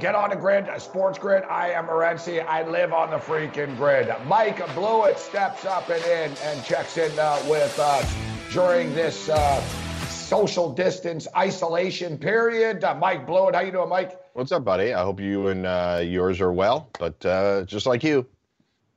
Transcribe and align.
Get 0.00 0.16
on 0.16 0.30
the 0.30 0.36
grid, 0.36 0.66
a 0.66 0.80
Sports 0.80 1.20
Grid. 1.20 1.44
I 1.44 1.70
am 1.70 1.86
Morency. 1.86 2.44
I 2.44 2.68
live 2.68 2.92
on 2.92 3.10
the 3.10 3.16
freaking 3.16 3.76
grid. 3.76 4.12
Mike 4.26 4.58
Blewett 4.74 5.20
steps 5.20 5.64
up 5.64 5.88
and 5.88 6.04
in 6.04 6.36
and 6.42 6.64
checks 6.64 6.98
in 6.98 7.16
uh, 7.16 7.40
with 7.48 7.78
us 7.78 8.12
during 8.52 8.92
this 8.92 9.28
uh, 9.28 9.60
social 10.08 10.72
distance 10.72 11.28
isolation 11.36 12.18
period. 12.18 12.82
Uh, 12.82 12.96
Mike 12.96 13.24
Blewett, 13.24 13.54
how 13.54 13.60
you 13.60 13.70
doing, 13.70 13.88
Mike? 13.88 14.18
What's 14.32 14.50
up, 14.50 14.64
buddy? 14.64 14.92
I 14.92 15.04
hope 15.04 15.20
you 15.20 15.46
and 15.46 15.64
uh, 15.64 16.00
yours 16.02 16.40
are 16.40 16.52
well. 16.52 16.90
But 16.98 17.24
uh, 17.24 17.62
just 17.62 17.86
like 17.86 18.02
you, 18.02 18.26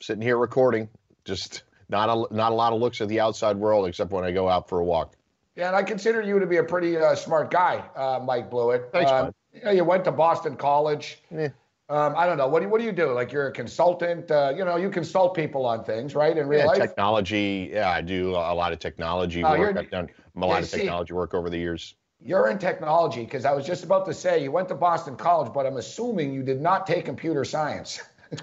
sitting 0.02 0.24
here 0.24 0.38
recording, 0.38 0.90
just 1.26 1.62
not 1.90 2.10
a 2.10 2.34
not 2.34 2.52
a 2.52 2.56
lot 2.56 2.74
of 2.74 2.80
looks 2.80 3.02
at 3.02 3.08
the 3.08 3.20
outside 3.20 3.56
world 3.56 3.88
except 3.88 4.10
when 4.10 4.24
I 4.24 4.32
go 4.32 4.50
out 4.50 4.68
for 4.68 4.80
a 4.80 4.84
walk. 4.84 5.14
Yeah, 5.56 5.68
and 5.68 5.76
I 5.76 5.84
consider 5.84 6.24
you 6.24 6.40
to 6.40 6.48
be 6.48 6.58
a 6.58 6.64
pretty 6.64 6.98
uh, 6.98 7.14
smart 7.14 7.52
guy, 7.52 7.84
Mike 8.24 8.50
Blewett. 8.50 8.90
Thanks, 8.92 9.12
you, 9.60 9.66
know, 9.66 9.72
you 9.72 9.84
went 9.84 10.04
to 10.06 10.12
Boston 10.12 10.56
College. 10.56 11.22
Yeah. 11.32 11.50
Um, 11.90 12.16
I 12.18 12.26
don't 12.26 12.38
know. 12.38 12.48
What 12.48 12.60
do, 12.60 12.66
you, 12.66 12.70
what 12.70 12.80
do 12.80 12.86
you 12.86 12.92
do? 12.92 13.12
Like 13.14 13.32
you're 13.32 13.48
a 13.48 13.52
consultant. 13.52 14.30
Uh, 14.30 14.54
you 14.56 14.66
know, 14.66 14.76
you 14.76 14.90
consult 14.90 15.36
people 15.36 15.66
on 15.66 15.84
things, 15.84 16.16
right? 16.16 16.38
In 16.38 16.48
real 16.48 16.60
yeah, 16.60 16.66
life. 16.66 16.78
Technology. 16.78 17.70
Yeah, 17.72 17.90
I 17.90 18.02
do 18.02 18.32
a 18.32 18.54
lot 18.54 18.74
of 18.74 18.80
technology 18.80 19.44
Oh, 19.44 19.58
work. 19.58 19.78
I've 19.78 19.90
done 19.90 20.10
a 20.36 20.46
lot 20.46 20.64
of 20.64 20.70
see- 20.70 20.80
technology 20.80 21.14
work 21.14 21.34
over 21.34 21.50
the 21.50 21.58
years. 21.58 21.96
You're 22.20 22.50
in 22.50 22.58
technology 22.58 23.24
because 23.24 23.46
I 23.46 23.54
was 23.54 23.66
just 23.66 23.84
about 23.84 24.06
to 24.08 24.14
say 24.14 24.42
you 24.42 24.52
went 24.52 24.68
to 24.70 24.76
Boston 24.76 25.16
College, 25.16 25.54
but 25.54 25.68
I'm 25.68 25.78
assuming 25.78 26.34
you 26.34 26.42
did 26.42 26.60
not 26.60 26.88
take 26.88 27.06
computer 27.06 27.46
science. 27.46 28.02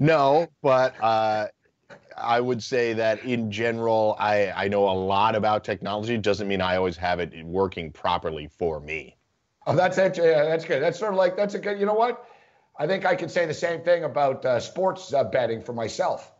No, 0.00 0.48
but 0.62 0.94
uh, 1.02 1.48
I 2.16 2.40
would 2.40 2.62
say 2.62 2.94
that 2.94 3.22
in 3.22 3.50
general, 3.50 4.16
I, 4.18 4.50
I 4.50 4.66
know 4.66 4.88
a 4.88 4.96
lot 4.96 5.36
about 5.36 5.62
technology. 5.62 6.16
Doesn't 6.16 6.48
mean 6.48 6.62
I 6.62 6.76
always 6.76 6.96
have 6.96 7.20
it 7.20 7.44
working 7.44 7.92
properly 7.92 8.48
for 8.48 8.80
me. 8.80 9.14
Oh, 9.70 9.76
that's 9.76 9.98
actually 9.98 10.28
yeah, 10.28 10.44
that's 10.44 10.64
good. 10.64 10.82
That's 10.82 10.98
sort 10.98 11.12
of 11.12 11.18
like 11.18 11.36
that's 11.36 11.54
a 11.54 11.58
good. 11.58 11.78
You 11.78 11.86
know 11.86 11.94
what? 11.94 12.26
I 12.78 12.86
think 12.86 13.04
I 13.04 13.14
could 13.14 13.30
say 13.30 13.46
the 13.46 13.54
same 13.54 13.82
thing 13.82 14.04
about 14.04 14.44
uh, 14.44 14.58
sports 14.58 15.12
uh, 15.12 15.24
betting 15.24 15.62
for 15.62 15.72
myself. 15.72 16.32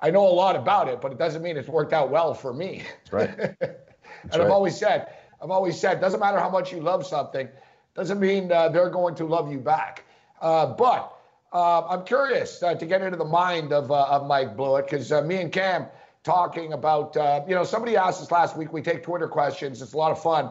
I 0.00 0.10
know 0.10 0.26
a 0.26 0.28
lot 0.34 0.56
about 0.56 0.88
it, 0.88 1.00
but 1.00 1.12
it 1.12 1.18
doesn't 1.18 1.42
mean 1.42 1.56
it's 1.56 1.68
worked 1.68 1.92
out 1.92 2.10
well 2.10 2.34
for 2.34 2.52
me. 2.52 2.82
That's 3.10 3.12
right. 3.12 3.38
and 3.60 4.32
right. 4.32 4.40
I've 4.40 4.50
always 4.50 4.76
said, 4.76 5.14
I've 5.42 5.50
always 5.50 5.78
said, 5.78 6.00
doesn't 6.00 6.20
matter 6.20 6.38
how 6.38 6.50
much 6.50 6.72
you 6.72 6.80
love 6.80 7.06
something, 7.06 7.48
doesn't 7.94 8.20
mean 8.20 8.50
uh, 8.50 8.68
they're 8.68 8.90
going 8.90 9.14
to 9.16 9.24
love 9.24 9.50
you 9.50 9.58
back. 9.58 10.04
Uh, 10.40 10.66
but 10.66 11.16
uh, 11.52 11.86
I'm 11.86 12.04
curious 12.04 12.62
uh, 12.62 12.74
to 12.74 12.86
get 12.86 13.00
into 13.00 13.16
the 13.16 13.24
mind 13.24 13.72
of, 13.72 13.90
uh, 13.90 14.04
of 14.06 14.26
Mike 14.26 14.56
Blewett 14.56 14.86
because 14.86 15.12
uh, 15.12 15.22
me 15.22 15.36
and 15.36 15.52
Cam 15.52 15.86
talking 16.24 16.72
about, 16.72 17.16
uh, 17.16 17.42
you 17.46 17.54
know, 17.54 17.64
somebody 17.64 17.96
asked 17.96 18.20
us 18.20 18.30
last 18.30 18.56
week. 18.56 18.72
We 18.72 18.82
take 18.82 19.04
Twitter 19.04 19.28
questions. 19.28 19.80
It's 19.80 19.92
a 19.92 19.96
lot 19.96 20.10
of 20.10 20.20
fun, 20.20 20.50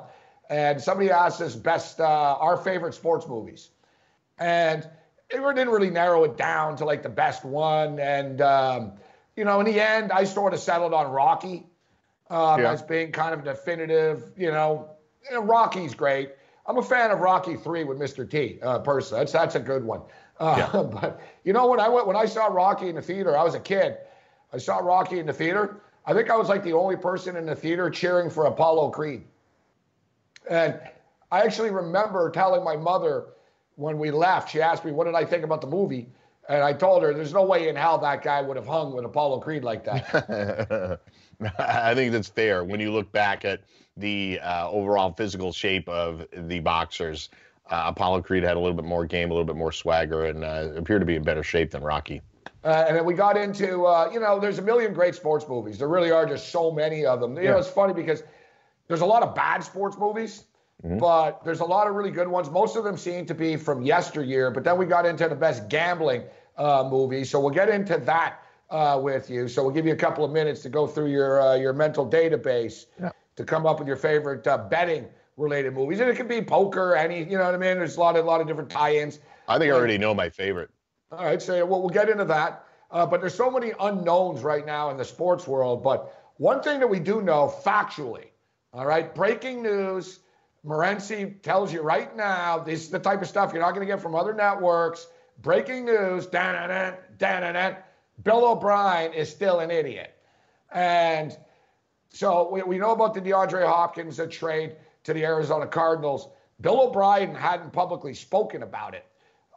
and 0.50 0.82
somebody 0.82 1.10
asked 1.12 1.42
us 1.42 1.56
best 1.56 2.00
uh, 2.00 2.38
our 2.40 2.58
favorite 2.58 2.94
sports 2.94 3.28
movies, 3.28 3.70
and 4.40 4.88
it 5.30 5.38
didn't 5.38 5.70
really 5.70 5.90
narrow 5.90 6.24
it 6.24 6.38
down 6.38 6.76
to 6.78 6.86
like 6.86 7.02
the 7.04 7.10
best 7.10 7.44
one. 7.46 8.00
And 8.00 8.42
um, 8.42 8.94
you 9.36 9.46
know, 9.46 9.60
in 9.60 9.66
the 9.66 9.80
end, 9.82 10.12
I 10.12 10.24
sort 10.26 10.54
of 10.54 10.60
settled 10.60 10.94
on 10.94 11.12
Rocky 11.12 11.66
um, 12.30 12.62
Yeah. 12.62 12.72
as 12.72 12.82
being 12.82 13.12
kind 13.12 13.34
of 13.34 13.44
definitive. 13.44 14.32
You 14.38 14.52
know, 14.52 14.90
you 15.30 15.36
know, 15.36 15.42
Rocky's 15.44 15.94
great. 15.96 16.32
I'm 16.66 16.78
a 16.78 16.84
fan 16.84 17.12
of 17.12 17.20
Rocky 17.20 17.56
Three 17.56 17.84
with 17.84 18.00
Mr. 18.00 18.30
T. 18.30 18.60
Uh, 18.62 18.80
personally, 18.80 19.22
that's 19.22 19.32
that's 19.32 19.56
a 19.56 19.60
good 19.60 19.84
one. 19.84 20.02
Uh, 20.40 20.56
Yeah. 20.74 20.84
But 21.02 21.22
you 21.44 21.54
know, 21.54 21.68
when 21.68 21.80
I 21.80 21.90
went 21.90 22.08
when 22.08 22.16
I 22.16 22.26
saw 22.26 22.46
Rocky 22.48 22.90
in 22.90 22.96
the 22.96 23.02
theater, 23.02 23.38
I 23.38 23.44
was 23.44 23.56
a 23.56 23.60
kid. 23.60 23.98
I 24.52 24.58
saw 24.58 24.78
Rocky 24.78 25.20
in 25.20 25.26
the 25.26 25.34
theater. 25.34 25.82
I 26.06 26.14
think 26.14 26.30
I 26.30 26.36
was 26.36 26.50
like 26.50 26.64
the 26.64 26.74
only 26.74 26.96
person 26.98 27.36
in 27.38 27.46
the 27.46 27.56
theater 27.56 27.90
cheering 27.90 28.30
for 28.30 28.46
Apollo 28.46 28.92
Creed. 28.92 29.24
And 30.50 30.80
I 31.32 31.42
actually 31.42 31.72
remember 31.72 32.30
telling 32.30 32.64
my 32.64 32.76
mother 32.76 33.26
when 33.76 33.98
we 33.98 34.12
left, 34.12 34.52
she 34.52 34.62
asked 34.62 34.86
me, 34.86 34.92
What 34.92 35.06
did 35.06 35.16
I 35.16 35.26
think 35.26 35.44
about 35.44 35.62
the 35.62 35.68
movie? 35.68 36.08
And 36.50 36.62
I 36.62 36.74
told 36.74 37.04
her, 37.04 37.14
There's 37.14 37.34
no 37.34 37.44
way 37.44 37.70
in 37.70 37.76
hell 37.76 37.98
that 38.00 38.22
guy 38.22 38.42
would 38.42 38.58
have 38.58 38.68
hung 38.68 38.94
with 38.94 39.06
Apollo 39.06 39.40
Creed 39.40 39.64
like 39.64 39.84
that. 39.86 41.00
I 41.58 41.94
think 41.96 42.12
that's 42.12 42.30
fair 42.30 42.64
when 42.64 42.80
you 42.80 42.92
look 42.92 43.12
back 43.12 43.46
at 43.46 43.62
the 43.98 44.40
uh, 44.42 44.70
overall 44.70 45.12
physical 45.14 45.52
shape 45.52 45.88
of 45.90 46.26
the 46.32 46.60
boxers. 46.60 47.30
Uh, 47.70 47.86
Apollo 47.88 48.22
Creed 48.22 48.44
had 48.44 48.58
a 48.58 48.60
little 48.60 48.76
bit 48.76 48.86
more 48.86 49.06
game, 49.06 49.32
a 49.32 49.34
little 49.34 49.46
bit 49.46 49.56
more 49.56 49.72
swagger, 49.72 50.26
and 50.26 50.44
uh, 50.44 50.72
appeared 50.76 51.02
to 51.02 51.06
be 51.06 51.16
in 51.16 51.24
better 51.24 51.44
shape 51.44 51.72
than 51.72 51.82
Rocky. 51.82 52.22
Uh, 52.64 52.86
and 52.88 52.96
then 52.98 53.06
we 53.06 53.14
got 53.14 53.36
into, 53.36 53.86
uh, 53.86 54.10
you 54.14 54.20
know, 54.20 54.40
there's 54.40 54.60
a 54.60 54.62
million 54.62 54.94
great 54.94 55.16
sports 55.16 55.46
movies. 55.48 55.78
There 55.78 55.88
really 55.88 56.12
are 56.12 56.26
just 56.26 56.50
so 56.50 56.72
many 56.72 57.06
of 57.06 57.20
them. 57.20 57.36
You 57.38 57.44
know, 57.44 57.58
it's 57.58 57.68
funny 57.68 57.94
because 57.94 58.24
there's 58.88 59.02
a 59.02 59.06
lot 59.06 59.24
of 59.24 59.34
bad 59.36 59.64
sports 59.64 59.98
movies, 59.98 60.44
but 61.00 61.44
there's 61.46 61.62
a 61.62 61.66
lot 61.66 61.88
of 61.88 61.96
really 61.96 62.12
good 62.12 62.28
ones. 62.28 62.50
Most 62.50 62.76
of 62.76 62.84
them 62.84 62.98
seem 62.98 63.26
to 63.26 63.34
be 63.34 63.56
from 63.56 63.84
yesteryear. 63.84 64.52
But 64.52 64.64
then 64.64 64.78
we 64.78 64.86
got 64.86 65.06
into 65.06 65.28
the 65.28 65.36
best 65.36 65.70
gambling 65.70 66.24
uh, 66.58 66.88
movies. 66.90 67.30
So 67.30 67.40
we'll 67.40 67.54
get 67.54 67.70
into 67.70 67.98
that 67.98 68.40
uh, 68.70 69.00
with 69.02 69.30
you. 69.30 69.48
So 69.48 69.64
we'll 69.64 69.74
give 69.74 69.86
you 69.86 69.94
a 69.94 69.98
couple 69.98 70.26
of 70.26 70.32
minutes 70.32 70.62
to 70.64 70.70
go 70.70 70.86
through 70.88 71.12
your 71.12 71.42
uh, 71.42 71.56
your 71.56 71.74
mental 71.74 72.10
database 72.10 72.86
to 73.36 73.44
come 73.44 73.66
up 73.66 73.80
with 73.80 73.88
your 73.88 73.98
favorite 73.98 74.46
uh, 74.46 74.58
betting 74.58 75.08
related 75.38 75.74
movies. 75.74 76.00
And 76.00 76.10
it 76.10 76.16
could 76.16 76.28
be 76.28 76.42
poker, 76.42 76.96
any, 76.96 77.20
you 77.24 77.38
know 77.38 77.46
what 77.46 77.56
I 77.56 77.58
mean? 77.58 77.78
There's 77.78 77.98
a 77.98 78.00
lot 78.00 78.16
of, 78.16 78.26
lot 78.26 78.42
of 78.42 78.48
different 78.48 78.70
tie-ins. 78.70 79.20
I 79.48 79.58
think 79.58 79.74
I 79.74 79.76
already 79.76 79.98
know 79.98 80.14
my 80.14 80.30
favorite. 80.30 80.70
All 81.12 81.26
right, 81.26 81.42
so 81.42 81.66
we'll, 81.66 81.82
we'll 81.82 81.90
get 81.90 82.10
into 82.10 82.26
that. 82.26 82.66
Uh, 82.92 83.06
but 83.06 83.22
there's 83.22 83.34
so 83.34 83.50
many 83.50 83.74
unknowns 83.80 84.42
right 84.42 84.66
now 84.66 84.92
in 84.92 84.98
the 84.98 85.06
sports 85.06 85.48
world. 85.48 85.84
But 85.84 86.32
one 86.38 86.62
thing 86.62 86.80
that 86.80 86.88
we 86.88 87.00
do 87.00 87.22
know 87.22 87.52
factually, 87.64 88.26
all 88.74 88.86
right, 88.86 89.14
breaking 89.14 89.62
news. 89.62 90.20
Morency 90.66 91.42
tells 91.42 91.74
you 91.74 91.82
right 91.82 92.16
now, 92.16 92.58
this 92.58 92.82
is 92.82 92.90
the 92.90 93.00
type 93.00 93.22
of 93.22 93.28
stuff 93.28 93.52
you're 93.54 93.62
not 93.62 93.72
going 93.72 93.86
to 93.86 93.94
get 93.94 94.02
from 94.02 94.16
other 94.16 94.34
networks. 94.34 95.08
Breaking 95.42 95.86
news, 95.86 96.26
da-na-na, 96.26 96.96
da-na-na, 97.18 97.76
Bill 98.24 98.46
O'Brien 98.46 99.14
is 99.14 99.30
still 99.30 99.60
an 99.60 99.70
idiot. 99.72 100.16
And 100.72 101.38
so 102.10 102.50
we, 102.52 102.64
we 102.64 102.78
know 102.78 102.92
about 102.92 103.14
the 103.14 103.22
DeAndre 103.22 103.68
Hopkins 103.68 104.20
trade 104.30 104.76
to 105.04 105.14
the 105.14 105.24
Arizona 105.26 105.68
Cardinals. 105.68 106.30
Bill 106.62 106.82
O'Brien 106.82 107.36
hadn't 107.36 107.74
publicly 107.74 108.14
spoken 108.14 108.64
about 108.64 108.94
it 108.94 109.06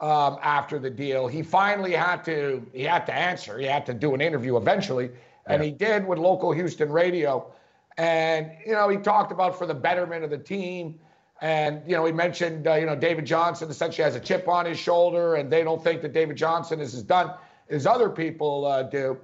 um, 0.00 0.38
after 0.42 0.78
the 0.78 0.90
deal. 0.90 1.28
He 1.28 1.42
finally 1.42 1.92
had 1.92 2.24
to 2.24 2.66
he 2.72 2.82
had 2.82 3.06
to 3.06 3.14
answer. 3.14 3.58
He 3.58 3.66
had 3.66 3.86
to 3.86 3.94
do 3.94 4.14
an 4.14 4.20
interview 4.20 4.56
eventually, 4.56 5.10
and 5.46 5.62
he 5.62 5.70
did 5.70 6.06
with 6.06 6.18
local 6.18 6.52
Houston 6.52 6.90
radio. 6.90 7.52
And 7.98 8.50
you 8.64 8.72
know 8.72 8.88
he 8.88 8.96
talked 8.98 9.32
about 9.32 9.58
for 9.58 9.66
the 9.66 9.74
betterment 9.74 10.24
of 10.24 10.30
the 10.30 10.38
team. 10.38 10.98
And 11.40 11.82
you 11.86 11.96
know 11.96 12.04
he 12.04 12.12
mentioned 12.12 12.66
uh, 12.66 12.74
you 12.74 12.86
know 12.86 12.96
David 12.96 13.26
Johnson 13.26 13.70
essentially 13.70 14.04
has 14.04 14.16
a 14.16 14.20
chip 14.20 14.48
on 14.48 14.66
his 14.66 14.78
shoulder, 14.78 15.34
and 15.36 15.50
they 15.50 15.64
don't 15.64 15.82
think 15.82 16.02
that 16.02 16.12
David 16.12 16.36
Johnson 16.36 16.80
is 16.80 16.94
as 16.94 17.02
done 17.02 17.32
as 17.68 17.86
other 17.86 18.08
people 18.08 18.64
uh, 18.66 18.82
do. 18.84 19.18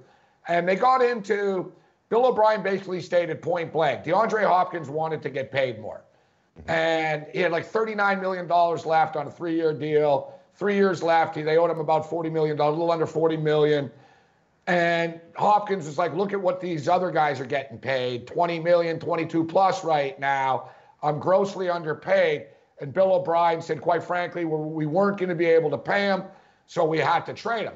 And 0.47 0.67
they 0.67 0.75
got 0.75 1.01
into 1.01 1.71
Bill 2.09 2.25
O'Brien 2.25 2.61
basically 2.61 3.01
stated 3.01 3.41
point 3.41 3.71
blank 3.71 4.03
DeAndre 4.03 4.45
Hopkins 4.45 4.89
wanted 4.89 5.21
to 5.23 5.29
get 5.29 5.51
paid 5.51 5.79
more. 5.79 6.03
And 6.67 7.25
he 7.33 7.39
had 7.39 7.51
like 7.51 7.71
$39 7.71 8.21
million 8.21 8.47
left 8.47 9.15
on 9.15 9.27
a 9.27 9.31
three 9.31 9.55
year 9.55 9.73
deal. 9.73 10.33
Three 10.55 10.75
years 10.75 11.01
left. 11.01 11.33
They 11.33 11.57
owed 11.57 11.71
him 11.71 11.79
about 11.79 12.07
$40 12.07 12.31
million, 12.31 12.59
a 12.59 12.69
little 12.69 12.91
under 12.91 13.07
$40 13.07 13.41
million. 13.41 13.89
And 14.65 15.19
Hopkins 15.35 15.85
was 15.85 15.97
like, 15.97 16.13
look 16.13 16.31
at 16.31 16.41
what 16.41 16.61
these 16.61 16.87
other 16.87 17.11
guys 17.11 17.39
are 17.41 17.45
getting 17.45 17.77
paid 17.77 18.27
20 18.27 18.59
million, 18.59 18.99
22 18.99 19.43
plus 19.43 19.83
right 19.83 20.17
now. 20.19 20.69
I'm 21.01 21.19
grossly 21.19 21.69
underpaid. 21.69 22.47
And 22.79 22.93
Bill 22.93 23.13
O'Brien 23.13 23.61
said, 23.61 23.81
quite 23.81 24.03
frankly, 24.03 24.45
we 24.45 24.85
weren't 24.85 25.17
going 25.17 25.29
to 25.29 25.35
be 25.35 25.45
able 25.45 25.69
to 25.69 25.77
pay 25.77 26.05
him, 26.05 26.23
so 26.65 26.85
we 26.85 26.97
had 26.97 27.25
to 27.25 27.33
trade 27.33 27.63
him. 27.65 27.75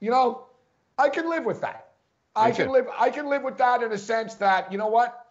You 0.00 0.10
know, 0.10 0.46
I 0.98 1.08
can 1.08 1.28
live 1.28 1.44
with 1.44 1.60
that. 1.62 1.86
I 2.36 2.50
can 2.50 2.68
live. 2.70 2.86
I 2.96 3.08
can 3.08 3.28
live 3.30 3.42
with 3.42 3.56
that 3.58 3.82
in 3.82 3.92
a 3.92 3.98
sense 3.98 4.34
that 4.34 4.70
you 4.70 4.76
know 4.76 4.88
what, 4.88 5.26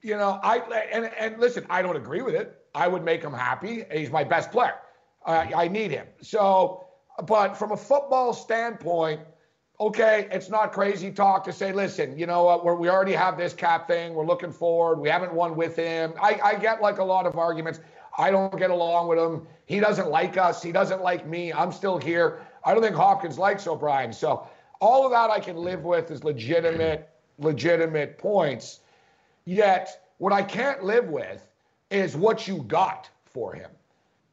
you 0.00 0.16
know, 0.16 0.40
I 0.42 0.58
and 0.90 1.04
and 1.18 1.38
listen, 1.38 1.66
I 1.68 1.82
don't 1.82 1.96
agree 1.96 2.22
with 2.22 2.34
it. 2.34 2.58
I 2.74 2.88
would 2.88 3.04
make 3.04 3.22
him 3.22 3.34
happy. 3.34 3.84
He's 3.92 4.10
my 4.10 4.24
best 4.24 4.50
player. 4.50 4.76
Uh, 5.26 5.46
I 5.54 5.68
need 5.68 5.90
him. 5.90 6.06
So, 6.22 6.88
but 7.26 7.56
from 7.56 7.72
a 7.72 7.76
football 7.76 8.32
standpoint, 8.32 9.20
okay, 9.78 10.28
it's 10.30 10.48
not 10.48 10.72
crazy 10.72 11.10
talk 11.10 11.44
to 11.44 11.52
say, 11.52 11.72
listen, 11.72 12.18
you 12.18 12.26
know 12.26 12.44
what, 12.44 12.64
we 12.64 12.72
we 12.74 12.88
already 12.88 13.12
have 13.12 13.36
this 13.36 13.52
cap 13.52 13.86
thing. 13.86 14.14
We're 14.14 14.26
looking 14.26 14.52
forward. 14.52 15.00
We 15.00 15.08
haven't 15.08 15.32
won 15.32 15.56
with 15.56 15.76
him. 15.76 16.14
I, 16.20 16.38
I 16.42 16.54
get 16.56 16.80
like 16.80 16.98
a 16.98 17.04
lot 17.04 17.26
of 17.26 17.36
arguments. 17.38 17.80
I 18.18 18.30
don't 18.30 18.56
get 18.58 18.70
along 18.70 19.08
with 19.08 19.18
him. 19.18 19.46
He 19.66 19.80
doesn't 19.80 20.08
like 20.08 20.38
us. 20.38 20.62
He 20.62 20.72
doesn't 20.72 21.02
like 21.02 21.26
me. 21.26 21.52
I'm 21.52 21.72
still 21.72 21.98
here. 21.98 22.40
I 22.64 22.72
don't 22.72 22.82
think 22.82 22.96
Hopkins 22.96 23.38
likes 23.38 23.66
O'Brien. 23.66 24.12
So 24.12 24.48
all 24.80 25.04
of 25.04 25.12
that 25.12 25.30
I 25.30 25.40
can 25.40 25.56
live 25.56 25.84
with 25.84 26.10
is 26.10 26.24
legitimate, 26.24 27.08
legitimate 27.38 28.18
points. 28.18 28.80
Yet 29.44 30.08
what 30.18 30.32
I 30.32 30.42
can't 30.42 30.82
live 30.82 31.08
with 31.08 31.46
is 31.90 32.16
what 32.16 32.48
you 32.48 32.64
got 32.64 33.10
for 33.26 33.52
him. 33.52 33.70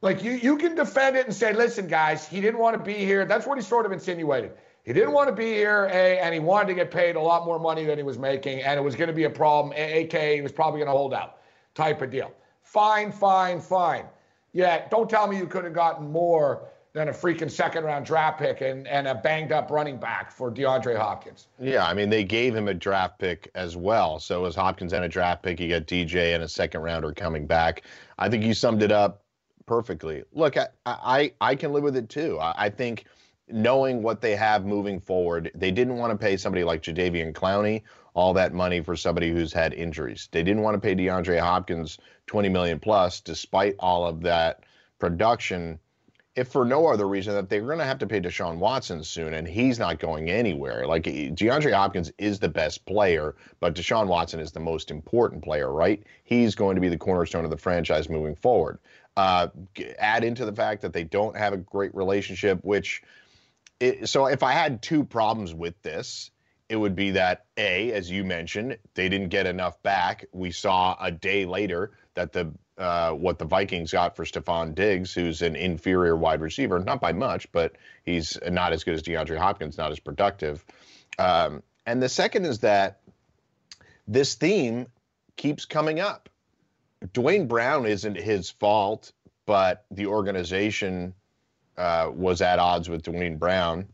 Like 0.01 0.23
you, 0.23 0.31
you 0.31 0.57
can 0.57 0.75
defend 0.75 1.15
it 1.15 1.25
and 1.25 1.35
say, 1.35 1.53
listen, 1.53 1.87
guys, 1.87 2.27
he 2.27 2.41
didn't 2.41 2.59
want 2.59 2.77
to 2.77 2.83
be 2.83 2.95
here. 2.95 3.25
That's 3.25 3.45
what 3.45 3.57
he 3.57 3.63
sort 3.63 3.85
of 3.85 3.91
insinuated. 3.91 4.51
He 4.83 4.91
didn't 4.91 5.13
want 5.13 5.29
to 5.29 5.35
be 5.35 5.45
here, 5.45 5.85
A, 5.93 6.19
and 6.19 6.33
he 6.33 6.41
wanted 6.41 6.67
to 6.67 6.73
get 6.73 6.91
paid 6.91 7.15
a 7.15 7.21
lot 7.21 7.45
more 7.45 7.57
money 7.57 7.85
than 7.85 7.97
he 7.97 8.03
was 8.03 8.19
making, 8.19 8.61
and 8.63 8.77
it 8.77 8.83
was 8.83 8.95
going 8.95 9.07
to 9.07 9.13
be 9.13 9.23
a 9.23 9.29
problem, 9.29 9.73
aka 9.77 10.35
he 10.35 10.41
was 10.41 10.51
probably 10.51 10.79
going 10.79 10.87
to 10.87 10.97
hold 10.97 11.13
out 11.13 11.37
type 11.73 12.01
of 12.01 12.11
deal. 12.11 12.33
Fine, 12.63 13.13
fine, 13.13 13.61
fine. 13.61 14.05
Yeah, 14.51 14.87
don't 14.89 15.09
tell 15.09 15.25
me 15.27 15.37
you 15.37 15.47
could 15.47 15.63
have 15.63 15.73
gotten 15.73 16.11
more 16.11 16.67
than 16.91 17.07
a 17.07 17.11
freaking 17.11 17.49
second 17.49 17.85
round 17.85 18.05
draft 18.05 18.37
pick 18.37 18.61
and, 18.61 18.85
and 18.87 19.07
a 19.07 19.15
banged 19.15 19.51
up 19.51 19.71
running 19.71 19.97
back 19.97 20.29
for 20.29 20.51
DeAndre 20.51 20.97
Hopkins. 20.97 21.47
Yeah, 21.59 21.85
I 21.85 21.93
mean, 21.93 22.09
they 22.09 22.23
gave 22.23 22.53
him 22.53 22.67
a 22.67 22.73
draft 22.73 23.17
pick 23.17 23.49
as 23.55 23.75
well. 23.75 24.19
So 24.19 24.41
was 24.41 24.53
Hopkins 24.53 24.93
and 24.93 25.03
a 25.03 25.09
draft 25.09 25.41
pick. 25.43 25.59
You 25.59 25.69
got 25.69 25.87
DJ 25.87 26.35
and 26.35 26.43
a 26.43 26.47
second 26.47 26.81
rounder 26.81 27.11
coming 27.13 27.47
back. 27.47 27.83
I 28.19 28.29
think 28.29 28.43
you 28.43 28.53
summed 28.53 28.83
it 28.83 28.91
up 28.91 29.23
perfectly. 29.65 30.23
Look, 30.33 30.57
I 30.57 30.67
I, 30.85 31.33
I 31.41 31.55
can 31.55 31.71
live 31.71 31.83
with 31.83 31.95
it 31.95 32.09
too. 32.09 32.37
I, 32.39 32.65
I 32.65 32.69
think– 32.69 33.05
knowing 33.47 34.01
what 34.01 34.21
they 34.21 34.35
have 34.35 34.65
moving 34.65 34.99
forward, 34.99 35.51
they 35.55 35.71
didn't 35.71 35.97
want 35.97 36.11
to 36.11 36.17
pay 36.17 36.37
somebody 36.37 36.63
like 36.63 36.81
Jadeveon 36.81 37.33
Clowney 37.33 37.83
all 38.13 38.33
that 38.33 38.53
money 38.53 38.81
for 38.81 38.95
somebody 38.95 39.31
who's 39.31 39.53
had 39.53 39.73
injuries. 39.73 40.29
They 40.31 40.43
didn't 40.43 40.61
want 40.61 40.75
to 40.75 40.79
pay 40.79 40.95
DeAndre 40.95 41.39
Hopkins 41.39 41.97
20 42.27 42.49
million 42.49 42.79
plus, 42.79 43.21
despite 43.21 43.75
all 43.79 44.05
of 44.05 44.21
that 44.21 44.63
production, 44.99 45.79
if 46.35 46.47
for 46.47 46.65
no 46.65 46.87
other 46.87 47.07
reason 47.07 47.33
that 47.33 47.49
they're 47.49 47.61
going 47.61 47.79
to 47.79 47.85
have 47.85 47.99
to 47.99 48.07
pay 48.07 48.19
Deshaun 48.19 48.57
Watson 48.57 49.03
soon, 49.03 49.33
and 49.33 49.47
he's 49.47 49.79
not 49.79 49.99
going 49.99 50.29
anywhere. 50.29 50.85
Like 50.85 51.03
DeAndre 51.03 51.73
Hopkins 51.73 52.11
is 52.17 52.39
the 52.39 52.49
best 52.49 52.85
player, 52.85 53.35
but 53.59 53.75
Deshaun 53.75 54.07
Watson 54.07 54.39
is 54.39 54.51
the 54.51 54.59
most 54.59 54.91
important 54.91 55.43
player, 55.43 55.71
right? 55.71 56.03
He's 56.23 56.55
going 56.55 56.75
to 56.75 56.81
be 56.81 56.89
the 56.89 56.97
cornerstone 56.97 57.45
of 57.45 57.51
the 57.51 57.57
franchise 57.57 58.09
moving 58.09 58.35
forward. 58.35 58.79
Uh, 59.15 59.47
add 59.99 60.23
into 60.23 60.43
the 60.45 60.53
fact 60.53 60.81
that 60.81 60.93
they 60.93 61.03
don't 61.03 61.37
have 61.37 61.53
a 61.53 61.57
great 61.57 61.93
relationship, 61.93 62.59
which 62.63 63.03
it, 63.79 64.09
so 64.09 64.27
if 64.27 64.43
I 64.43 64.51
had 64.51 64.81
two 64.81 65.03
problems 65.03 65.53
with 65.53 65.81
this, 65.81 66.31
it 66.69 66.75
would 66.75 66.95
be 66.95 67.11
that 67.11 67.45
a, 67.57 67.91
as 67.91 68.09
you 68.09 68.23
mentioned, 68.23 68.77
they 68.95 69.09
didn't 69.09 69.29
get 69.29 69.45
enough 69.45 69.81
back. 69.83 70.25
We 70.31 70.51
saw 70.51 70.95
a 70.99 71.11
day 71.11 71.45
later 71.45 71.91
that 72.15 72.31
the 72.31 72.51
uh, 72.77 73.11
what 73.11 73.37
the 73.37 73.45
Vikings 73.45 73.91
got 73.91 74.15
for 74.15 74.25
Stefon 74.25 74.73
Diggs, 74.73 75.13
who's 75.13 75.43
an 75.43 75.55
inferior 75.55 76.15
wide 76.15 76.41
receiver, 76.41 76.79
not 76.79 76.99
by 76.99 77.13
much, 77.13 77.51
but 77.51 77.75
he's 78.03 78.37
not 78.49 78.73
as 78.73 78.83
good 78.83 78.95
as 78.95 79.03
DeAndre 79.03 79.37
Hopkins, 79.37 79.77
not 79.77 79.91
as 79.91 79.99
productive. 79.99 80.65
Um, 81.19 81.61
and 81.85 82.01
the 82.01 82.09
second 82.09 82.45
is 82.45 82.59
that 82.59 83.01
this 84.07 84.33
theme 84.33 84.87
keeps 85.35 85.65
coming 85.65 85.99
up. 85.99 86.29
Duane 87.13 87.47
Brown 87.47 87.85
isn't 87.85 88.15
his 88.15 88.49
fault, 88.49 89.11
but 89.45 89.85
the 89.91 90.07
organization 90.07 91.13
uh, 91.77 92.09
was 92.13 92.41
at 92.41 92.59
odds 92.59 92.89
with 92.89 93.03
Duane 93.03 93.37
Brown. 93.37 93.87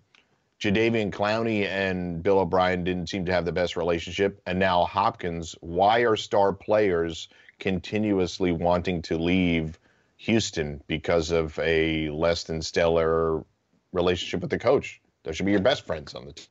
Jadeveon 0.59 1.11
Clowney 1.11 1.65
and 1.65 2.21
Bill 2.21 2.39
O'Brien 2.39 2.83
didn't 2.83 3.07
seem 3.07 3.25
to 3.25 3.31
have 3.31 3.45
the 3.45 3.51
best 3.51 3.77
relationship. 3.77 4.41
And 4.45 4.59
now 4.59 4.83
Hopkins, 4.83 5.55
why 5.61 5.99
are 5.99 6.17
star 6.17 6.51
players 6.51 7.29
continuously 7.59 8.51
wanting 8.51 9.01
to 9.03 9.17
leave 9.17 9.79
Houston 10.17 10.81
because 10.87 11.31
of 11.31 11.57
a 11.59 12.09
less 12.09 12.43
than 12.43 12.61
stellar 12.61 13.45
relationship 13.93 14.41
with 14.41 14.49
the 14.49 14.59
coach? 14.59 14.99
Those 15.23 15.37
should 15.37 15.45
be 15.45 15.53
your 15.53 15.61
best 15.61 15.85
friends 15.85 16.13
on 16.13 16.25
the 16.25 16.33
team. 16.33 16.47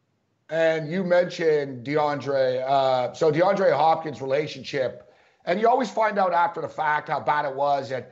And 0.50 0.90
you 0.90 1.04
mentioned 1.04 1.86
DeAndre. 1.86 2.66
Uh, 2.66 3.12
so 3.12 3.30
DeAndre 3.30 3.76
Hopkins' 3.76 4.22
relationship, 4.22 5.12
and 5.44 5.60
you 5.60 5.68
always 5.68 5.90
find 5.90 6.18
out 6.18 6.32
after 6.32 6.62
the 6.62 6.68
fact 6.68 7.10
how 7.10 7.20
bad 7.20 7.44
it 7.44 7.54
was. 7.54 7.90
And 7.90 8.06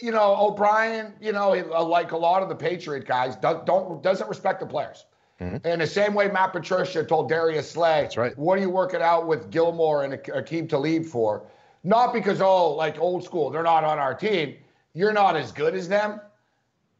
you 0.00 0.12
know, 0.12 0.36
O'Brien, 0.38 1.14
you 1.20 1.32
know, 1.32 1.52
uh, 1.54 1.84
like 1.84 2.12
a 2.12 2.16
lot 2.16 2.42
of 2.42 2.48
the 2.48 2.54
Patriot 2.54 3.06
guys, 3.06 3.36
don't, 3.36 3.66
don't 3.66 4.02
doesn't 4.02 4.28
respect 4.28 4.60
the 4.60 4.66
players. 4.66 5.04
Mm-hmm. 5.40 5.66
In 5.66 5.78
the 5.78 5.86
same 5.86 6.14
way 6.14 6.28
Matt 6.28 6.52
Patricia 6.52 7.04
told 7.04 7.28
Darius 7.28 7.70
Slay, 7.70 8.02
That's 8.02 8.16
right. 8.16 8.36
what 8.36 8.58
are 8.58 8.60
you 8.60 8.70
working 8.70 9.02
out 9.02 9.26
with 9.26 9.50
Gilmore 9.50 10.04
and 10.04 10.14
Aqib 10.14 10.68
Talib 10.68 11.04
for? 11.04 11.46
Not 11.84 12.12
because, 12.12 12.40
oh, 12.40 12.74
like 12.74 12.98
old 12.98 13.24
school, 13.24 13.50
they're 13.50 13.62
not 13.62 13.84
on 13.84 13.98
our 13.98 14.14
team. 14.14 14.56
You're 14.94 15.12
not 15.12 15.36
as 15.36 15.52
good 15.52 15.74
as 15.74 15.88
them. 15.88 16.20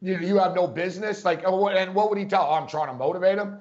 You, 0.01 0.17
you 0.19 0.37
have 0.37 0.55
no 0.55 0.67
business. 0.67 1.25
Like, 1.25 1.41
oh, 1.45 1.67
and 1.67 1.93
what 1.93 2.09
would 2.09 2.17
he 2.17 2.25
tell? 2.25 2.47
Oh, 2.49 2.53
I'm 2.53 2.67
trying 2.67 2.87
to 2.87 2.93
motivate 2.93 3.37
him. 3.37 3.57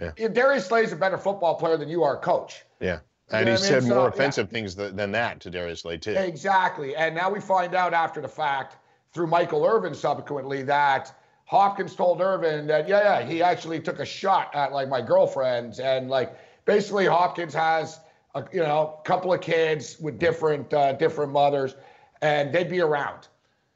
Yeah. 0.00 0.28
Darius 0.28 0.66
Slay's 0.66 0.92
a 0.92 0.96
better 0.96 1.18
football 1.18 1.56
player 1.56 1.76
than 1.76 1.88
you 1.88 2.04
are, 2.04 2.16
coach. 2.16 2.62
Yeah. 2.78 3.00
And 3.32 3.48
he 3.48 3.56
said 3.56 3.84
more 3.84 4.08
offensive 4.08 4.48
yeah. 4.48 4.52
things 4.52 4.74
than 4.74 5.12
that 5.12 5.40
to 5.40 5.50
Darius 5.50 5.80
Slay, 5.80 5.98
too. 5.98 6.12
Exactly. 6.12 6.96
And 6.96 7.14
now 7.14 7.30
we 7.30 7.40
find 7.40 7.74
out 7.74 7.94
after 7.94 8.20
the 8.20 8.28
fact 8.28 8.76
through 9.12 9.26
Michael 9.26 9.64
Irvin 9.64 9.94
subsequently 9.94 10.62
that 10.64 11.14
Hopkins 11.44 11.94
told 11.94 12.20
Irvin 12.20 12.66
that, 12.68 12.88
yeah, 12.88 13.20
yeah, 13.20 13.26
he 13.26 13.42
actually 13.42 13.80
took 13.80 13.98
a 13.98 14.04
shot 14.04 14.54
at 14.54 14.72
like 14.72 14.88
my 14.88 15.00
girlfriends. 15.00 15.80
And 15.80 16.08
like 16.08 16.36
basically 16.64 17.06
Hopkins 17.06 17.54
has, 17.54 18.00
a, 18.34 18.44
you 18.52 18.60
know, 18.60 19.00
couple 19.04 19.32
of 19.32 19.40
kids 19.40 19.98
with 19.98 20.18
different, 20.18 20.72
uh, 20.72 20.92
different 20.92 21.32
mothers 21.32 21.74
and 22.22 22.52
they'd 22.52 22.70
be 22.70 22.80
around. 22.80 23.28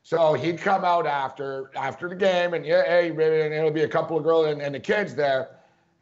So 0.02 0.34
he'd 0.34 0.58
come 0.58 0.84
out 0.84 1.06
after 1.06 1.70
after 1.74 2.10
the 2.10 2.14
game, 2.14 2.52
and 2.52 2.64
yeah, 2.64 2.84
hey, 2.84 3.08
and 3.08 3.54
it'll 3.54 3.70
be 3.70 3.84
a 3.84 3.88
couple 3.88 4.18
of 4.18 4.22
girls 4.22 4.48
and, 4.48 4.60
and 4.60 4.74
the 4.74 4.80
kids 4.80 5.14
there, 5.14 5.56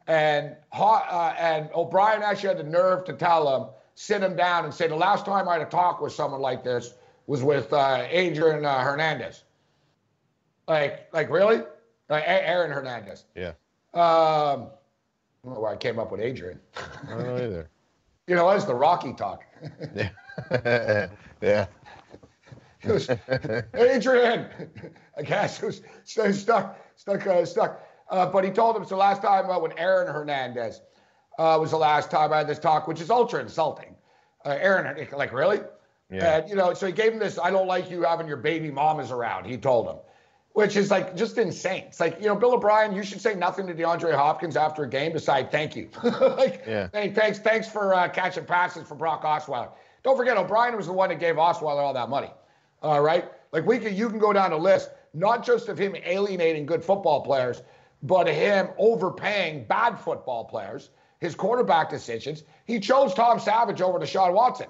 and 0.07 0.55
uh, 0.71 1.35
and 1.37 1.69
O'Brien 1.73 2.23
actually 2.23 2.49
had 2.49 2.57
the 2.57 2.63
nerve 2.63 3.05
to 3.05 3.13
tell 3.13 3.55
him, 3.55 3.69
sit 3.95 4.21
him 4.21 4.35
down, 4.35 4.65
and 4.65 4.73
say 4.73 4.87
the 4.87 4.95
last 4.95 5.25
time 5.25 5.47
I 5.47 5.53
had 5.53 5.61
a 5.61 5.69
talk 5.69 6.01
with 6.01 6.13
someone 6.13 6.41
like 6.41 6.63
this 6.63 6.93
was 7.27 7.43
with 7.43 7.71
uh, 7.71 8.05
Adrian 8.09 8.65
uh, 8.65 8.81
Hernandez. 8.81 9.43
Like, 10.67 11.07
like 11.13 11.29
really? 11.29 11.61
Like 12.09 12.23
Aaron 12.25 12.71
Hernandez. 12.71 13.25
Yeah. 13.35 13.53
Um, 13.93 14.67
I 15.43 15.45
don't 15.45 15.55
know 15.55 15.59
why 15.61 15.73
I 15.73 15.75
came 15.75 15.99
up 15.99 16.11
with 16.11 16.21
Adrian. 16.21 16.59
I 17.05 17.09
don't 17.09 17.23
know 17.23 17.35
either. 17.35 17.69
you 18.27 18.35
know, 18.35 18.49
that's 18.49 18.65
the 18.65 18.75
Rocky 18.75 19.13
talk. 19.13 19.43
yeah. 19.95 20.09
yeah. 21.41 21.65
was, 22.85 23.09
Adrian, 23.73 24.47
I 25.17 25.21
guess 25.21 25.61
it 25.61 25.65
was 25.65 25.81
stuck, 26.03 26.77
stuck, 26.95 27.27
uh, 27.27 27.45
stuck. 27.45 27.81
Uh, 28.09 28.25
but 28.25 28.43
he 28.43 28.51
told 28.51 28.75
him 28.75 28.85
so 28.85 28.97
last 28.97 29.21
time 29.21 29.49
uh, 29.49 29.57
when 29.59 29.77
Aaron 29.77 30.13
Hernandez 30.13 30.81
uh, 31.39 31.57
was 31.59 31.71
the 31.71 31.77
last 31.77 32.11
time 32.11 32.31
I 32.31 32.39
had 32.39 32.47
this 32.47 32.59
talk, 32.59 32.87
which 32.87 33.01
is 33.01 33.09
ultra 33.09 33.41
insulting. 33.41 33.95
Uh, 34.45 34.57
Aaron, 34.59 35.07
like 35.13 35.33
really? 35.33 35.61
Yeah. 36.11 36.37
And, 36.37 36.49
you 36.49 36.55
know, 36.55 36.73
so 36.73 36.85
he 36.85 36.91
gave 36.91 37.13
him 37.13 37.19
this, 37.19 37.39
I 37.39 37.49
don't 37.49 37.67
like 37.67 37.89
you 37.89 38.03
having 38.03 38.27
your 38.27 38.37
baby 38.37 38.69
mamas 38.69 39.11
around, 39.11 39.45
he 39.45 39.57
told 39.57 39.87
him, 39.87 39.95
which 40.51 40.75
is 40.75 40.91
like 40.91 41.15
just 41.15 41.37
insane. 41.37 41.85
It's 41.87 41.99
like, 41.99 42.19
you 42.19 42.27
know, 42.27 42.35
Bill 42.35 42.53
O'Brien, 42.53 42.93
you 42.93 43.03
should 43.03 43.21
say 43.21 43.33
nothing 43.33 43.65
to 43.67 43.73
DeAndre 43.73 44.13
Hopkins 44.13 44.55
after 44.55 44.83
a 44.83 44.89
game 44.89 45.13
besides 45.13 45.49
thank 45.49 45.75
you. 45.75 45.89
like, 46.03 46.63
yeah. 46.67 46.89
hey, 46.93 47.11
thanks, 47.11 47.39
thanks 47.39 47.67
for 47.67 47.93
uh, 47.93 48.09
catching 48.09 48.45
passes 48.45 48.87
for 48.87 48.95
Brock 48.95 49.23
Osweiler. 49.23 49.71
Don't 50.03 50.17
forget, 50.17 50.37
O'Brien 50.37 50.75
was 50.75 50.87
the 50.87 50.93
one 50.93 51.09
that 51.09 51.19
gave 51.19 51.35
Osweiler 51.35 51.81
all 51.81 51.93
that 51.93 52.09
money. 52.09 52.29
All 52.83 53.01
right. 53.01 53.25
Like 53.51 53.65
we 53.65 53.79
can, 53.79 53.95
you 53.95 54.09
can 54.09 54.19
go 54.19 54.33
down 54.33 54.51
a 54.51 54.57
list, 54.57 54.91
not 55.13 55.45
just 55.45 55.69
of 55.69 55.77
him 55.77 55.95
alienating 56.05 56.65
good 56.65 56.83
football 56.83 57.21
players, 57.21 57.63
but 58.03 58.27
him 58.27 58.67
overpaying 58.77 59.65
bad 59.65 59.95
football 59.99 60.45
players 60.45 60.91
his 61.19 61.35
quarterback 61.35 61.89
decisions. 61.89 62.43
He 62.65 62.81
chose 62.81 63.13
Tom 63.13 63.39
Savage 63.39 63.81
over 63.81 63.97
Deshaun 63.97 64.33
Watson. 64.33 64.67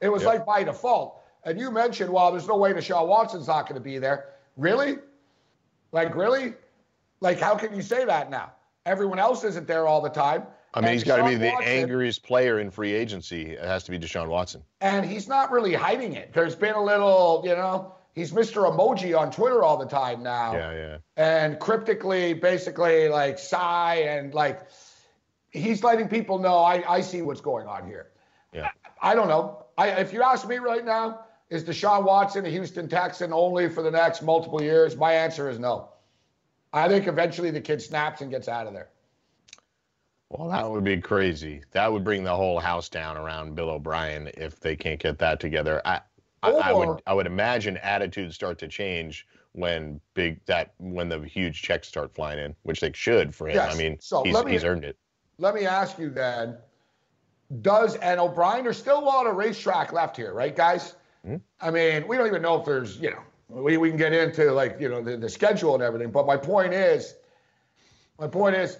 It 0.00 0.08
was 0.08 0.22
Yep. 0.22 0.32
like 0.32 0.46
by 0.46 0.62
default. 0.62 1.20
And 1.42 1.58
you 1.58 1.70
mentioned, 1.72 2.10
well, 2.12 2.30
there's 2.30 2.46
no 2.46 2.56
way 2.56 2.72
Deshaun 2.72 3.08
Watson's 3.08 3.48
not 3.48 3.62
going 3.68 3.74
to 3.74 3.80
be 3.84 3.98
there. 3.98 4.26
Really? 4.56 4.98
Like, 5.90 6.14
really? 6.14 6.54
Like, 7.20 7.40
how 7.40 7.56
can 7.56 7.74
you 7.74 7.82
say 7.82 8.04
that 8.04 8.30
now? 8.30 8.52
Everyone 8.84 9.18
else 9.18 9.42
isn't 9.42 9.66
there 9.66 9.88
all 9.88 10.00
the 10.00 10.08
time. 10.08 10.46
I 10.74 10.80
mean, 10.80 10.88
And 10.88 10.92
he's 10.94 11.02
got 11.04 11.16
to 11.16 11.24
be 11.24 11.34
the 11.34 11.48
Watson- 11.50 11.68
angriest 11.72 12.22
player 12.22 12.60
in 12.60 12.70
free 12.70 12.92
agency. 12.92 13.52
It 13.56 13.64
has 13.64 13.82
to 13.84 13.90
be 13.90 13.98
Deshaun 13.98 14.28
Watson. 14.28 14.62
and 14.80 15.04
he's 15.04 15.26
not 15.26 15.50
really 15.50 15.74
hiding 15.74 16.12
it. 16.12 16.32
There's 16.32 16.54
been 16.54 16.74
a 16.74 16.82
little, 16.84 17.42
you 17.44 17.56
know, 17.56 17.94
he's 18.16 18.32
Mr. 18.32 18.68
Emoji 18.68 19.16
on 19.16 19.30
Twitter 19.30 19.62
all 19.62 19.76
the 19.76 19.86
time 19.86 20.24
now. 20.24 20.54
Yeah, 20.54 20.72
yeah. 20.72 20.98
And 21.16 21.60
cryptically, 21.60 22.32
basically, 22.34 23.08
like 23.08 23.38
sigh 23.38 24.06
and 24.08 24.34
like 24.34 24.66
he's 25.50 25.84
letting 25.84 26.08
people 26.08 26.40
know 26.40 26.58
I, 26.58 26.96
I 26.96 27.00
see 27.02 27.22
what's 27.22 27.40
going 27.40 27.68
on 27.68 27.86
here. 27.86 28.08
Yeah. 28.52 28.70
I 29.00 29.14
don't 29.14 29.28
know. 29.28 29.66
I, 29.78 29.90
if 29.90 30.12
you 30.12 30.22
ask 30.22 30.48
me 30.48 30.56
right 30.56 30.84
now, 30.84 31.20
is 31.50 31.62
Deshaun 31.62 32.04
Watson 32.04 32.44
a 32.44 32.48
Houston 32.48 32.88
Texan 32.88 33.32
only 33.32 33.68
for 33.68 33.82
the 33.82 33.90
next 33.90 34.22
multiple 34.22 34.60
years? 34.60 34.96
My 34.96 35.12
answer 35.12 35.48
is 35.48 35.58
no. 35.60 35.90
I 36.72 36.88
think 36.88 37.06
eventually 37.06 37.50
the 37.50 37.60
kid 37.60 37.80
snaps 37.80 38.20
and 38.20 38.30
gets 38.30 38.48
out 38.48 38.66
of 38.66 38.72
there. 38.72 38.88
Well, 40.28 40.48
that 40.48 40.68
would 40.68 40.82
be 40.82 41.00
crazy. 41.00 41.62
That 41.70 41.92
would 41.92 42.02
bring 42.02 42.24
the 42.24 42.34
whole 42.34 42.58
house 42.58 42.88
down 42.88 43.16
around 43.16 43.54
Bill 43.54 43.70
O'Brien 43.70 44.28
if 44.36 44.58
they 44.58 44.74
can't 44.74 44.98
get 44.98 45.18
that 45.18 45.38
together. 45.38 45.80
I, 45.84 46.00
I, 46.42 46.50
I 46.50 46.72
would, 46.72 47.00
I 47.06 47.14
would 47.14 47.26
imagine 47.26 47.76
attitudes 47.78 48.34
start 48.34 48.58
to 48.58 48.68
change 48.68 49.26
when 49.52 50.00
big 50.14 50.44
that 50.46 50.74
when 50.78 51.08
the 51.08 51.20
huge 51.20 51.62
checks 51.62 51.88
start 51.88 52.14
flying 52.14 52.38
in, 52.38 52.54
which 52.62 52.80
they 52.80 52.92
should 52.94 53.34
for 53.34 53.48
him. 53.48 53.54
Yes. 53.54 53.74
I 53.74 53.78
mean, 53.78 53.96
So 54.00 54.22
he's, 54.22 54.44
me- 54.44 54.52
he's 54.52 54.64
earned 54.64 54.84
it. 54.84 54.96
Let 55.38 55.54
me 55.54 55.66
ask 55.66 55.98
you 55.98 56.10
then, 56.10 56.56
does 57.62 57.96
and 57.96 58.20
O'Brien, 58.20 58.64
there's 58.64 58.78
still 58.78 58.98
a 58.98 59.04
lot 59.04 59.26
of 59.26 59.36
racetrack 59.36 59.92
left 59.92 60.16
here, 60.16 60.32
right, 60.34 60.54
guys? 60.54 60.96
Mhm. 61.26 61.40
I 61.60 61.70
mean, 61.70 62.06
we 62.06 62.16
don't 62.16 62.26
even 62.26 62.42
know 62.42 62.58
if 62.58 62.64
there's, 62.66 62.98
you 62.98 63.10
know, 63.10 63.22
we, 63.48 63.76
we 63.76 63.88
can 63.88 63.98
get 63.98 64.12
into 64.12 64.50
like, 64.52 64.76
you 64.80 64.88
know, 64.88 65.02
the, 65.02 65.16
the 65.16 65.28
schedule 65.28 65.74
and 65.74 65.82
everything. 65.82 66.10
But 66.10 66.26
my 66.26 66.36
point 66.36 66.72
is, 66.74 67.14
my 68.18 68.26
point 68.28 68.56
is, 68.56 68.78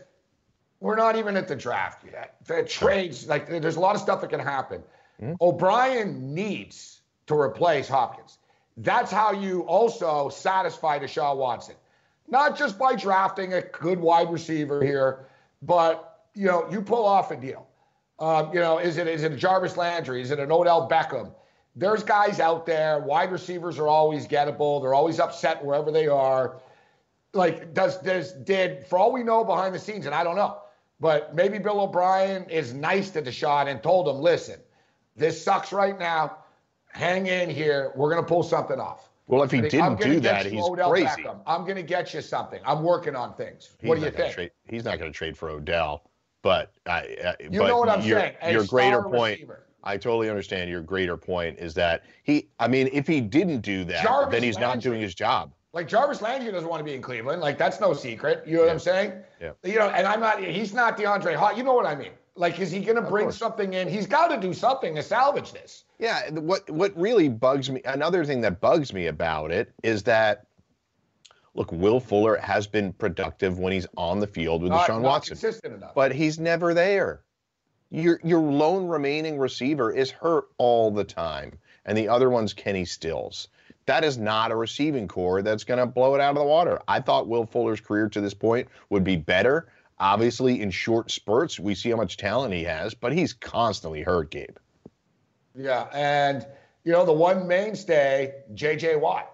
we're 0.81 0.97
not 0.97 1.17
even 1.17 1.37
at 1.37 1.49
the 1.49 1.57
draft 1.57 2.05
yet. 2.11 2.37
The 2.47 2.63
trades, 2.65 3.27
like, 3.29 3.49
there's 3.49 3.77
a 3.77 3.81
lot 3.81 3.95
of 3.95 4.01
stuff 4.01 4.21
that 4.21 4.31
can 4.31 4.41
happen. 4.41 4.83
O'Brien 5.41 6.35
needs 6.35 6.96
to 7.27 7.35
replace 7.35 7.89
Hopkins. 7.89 8.39
That's 8.77 9.11
how 9.11 9.33
you 9.33 9.63
also 9.63 10.29
satisfy 10.29 10.99
Deshaun 10.99 11.37
Watson. 11.37 11.77
Not 12.29 12.59
just 12.59 12.79
by 12.79 12.95
drafting 12.95 13.55
a 13.55 13.63
good 13.63 13.99
wide 13.99 14.31
receiver 14.31 14.83
here, 14.85 15.27
but 15.63 16.25
you 16.35 16.47
know, 16.47 16.69
you 16.71 16.83
pull 16.83 17.07
off 17.07 17.31
a 17.31 17.37
deal. 17.37 17.67
Um, 18.19 18.53
you 18.53 18.61
know, 18.61 18.79
is 18.79 18.97
it 18.97 19.07
is 19.07 19.23
it 19.23 19.33
a 19.33 19.37
Jarvis 19.37 19.77
Landry? 19.77 20.23
Is 20.23 20.31
it 20.31 20.39
an 20.39 20.51
Odell 20.51 20.89
Beckham? 20.89 21.33
There's 21.75 22.03
guys 22.03 22.41
out 22.41 22.65
there. 22.67 22.99
Wide 23.01 23.31
receivers 23.31 23.79
are 23.79 23.89
always 23.89 24.27
gettable. 24.27 24.81
They're 24.81 24.95
always 24.95 25.21
upset 25.21 25.65
wherever 25.65 25.91
they 25.91 26.09
are. 26.09 26.57
Like, 27.33 27.75
does 27.75 27.99
does 27.99 28.33
did 28.33 28.87
for 28.87 28.99
all 28.99 29.13
we 29.13 29.23
know 29.23 29.45
behind 29.45 29.75
the 29.75 29.79
scenes, 29.79 30.07
and 30.07 30.15
I 30.15 30.25
don't 30.25 30.37
know, 30.37 30.59
but 31.01 31.35
maybe 31.35 31.59
Bill 31.59 31.81
O'Brien 31.81 32.49
is 32.49 32.73
nice 32.73 33.11
to 33.11 33.23
Deshaun 33.23 33.69
and 33.69 33.83
told 33.83 34.09
him, 34.09 34.23
listen, 34.23 34.59
this 35.17 35.43
sucks 35.43 35.73
right 35.73 35.99
now. 35.99 36.39
Hang 36.97 37.27
in 37.27 37.51
here. 37.51 37.93
We're 37.95 38.09
gonna 38.11 38.27
pull 38.27 38.43
something 38.43 38.81
off. 38.81 39.11
Well, 39.29 39.43
if 39.43 39.51
he 39.51 39.61
think, 39.61 39.73
didn't 39.73 40.01
do 40.01 40.21
that, 40.21 40.47
he's 40.47 40.63
Odell 40.63 40.91
crazy. 40.91 41.07
Beckham. 41.07 41.41
I'm 41.47 41.63
going 41.63 41.75
to 41.75 41.83
get 41.83 42.15
you 42.15 42.21
something. 42.21 42.61
I'm 42.65 42.85
working 42.85 43.17
on 43.17 43.35
things. 43.35 43.71
He's 43.81 43.89
what 43.89 43.99
do 43.99 44.05
you 44.05 44.13
think? 44.13 44.33
Trade, 44.33 44.53
he's 44.69 44.85
not 44.85 45.01
going 45.01 45.11
to 45.11 45.17
trade 45.17 45.37
for 45.37 45.51
Odell, 45.51 46.09
but 46.43 46.73
I. 46.87 47.17
Uh, 47.25 47.33
You 47.41 47.59
but 47.59 47.67
know 47.67 47.79
what 47.79 47.89
I'm 47.89 48.03
your, 48.03 48.21
saying? 48.21 48.35
A 48.41 48.53
Your 48.53 48.65
greater 48.65 49.03
point. 49.03 49.41
receiver. 49.41 49.65
I 49.83 49.97
totally 49.97 50.31
understand. 50.31 50.71
Your 50.71 50.81
greater 50.81 51.17
point 51.17 51.59
is 51.59 51.75
that 51.75 52.05
he. 52.23 52.49
I 52.61 52.69
mean, 52.69 52.89
if 52.93 53.07
he 53.09 53.21
didn't 53.21 53.63
do 53.63 53.83
that, 53.85 54.05
Jarvis 54.05 54.33
then 54.33 54.45
he's 54.45 54.59
not 54.59 54.79
doing 54.81 55.01
his 55.01 55.15
job. 55.15 55.53
Like 55.73 55.89
Jarvis 55.89 56.23
Landry 56.23 56.53
doesn't 56.53 56.69
want 56.69 56.81
to 56.81 56.85
be 56.85 56.95
in 56.95 57.03
Cleveland. 57.03 57.43
Like 57.43 57.59
that's 57.59 57.81
no 57.81 57.95
secret. 57.95 58.45
You 58.47 58.59
know 58.59 58.63
what 58.63 58.71
I'm 58.71 58.79
saying? 58.79 59.13
Yeah. 59.41 59.51
You 59.65 59.81
know, 59.81 59.89
and 59.89 60.07
I'm 60.07 60.21
not. 60.21 60.41
He's 60.41 60.73
not 60.73 60.97
DeAndre 60.97 61.35
Hall. 61.35 61.53
You 61.57 61.65
know 61.65 61.75
what 61.75 61.87
I 61.87 61.97
mean? 61.97 62.13
Like, 62.37 62.61
is 62.61 62.71
he 62.71 62.81
going 62.81 62.97
to 62.97 63.03
bring 63.03 63.31
something 63.31 63.73
in? 63.73 63.89
He's 63.89 64.07
got 64.07 64.29
to 64.29 64.39
do 64.39 64.53
something 64.53 64.95
to 64.95 65.03
salvage 65.03 65.53
this. 65.53 65.85
Yeah, 65.99 66.31
what 66.31 66.69
what 66.71 66.95
really 66.97 67.29
bugs 67.29 67.71
me, 67.71 67.81
another 67.85 68.25
thing 68.25 68.43
that 68.43 68.61
bugs 68.61 68.93
me 68.93 69.07
about 69.07 69.51
it 69.51 69.73
is 69.83 70.03
that, 70.03 70.47
look, 71.55 71.73
Will 71.73 71.99
Fuller 71.99 72.37
has 72.37 72.67
been 72.67 72.93
productive 72.93 73.59
when 73.59 73.73
he's 73.73 73.87
on 73.97 74.21
the 74.21 74.27
field 74.27 74.63
with 74.63 74.71
Not, 74.71 74.87
Deshaun 74.87 75.01
not 75.01 75.09
Watson, 75.09 75.35
consistent 75.37 75.75
enough. 75.75 75.95
but 75.95 76.13
he's 76.13 76.39
never 76.39 76.75
there. 76.75 77.23
Your 77.91 78.21
your 78.23 78.41
lone 78.41 78.87
remaining 78.89 79.39
receiver 79.39 79.91
is 79.91 80.11
hurt 80.11 80.45
all 80.59 80.91
the 80.91 81.05
time, 81.05 81.59
and 81.87 81.97
the 81.97 82.09
other 82.09 82.29
one's 82.29 82.53
Kenny 82.53 82.85
Stills. 82.85 83.49
That 83.87 84.03
is 84.03 84.19
not 84.19 84.51
a 84.51 84.57
receiving 84.57 85.07
corps 85.07 85.43
that's 85.43 85.63
going 85.63 85.79
to 85.79 85.87
blow 85.87 86.17
it 86.17 86.21
out 86.21 86.31
of 86.31 86.37
the 86.37 86.45
water. 86.45 86.83
I 86.89 87.01
thought 87.01 87.29
Will 87.29 87.47
Fuller's 87.47 87.81
career 87.81 88.09
to 88.09 88.21
this 88.21 88.35
point 88.35 88.67
would 88.91 89.05
be 89.05 89.15
better. 89.17 89.69
Obviously, 89.99 90.61
in 90.61 90.71
short 90.71 91.11
spurts, 91.11 91.59
we 91.59 91.75
see 91.75 91.91
how 91.91 91.97
much 91.97 92.17
talent 92.17 92.53
he 92.53 92.65
has, 92.65 92.95
but 92.95 93.13
he's 93.13 93.33
constantly 93.33 94.03
hurt, 94.03 94.31
Gabe. 94.31 94.57
Yeah, 95.55 95.87
and 95.93 96.47
you 96.85 96.93
know 96.93 97.05
the 97.07 97.13
one 97.13 97.49
mainstay, 97.49 98.35
J.J. 98.55 98.97
Watt. 98.97 99.33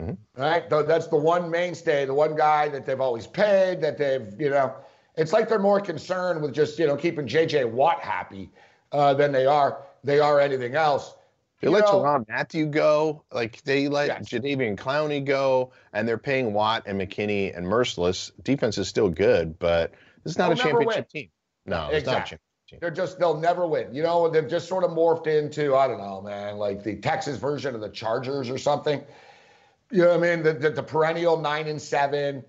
Mhm. 0.00 0.16
Right, 0.36 0.70
Th- 0.70 0.86
that's 0.86 1.08
the 1.08 1.16
one 1.16 1.50
mainstay, 1.50 2.04
the 2.04 2.14
one 2.14 2.36
guy 2.36 2.68
that 2.68 2.86
they've 2.86 3.00
always 3.00 3.26
paid. 3.26 3.80
That 3.80 3.98
they've, 3.98 4.40
you 4.40 4.50
know, 4.50 4.72
it's 5.16 5.32
like 5.32 5.48
they're 5.48 5.58
more 5.58 5.80
concerned 5.80 6.40
with 6.42 6.54
just 6.54 6.78
you 6.78 6.86
know 6.86 6.96
keeping 6.96 7.26
J.J. 7.26 7.64
Watt 7.64 8.00
happy 8.00 8.50
uh, 8.92 9.14
than 9.14 9.32
they 9.32 9.46
are 9.46 9.82
they 10.04 10.20
are 10.20 10.38
anything 10.38 10.76
else. 10.76 11.14
They 11.60 11.68
You 11.68 11.72
let 11.74 11.84
know- 11.86 12.02
Tyrann 12.02 12.28
Mathieu 12.28 12.66
go. 12.66 13.24
Like 13.32 13.62
they 13.62 13.88
let 13.88 14.06
Yes. 14.08 14.28
Jadeveon 14.28 14.76
Clowney 14.76 15.24
go, 15.24 15.72
and 15.92 16.06
they're 16.06 16.18
paying 16.18 16.52
Watt 16.52 16.84
and 16.86 17.00
McKinney 17.00 17.56
and 17.56 17.66
Mercilus. 17.66 18.30
Defense 18.44 18.78
is 18.78 18.86
still 18.88 19.08
good, 19.08 19.58
but 19.58 19.92
this 20.24 20.32
is 20.32 20.38
not 20.38 20.48
They'll 20.50 20.58
a 20.60 20.62
championship 20.70 21.06
win. 21.14 21.22
team. 21.22 21.30
No, 21.66 21.76
it's 21.76 21.76
not 21.84 21.92
a 21.92 21.96
Exactly. 21.96 22.14
championship 22.20 22.40
team. 22.68 22.78
They're 22.80 22.90
just 22.90 23.18
they'll 23.18 23.38
never 23.38 23.66
win. 23.66 23.92
You 23.92 24.02
know, 24.04 24.28
they've 24.28 24.46
just 24.48 24.68
sort 24.68 24.84
of 24.84 24.90
morphed 24.92 25.26
into 25.26 25.74
I 25.74 25.88
don't 25.88 25.98
know, 25.98 26.20
man, 26.22 26.58
like 26.58 26.82
the 26.84 26.96
Texas 26.96 27.36
version 27.38 27.74
of 27.74 27.80
the 27.80 27.88
Chargers 27.88 28.50
or 28.50 28.58
something. 28.58 29.02
You 29.90 30.02
know 30.02 30.08
what 30.16 30.28
I 30.28 30.36
mean? 30.36 30.42
The 30.44 30.52
the, 30.52 30.70
the 30.70 30.82
perennial 30.82 31.38
nine 31.38 31.66
and 31.66 31.80
seven, 31.80 32.44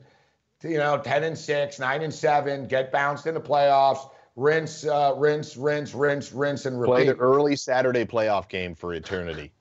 you 0.61 0.77
know, 0.77 0.97
ten 0.99 1.23
and 1.23 1.37
six, 1.37 1.79
nine 1.79 2.01
and 2.03 2.13
seven, 2.13 2.67
get 2.67 2.91
bounced 2.91 3.25
in 3.27 3.33
the 3.33 3.39
playoffs, 3.41 4.09
rinse, 4.39 4.85
uh, 4.85 5.13
rinse, 5.17 5.57
rinse, 5.57 5.93
rinse, 5.93 6.31
rinse, 6.31 6.65
and 6.65 6.79
repeat. 6.79 6.91
Play 6.91 7.05
the 7.07 7.15
early 7.17 7.55
Saturday 7.55 8.05
playoff 8.05 8.47
game 8.47 8.73
for 8.73 8.93
eternity. 8.93 9.51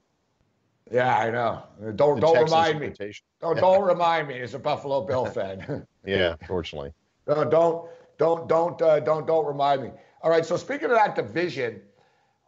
yeah, 0.90 1.18
I 1.18 1.30
know. 1.30 1.62
Don't 1.96 2.16
The 2.16 2.20
don't 2.20 2.34
Texans 2.34 2.50
remind 2.50 2.80
me. 2.80 3.12
Don't 3.40 3.56
don't 3.60 3.84
remind 3.84 4.28
me 4.28 4.40
as 4.40 4.54
a 4.54 4.58
Buffalo 4.58 5.04
Bill 5.04 5.26
fan. 5.26 5.86
Yeah, 6.06 6.36
fortunately. 6.46 6.94
No, 7.26 7.44
don't, 7.44 7.90
don't, 8.16 8.48
don't, 8.48 8.80
uh, 8.80 9.00
don't, 9.00 9.26
don't 9.26 9.44
remind 9.44 9.82
me. 9.82 9.90
All 10.22 10.30
right. 10.30 10.46
So 10.46 10.56
speaking 10.56 10.86
of 10.86 10.92
that 10.92 11.14
division, 11.14 11.82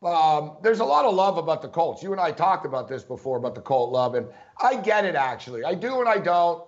um, 0.03 0.57
there's 0.63 0.81
a 0.81 0.85
lot 0.85 1.05
of 1.05 1.15
love 1.15 1.37
about 1.37 1.61
the 1.61 1.69
Colts. 1.69 2.03
You 2.03 2.13
and 2.13 2.21
I 2.21 2.31
talked 2.31 2.65
about 2.65 2.89
this 2.89 3.03
before 3.03 3.37
about 3.37 3.55
the 3.55 3.61
Colt 3.61 3.93
love, 3.93 4.15
and 4.15 4.27
I 4.63 4.77
get 4.77 5.05
it 5.05 5.15
actually. 5.15 5.63
I 5.63 5.75
do 5.75 6.01
and 6.01 6.09
I 6.09 6.17
don't. 6.17 6.65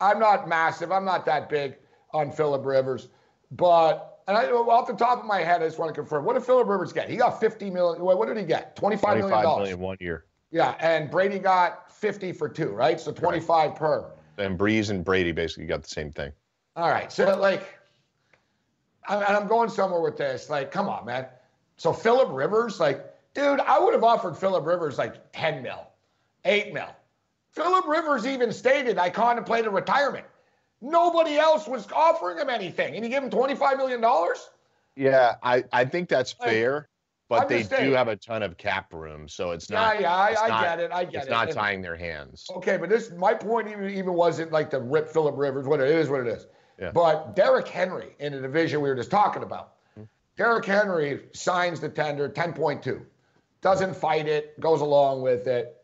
I'm 0.00 0.20
not 0.20 0.48
massive. 0.48 0.92
I'm 0.92 1.04
not 1.04 1.26
that 1.26 1.48
big 1.48 1.74
on 2.12 2.30
Philip 2.30 2.64
Rivers, 2.64 3.08
but 3.50 4.17
and 4.28 4.36
I, 4.36 4.44
off 4.50 4.86
the 4.86 4.92
top 4.92 5.18
of 5.18 5.24
my 5.24 5.40
head, 5.40 5.62
I 5.62 5.66
just 5.66 5.78
want 5.78 5.88
to 5.92 5.98
confirm. 5.98 6.26
What 6.26 6.34
did 6.34 6.44
Philip 6.44 6.68
Rivers 6.68 6.92
get? 6.92 7.08
He 7.08 7.16
got 7.16 7.40
50 7.40 7.70
million. 7.70 8.02
What 8.02 8.28
did 8.28 8.36
he 8.36 8.44
get? 8.44 8.76
25 8.76 9.16
million 9.16 9.42
dollars. 9.42 9.62
million 9.62 9.80
one 9.80 9.96
year. 10.00 10.26
Yeah, 10.50 10.74
and 10.80 11.10
Brady 11.10 11.38
got 11.38 11.90
50 11.90 12.32
for 12.32 12.46
two, 12.48 12.68
right? 12.68 13.00
So 13.00 13.10
25 13.10 13.74
per. 13.74 14.12
And 14.36 14.58
Brees 14.58 14.90
and 14.90 15.02
Brady 15.02 15.32
basically 15.32 15.64
got 15.64 15.82
the 15.82 15.88
same 15.88 16.12
thing. 16.12 16.30
All 16.76 16.90
right. 16.90 17.10
So, 17.10 17.38
like, 17.38 17.78
and 19.08 19.24
I'm 19.24 19.48
going 19.48 19.70
somewhere 19.70 20.02
with 20.02 20.18
this. 20.18 20.50
Like, 20.50 20.70
come 20.70 20.90
on, 20.90 21.06
man. 21.06 21.26
So, 21.78 21.92
Philip 21.92 22.28
Rivers, 22.30 22.78
like, 22.78 23.06
dude, 23.32 23.60
I 23.60 23.78
would 23.78 23.94
have 23.94 24.04
offered 24.04 24.36
Philip 24.36 24.66
Rivers 24.66 24.98
like 24.98 25.32
10 25.32 25.62
mil, 25.62 25.88
8 26.44 26.74
mil. 26.74 26.88
Philip 27.52 27.86
Rivers 27.86 28.26
even 28.26 28.52
stated, 28.52 28.98
I 28.98 29.08
contemplated 29.08 29.72
retirement. 29.72 30.26
Nobody 30.80 31.36
else 31.36 31.66
was 31.66 31.86
offering 31.92 32.38
him 32.38 32.48
anything. 32.48 32.94
And 32.94 33.04
he 33.04 33.10
gave 33.10 33.22
him 33.22 33.30
$25 33.30 33.76
million? 33.76 34.02
Yeah, 34.96 35.34
I, 35.42 35.64
I 35.72 35.84
think 35.84 36.08
that's 36.08 36.32
fair, 36.32 36.88
but 37.28 37.42
I'm 37.42 37.48
they 37.48 37.62
do 37.62 37.68
saying. 37.68 37.92
have 37.94 38.08
a 38.08 38.16
ton 38.16 38.42
of 38.42 38.56
cap 38.56 38.92
room, 38.92 39.28
so 39.28 39.52
it's 39.52 39.70
not. 39.70 40.00
yeah, 40.00 40.12
I, 40.14 40.34
I 40.44 40.48
not- 40.48 40.64
get 40.64 40.80
it. 40.80 40.90
I 40.92 41.04
get 41.04 41.08
It's 41.08 41.14
it. 41.14 41.18
It's 41.22 41.30
not 41.30 41.46
And- 41.48 41.56
tying 41.56 41.82
their 41.82 41.96
hands. 41.96 42.46
Okay, 42.56 42.76
but 42.76 42.88
this 42.88 43.10
my 43.12 43.34
point 43.34 43.68
even 43.68 43.90
even 43.90 44.14
wasn't 44.14 44.50
like 44.52 44.70
to 44.70 44.80
rip 44.80 45.08
Philip 45.08 45.36
Rivers. 45.36 45.66
What 45.66 45.80
it 45.80 45.88
is, 45.88 46.08
what 46.08 46.20
it 46.20 46.26
is. 46.26 46.46
Yeah. 46.80 46.90
But 46.92 47.34
Derrick 47.36 47.68
Henry 47.68 48.14
in 48.20 48.32
the 48.32 48.40
division 48.40 48.80
we 48.80 48.88
were 48.88 48.94
just 48.96 49.10
talking 49.10 49.42
about. 49.42 49.74
Mm-hmm. 49.92 50.04
Derrick 50.36 50.64
Henry 50.64 51.22
signs 51.32 51.80
the 51.80 51.88
tender, 51.88 52.28
10.2. 52.28 53.02
Doesn't 53.62 53.94
fight 53.96 54.26
it, 54.28 54.58
goes 54.60 54.80
along 54.80 55.22
with 55.22 55.48
it. 55.48 55.76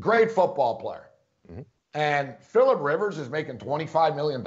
Great 0.00 0.30
football 0.30 0.76
player. 0.80 1.08
Mm-hmm. 1.50 1.62
And 1.96 2.34
Philip 2.40 2.78
Rivers 2.82 3.16
is 3.16 3.30
making 3.30 3.56
$25 3.56 4.14
million. 4.14 4.46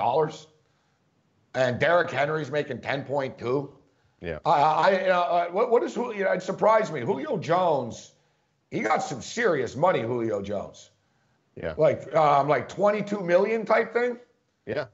And 1.55 1.79
Derrick 1.79 2.11
Henry's 2.11 2.51
making 2.51 2.77
10.2. 2.77 3.71
Yeah. 4.21 4.37
I, 4.45 4.51
I 4.51 5.09
uh, 5.09 5.49
what, 5.49 5.71
what 5.71 5.81
is 5.81 5.95
Julio? 5.95 6.31
It 6.31 6.43
surprised 6.43 6.93
me. 6.93 6.99
Julio 7.01 7.37
Jones, 7.37 8.11
he 8.69 8.81
got 8.81 9.01
some 9.01 9.19
serious 9.19 9.75
money. 9.75 10.01
Julio 10.01 10.43
Jones, 10.43 10.91
Yeah. 11.55 11.73
like 11.75 12.13
um, 12.13 12.47
like 12.47 12.69
22 12.69 13.21
million 13.21 13.65
type 13.65 13.93
thing, 13.93 14.19
Yeah. 14.67 14.85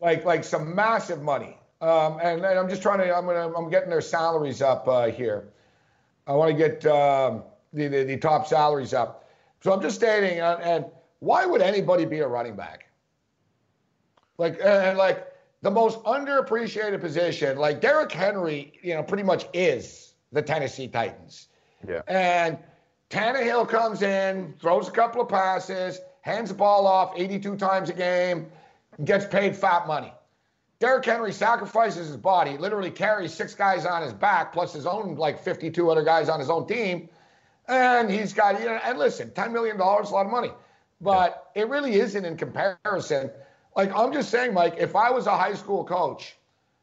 like 0.00 0.24
like 0.24 0.44
some 0.44 0.72
massive 0.72 1.20
money. 1.20 1.58
Um, 1.80 2.20
and, 2.22 2.44
and 2.44 2.58
I'm 2.58 2.68
just 2.68 2.82
trying 2.82 2.98
to. 2.98 3.12
I'm 3.12 3.24
gonna. 3.26 3.52
I'm 3.56 3.70
getting 3.70 3.90
their 3.90 4.00
salaries 4.02 4.62
up 4.62 4.86
uh, 4.86 5.06
here. 5.06 5.48
I 6.26 6.32
want 6.34 6.50
to 6.52 6.56
get 6.56 6.86
um, 6.86 7.42
the, 7.72 7.88
the 7.88 8.04
the 8.04 8.16
top 8.18 8.46
salaries 8.46 8.94
up. 8.94 9.28
So 9.62 9.72
I'm 9.72 9.80
just 9.82 9.96
stating. 9.96 10.40
Uh, 10.40 10.60
and 10.62 10.84
why 11.24 11.46
would 11.46 11.62
anybody 11.62 12.04
be 12.04 12.20
a 12.20 12.28
running 12.28 12.54
back? 12.54 12.86
Like 14.36 14.60
uh, 14.60 14.68
and 14.68 14.98
like 14.98 15.26
the 15.62 15.70
most 15.70 16.02
underappreciated 16.04 17.00
position. 17.00 17.56
Like 17.56 17.80
Derrick 17.80 18.12
Henry, 18.12 18.74
you 18.82 18.94
know, 18.94 19.02
pretty 19.02 19.22
much 19.22 19.46
is 19.54 20.14
the 20.32 20.42
Tennessee 20.42 20.86
Titans. 20.88 21.48
Yeah. 21.88 22.02
And 22.06 22.58
Tannehill 23.08 23.68
comes 23.68 24.02
in, 24.02 24.54
throws 24.60 24.88
a 24.88 24.90
couple 24.90 25.22
of 25.22 25.28
passes, 25.28 26.00
hands 26.20 26.50
the 26.50 26.54
ball 26.54 26.86
off 26.86 27.12
82 27.16 27.56
times 27.56 27.88
a 27.88 27.94
game, 27.94 28.50
gets 29.04 29.24
paid 29.24 29.56
fat 29.56 29.86
money. 29.86 30.12
Derrick 30.80 31.04
Henry 31.04 31.32
sacrifices 31.32 32.08
his 32.08 32.16
body, 32.16 32.58
literally 32.58 32.90
carries 32.90 33.32
six 33.32 33.54
guys 33.54 33.86
on 33.86 34.02
his 34.02 34.12
back, 34.12 34.52
plus 34.52 34.74
his 34.74 34.84
own 34.84 35.14
like 35.14 35.40
52 35.42 35.90
other 35.90 36.02
guys 36.02 36.28
on 36.28 36.40
his 36.40 36.50
own 36.50 36.66
team. 36.66 37.08
And 37.68 38.10
he's 38.10 38.34
got, 38.34 38.60
you 38.60 38.66
know, 38.66 38.78
and 38.84 38.98
listen, 38.98 39.30
$10 39.30 39.52
million 39.52 39.76
is 39.76 39.80
a 40.10 40.12
lot 40.12 40.26
of 40.26 40.32
money. 40.32 40.50
But 41.04 41.50
it 41.54 41.68
really 41.68 41.94
isn't 41.94 42.24
in 42.24 42.36
comparison. 42.36 43.30
Like, 43.76 43.94
I'm 43.94 44.12
just 44.12 44.30
saying, 44.30 44.54
Mike, 44.54 44.76
if 44.78 44.96
I 44.96 45.10
was 45.10 45.26
a 45.26 45.36
high 45.36 45.54
school 45.54 45.84
coach 45.84 46.36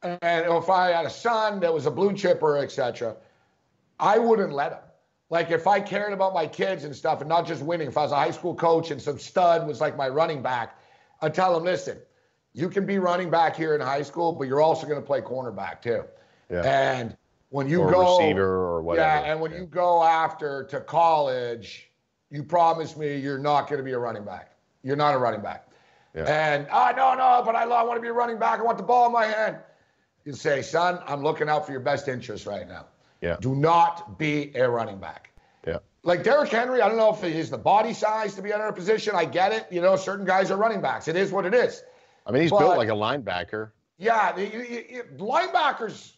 and 0.04 0.20
if 0.22 0.70
I 0.70 0.92
had 0.92 1.06
a 1.06 1.10
son 1.10 1.60
that 1.62 1.74
was 1.74 1.86
a 1.86 1.92
blue 1.92 2.14
chipper, 2.14 2.58
etc., 2.58 3.16
I 4.00 4.18
wouldn't 4.20 4.54
let 4.54 4.72
him. 4.74 4.80
Like 5.30 5.50
if 5.50 5.66
I 5.66 5.80
cared 5.80 6.12
about 6.12 6.34
my 6.34 6.46
kids 6.46 6.84
and 6.84 6.94
stuff 6.96 7.22
and 7.22 7.30
not 7.30 7.48
just 7.48 7.64
winning, 7.64 7.88
if 7.88 7.98
I 7.98 8.04
was 8.04 8.12
a 8.12 8.18
high 8.18 8.32
school 8.32 8.54
coach 8.54 8.92
and 8.92 9.02
some 9.02 9.18
stud 9.18 9.66
was 9.66 9.80
like 9.80 9.96
my 9.96 10.10
running 10.10 10.42
back, 10.42 10.78
I'd 11.22 11.34
tell 11.34 11.56
him, 11.56 11.64
listen, 11.64 11.98
you 12.54 12.68
can 12.68 12.86
be 12.86 13.00
running 13.00 13.30
back 13.30 13.56
here 13.56 13.74
in 13.74 13.82
high 13.82 14.02
school, 14.02 14.34
but 14.34 14.48
you're 14.48 14.62
also 14.62 14.86
going 14.86 15.00
to 15.00 15.06
play 15.06 15.22
cornerback 15.22 15.82
too. 15.82 16.04
Yeah. 16.50 16.64
And 16.64 17.16
when 17.50 17.70
you 17.70 17.82
Or 17.82 17.92
go 17.92 18.18
receiver 18.18 18.44
or 18.44 18.82
whatever. 18.82 19.08
Yeah, 19.08 19.32
and 19.32 19.40
when 19.40 19.52
Yeah. 19.52 19.60
you 19.60 19.66
go 19.68 20.04
after 20.04 20.66
to 20.66 20.82
college, 20.82 21.91
you 22.32 22.44
promise 22.44 22.98
me 22.98 23.18
you're 23.18 23.38
not 23.38 23.68
going 23.68 23.78
to 23.78 23.84
be 23.84 23.92
a 23.92 24.00
running 24.00 24.24
back. 24.24 24.56
You're 24.84 24.96
not 24.96 25.14
a 25.14 25.18
running 25.18 25.42
back. 25.42 25.68
Yeah. 26.16 26.24
And 26.24 26.68
oh 26.72 26.92
no, 26.96 27.14
no, 27.14 27.44
but 27.46 27.56
I, 27.56 27.64
I 27.64 27.84
want 27.84 27.98
to 27.98 28.02
be 28.02 28.08
a 28.08 28.14
running 28.14 28.40
back. 28.40 28.60
I 28.60 28.64
want 28.64 28.78
the 28.78 28.84
ball 28.84 29.06
in 29.06 29.12
my 29.14 29.26
hand. 29.26 29.58
You 30.26 30.34
say, 30.34 30.62
son, 30.62 31.00
I'm 31.08 31.24
looking 31.24 31.50
out 31.50 31.66
for 31.66 31.72
your 31.72 31.82
best 31.82 32.08
interest 32.08 32.46
right 32.46 32.68
now. 32.68 32.86
Yeah. 33.22 33.38
Do 33.40 33.56
not 33.56 34.18
be 34.18 34.52
a 34.56 34.70
running 34.70 35.00
back. 35.00 35.32
Yeah. 35.66 35.78
Like 36.04 36.24
Derrick 36.24 36.50
Henry, 36.50 36.82
I 36.82 36.88
don't 36.88 36.98
know 36.98 37.14
if 37.14 37.22
he's 37.22 37.50
the 37.50 37.58
body 37.58 37.94
size 37.94 38.34
to 38.36 38.42
be 38.42 38.52
in 38.52 38.60
a 38.60 38.74
position. 38.74 39.14
I 39.16 39.26
get 39.26 39.52
it. 39.52 39.68
You 39.72 39.82
know, 39.82 39.96
certain 39.96 40.26
guys 40.26 40.52
are 40.52 40.58
running 40.58 40.82
backs. 40.82 41.08
It 41.08 41.16
is 41.16 41.32
what 41.32 41.46
it 41.46 41.54
is. 41.54 41.84
I 42.26 42.32
mean, 42.32 42.42
he's 42.42 42.52
But- 42.52 42.60
built 42.60 42.78
like 42.78 42.90
a 42.90 42.94
linebacker. 42.94 43.72
Yeah, 43.98 44.36
you, 44.38 44.46
you, 44.48 44.84
you- 44.90 45.04
linebackers, 45.18 46.14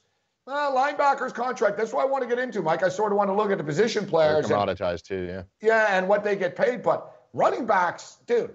uh, 0.47 0.71
linebackers 0.71 1.33
contract. 1.33 1.77
That's 1.77 1.93
what 1.93 2.01
I 2.03 2.05
want 2.05 2.23
to 2.23 2.29
get 2.29 2.39
into, 2.39 2.62
Mike. 2.62 2.83
I 2.83 2.89
sort 2.89 3.12
of 3.12 3.17
want 3.17 3.29
to 3.29 3.33
look 3.33 3.51
at 3.51 3.57
the 3.57 3.63
position 3.63 4.03
They're 4.03 4.09
players. 4.09 4.50
and- 4.50 4.53
commoditized 4.55 5.03
too. 5.03 5.23
Yeah. 5.23 5.43
yeah, 5.62 5.97
and 5.97 6.07
what 6.07 6.23
they 6.23 6.35
get 6.35 6.55
paid. 6.55 6.83
But 6.83 7.12
running 7.33 7.65
backs, 7.65 8.17
dude, 8.27 8.53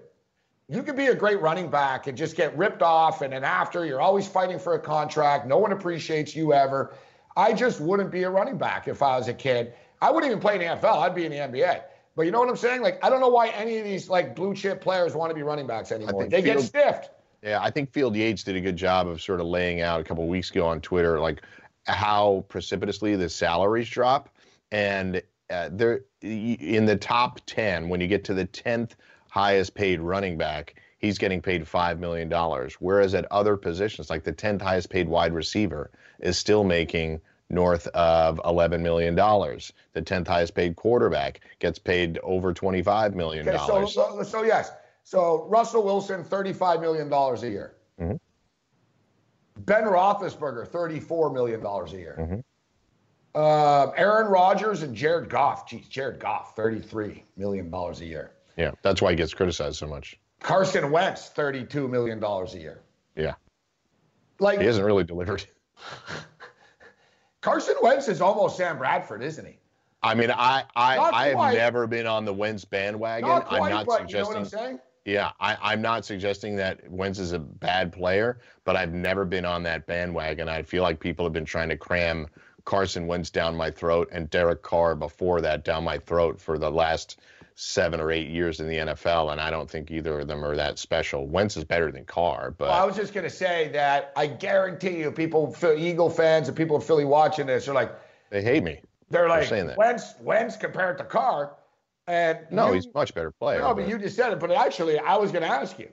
you 0.67 0.83
could 0.83 0.95
be 0.95 1.07
a 1.07 1.15
great 1.15 1.41
running 1.41 1.69
back 1.69 2.07
and 2.07 2.17
just 2.17 2.35
get 2.35 2.55
ripped 2.57 2.83
off, 2.83 3.21
and 3.21 3.33
then 3.33 3.43
after 3.43 3.85
you're 3.85 4.01
always 4.01 4.27
fighting 4.27 4.59
for 4.59 4.75
a 4.75 4.79
contract. 4.79 5.47
No 5.47 5.57
one 5.57 5.71
appreciates 5.71 6.35
you 6.35 6.53
ever. 6.53 6.93
I 7.35 7.53
just 7.53 7.79
wouldn't 7.79 8.11
be 8.11 8.23
a 8.23 8.29
running 8.29 8.57
back 8.57 8.87
if 8.87 9.01
I 9.01 9.17
was 9.17 9.27
a 9.27 9.33
kid. 9.33 9.73
I 10.01 10.11
wouldn't 10.11 10.29
even 10.29 10.41
play 10.41 10.55
in 10.55 10.59
the 10.59 10.65
NFL. 10.65 10.97
I'd 10.97 11.15
be 11.15 11.25
in 11.25 11.31
the 11.31 11.37
NBA. 11.37 11.81
But 12.15 12.25
you 12.25 12.31
know 12.31 12.39
what 12.39 12.49
I'm 12.49 12.57
saying? 12.57 12.81
Like, 12.81 13.03
I 13.03 13.09
don't 13.09 13.21
know 13.21 13.29
why 13.29 13.47
any 13.49 13.77
of 13.77 13.85
these 13.85 14.09
like 14.09 14.35
blue 14.35 14.53
chip 14.53 14.81
players 14.81 15.15
want 15.15 15.29
to 15.31 15.35
be 15.35 15.41
running 15.41 15.67
backs 15.67 15.91
anymore. 15.91 16.27
They 16.27 16.41
get 16.41 16.59
stiffed. 16.59 17.11
Yeah, 17.41 17.59
I 17.61 17.71
think 17.71 17.93
Field 17.93 18.15
Yates 18.15 18.43
did 18.43 18.57
a 18.57 18.61
good 18.61 18.75
job 18.75 19.07
of 19.07 19.21
sort 19.21 19.39
of 19.39 19.47
laying 19.47 19.79
out 19.79 20.01
a 20.01 20.03
couple 20.03 20.23
of 20.23 20.29
weeks 20.29 20.51
ago 20.51 20.67
on 20.67 20.81
Twitter, 20.81 21.19
like 21.19 21.41
how 21.89 22.45
precipitously 22.47 23.15
the 23.15 23.29
salaries 23.29 23.89
drop, 23.89 24.29
and 24.71 25.21
uh, 25.49 25.69
they're 25.71 26.01
in 26.21 26.85
the 26.85 26.95
top 26.95 27.39
ten. 27.45 27.89
When 27.89 28.01
you 28.01 28.07
get 28.07 28.23
to 28.25 28.33
the 28.33 28.45
tenth 28.45 28.95
highest 29.29 29.73
paid 29.73 29.99
running 29.99 30.37
back, 30.37 30.75
he's 30.99 31.17
getting 31.17 31.41
paid 31.41 31.67
five 31.67 31.99
million 31.99 32.29
dollars, 32.29 32.75
whereas 32.79 33.13
at 33.15 33.25
other 33.31 33.57
positions, 33.57 34.09
like 34.09 34.23
the 34.23 34.31
tenth 34.31 34.61
highest 34.61 34.89
paid 34.89 35.07
wide 35.09 35.33
receiver, 35.33 35.91
is 36.19 36.37
still 36.37 36.63
making 36.63 37.21
north 37.49 37.87
of 37.87 38.39
eleven 38.45 38.83
million 38.83 39.15
dollars. 39.15 39.73
The 39.93 40.01
tenth 40.03 40.27
highest 40.27 40.53
paid 40.53 40.75
quarterback 40.75 41.41
gets 41.59 41.79
paid 41.79 42.19
over 42.21 42.53
twenty-five 42.53 43.15
million 43.15 43.47
Okay, 43.49 43.57
so, 43.57 43.67
dollars. 43.67 43.93
so 43.93 44.23
so 44.23 44.43
yes. 44.43 44.71
So 45.03 45.47
Russell 45.49 45.83
Wilson, 45.83 46.23
thirty-five 46.23 46.81
million 46.81 47.09
dollars 47.09 47.41
a 47.41 47.49
year. 47.49 47.73
Mhm. 47.99 48.19
Ben 49.65 49.83
Roethlisberger, 49.83 50.67
thirty-four 50.67 51.31
million 51.31 51.61
dollars 51.61 51.93
a 51.93 51.97
year. 51.97 52.15
Mhm. 52.19 52.43
Uh, 53.35 53.91
Aaron 53.91 54.27
Rodgers 54.31 54.81
and 54.81 54.95
Jared 54.95 55.29
Goff. 55.29 55.67
Geez, 55.67 55.87
Jared 55.87 56.19
Goff, 56.19 56.55
thirty-three 56.55 57.23
million 57.37 57.69
dollars 57.69 58.01
a 58.01 58.05
year. 58.05 58.31
Yeah, 58.57 58.71
that's 58.81 59.01
why 59.01 59.11
he 59.11 59.15
gets 59.15 59.33
criticized 59.33 59.77
so 59.77 59.87
much. 59.87 60.19
Carson 60.41 60.91
Wentz, 60.91 61.29
thirty-two 61.29 61.87
million 61.87 62.19
dollars 62.19 62.55
a 62.55 62.59
year. 62.59 62.81
Yeah, 63.15 63.35
Like 64.39 64.59
he 64.59 64.65
hasn't 64.65 64.85
really 64.85 65.03
delivered. 65.03 65.45
Carson 67.41 67.75
Wentz 67.81 68.07
is 68.07 68.21
almost 68.21 68.57
Sam 68.57 68.77
Bradford, 68.77 69.23
isn't 69.23 69.45
he? 69.45 69.57
I 70.01 70.15
mean, 70.15 70.31
I 70.31 70.63
I, 70.75 70.97
I 70.97 71.27
have 71.29 71.53
never 71.53 71.87
been 71.87 72.07
on 72.07 72.25
the 72.25 72.33
Wentz 72.33 72.65
bandwagon. 72.65 73.27
Not 73.27 73.47
quite, 73.47 73.61
I'm 73.61 73.69
not 73.69 73.85
but 73.85 74.09
you 74.09 74.17
know 74.17 74.25
what 74.25 74.33
suggesting. 74.33 74.59
I'm 74.59 74.65
saying? 74.65 74.79
Yeah, 75.05 75.31
I, 75.39 75.57
I'm 75.61 75.81
not 75.81 76.05
suggesting 76.05 76.55
that 76.57 76.89
Wentz 76.89 77.19
is 77.19 77.31
a 77.31 77.39
bad 77.39 77.91
player, 77.91 78.39
but 78.63 78.75
I've 78.75 78.93
never 78.93 79.25
been 79.25 79.45
on 79.45 79.63
that 79.63 79.87
bandwagon. 79.87 80.49
I 80.49 80.61
feel 80.61 80.83
like 80.83 80.99
people 80.99 81.25
have 81.25 81.33
been 81.33 81.45
trying 81.45 81.69
to 81.69 81.77
cram 81.77 82.27
Carson 82.65 83.07
Wentz 83.07 83.29
down 83.29 83.55
my 83.55 83.71
throat 83.71 84.09
and 84.11 84.29
Derek 84.29 84.61
Carr 84.61 84.95
before 84.95 85.41
that 85.41 85.63
down 85.63 85.83
my 85.83 85.97
throat 85.97 86.39
for 86.39 86.57
the 86.57 86.69
last 86.69 87.19
seven 87.55 87.99
or 87.99 88.09
eight 88.09 88.29
years 88.29 88.61
in 88.61 88.69
the 88.69 88.75
NFL, 88.75 89.33
and 89.33 89.41
I 89.41 89.49
don't 89.49 89.69
think 89.69 89.91
either 89.91 90.19
of 90.19 90.27
them 90.27 90.45
are 90.45 90.55
that 90.55 90.79
special. 90.79 91.27
Wentz 91.27 91.57
is 91.57 91.65
better 91.65 91.91
than 91.91 92.05
Carr, 92.05 92.51
but 92.51 92.69
Well, 92.69 92.81
I 92.81 92.85
was 92.85 92.95
just 92.95 93.13
going 93.13 93.25
to 93.25 93.29
say 93.29 93.69
that 93.73 94.13
I 94.15 94.27
guarantee 94.27 94.97
you, 94.97 95.11
people, 95.11 95.53
Eagle 95.77 96.09
fans 96.09 96.47
and 96.47 96.55
people 96.55 96.77
in 96.77 96.81
Philly 96.81 97.03
watching 97.03 97.47
this 97.47 97.67
are 97.67 97.73
like, 97.73 97.91
they 98.29 98.41
hate 98.41 98.63
me. 98.63 98.79
They're 99.09 99.27
like, 99.27 99.47
saying 99.47 99.67
that. 99.67 99.77
Wentz, 99.77 100.13
Wentz 100.21 100.55
compared 100.55 100.97
to 100.99 101.03
Carr. 101.03 101.55
And 102.09 102.39
No, 102.49 102.67
you- 102.69 102.73
he's 102.73 102.87
a 102.87 102.91
much 102.95 103.13
better 103.13 103.29
player. 103.31 103.59
No, 103.59 103.67
but 103.67 103.75
but- 103.83 103.87
you 103.87 103.99
just 103.99 104.15
said 104.15 104.33
it. 104.33 104.39
But 104.39 104.49
actually, 104.51 104.97
I 104.97 105.15
was 105.15 105.31
going 105.31 105.43
to 105.43 105.47
ask 105.49 105.77
you, 105.77 105.89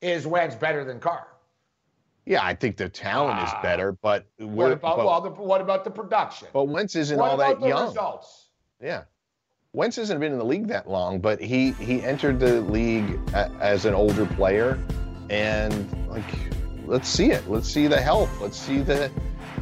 is 0.00 0.26
Wentz 0.26 0.54
better 0.56 0.82
than 0.84 0.98
Carr? 0.98 1.26
yeah, 2.24 2.44
I 2.44 2.54
think 2.54 2.76
the 2.76 2.88
talent 2.90 3.40
is 3.42 3.50
better, 3.62 3.92
but 3.92 4.26
Ah. 4.40 4.44
What 4.46 4.72
about 4.72 4.96
but, 4.98 5.06
well, 5.06 5.20
the, 5.22 5.30
what 5.30 5.60
about 5.62 5.84
the 5.84 5.90
production? 5.90 6.48
but 6.52 6.64
Wentz 6.64 6.94
isn't 6.96 7.16
what 7.18 7.30
all 7.30 7.34
about 7.36 7.54
that 7.56 7.60
the 7.62 7.68
young. 7.68 7.88
results? 7.88 8.48
Yeah. 8.82 9.02
Wentz 9.74 9.96
hasn't 9.96 10.20
been 10.20 10.32
in 10.32 10.38
the 10.38 10.44
league 10.44 10.68
that 10.68 10.88
long, 10.88 11.20
but 11.20 11.40
he 11.40 11.72
he 11.72 12.02
entered 12.02 12.38
the 12.40 12.60
league 12.62 13.18
a, 13.34 13.50
as 13.60 13.84
an 13.84 13.92
older 13.94 14.24
player, 14.26 14.78
and 15.30 15.72
like, 16.08 16.24
let's 16.86 17.08
see 17.08 17.30
it. 17.30 17.48
Let's 17.48 17.68
see 17.68 17.86
the 17.86 18.00
health. 18.00 18.30
Let's 18.40 18.56
see 18.58 18.80
the, 18.80 19.10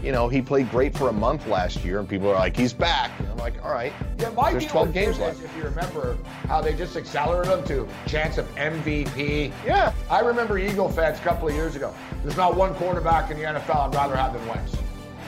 you 0.06 0.12
know, 0.12 0.28
he 0.28 0.40
played 0.40 0.70
great 0.70 0.96
for 0.96 1.08
a 1.08 1.12
month 1.12 1.48
last 1.48 1.84
year, 1.84 1.98
and 1.98 2.08
people 2.08 2.28
are 2.28 2.36
like, 2.36 2.56
he's 2.56 2.72
back. 2.72 3.10
And 3.18 3.28
I'm 3.28 3.38
like, 3.38 3.62
all 3.64 3.72
right. 3.72 3.92
Yeah, 4.20 4.28
my 4.30 4.52
There's 4.52 4.64
12 4.66 4.92
games 4.92 5.18
left. 5.18 5.42
if 5.42 5.54
you 5.56 5.64
remember 5.64 6.16
how 6.46 6.60
they 6.60 6.76
just 6.76 6.96
accelerated 6.96 7.52
him 7.52 7.64
to 7.64 7.88
chance 8.08 8.38
of 8.38 8.46
MVP. 8.54 9.52
Yeah. 9.66 9.92
I 10.08 10.20
remember 10.20 10.58
Eagle 10.58 10.88
fans 10.88 11.18
a 11.18 11.22
couple 11.22 11.48
of 11.48 11.54
years 11.54 11.74
ago. 11.74 11.92
There's 12.22 12.36
not 12.36 12.54
one 12.54 12.72
quarterback 12.76 13.32
in 13.32 13.36
the 13.36 13.42
NFL 13.42 13.88
I'd 13.88 13.94
rather 13.96 14.14
have 14.14 14.32
than 14.32 14.46
Wentz. 14.46 14.76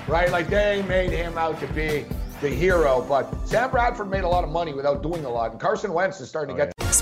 Right? 0.06 0.30
Like 0.30 0.48
they 0.48 0.84
made 0.86 1.10
him 1.10 1.36
out 1.36 1.58
to 1.58 1.66
be 1.66 2.04
the 2.40 2.48
hero, 2.48 3.04
but 3.08 3.34
Sam 3.48 3.72
Bradford 3.72 4.08
made 4.08 4.22
a 4.22 4.28
lot 4.28 4.44
of 4.44 4.50
money 4.50 4.74
without 4.74 5.02
doing 5.02 5.24
a 5.24 5.28
lot. 5.28 5.50
And 5.50 5.60
Carson 5.60 5.92
Wentz 5.92 6.20
is 6.20 6.28
starting 6.28 6.56
to 6.56 6.66
get 6.66 6.77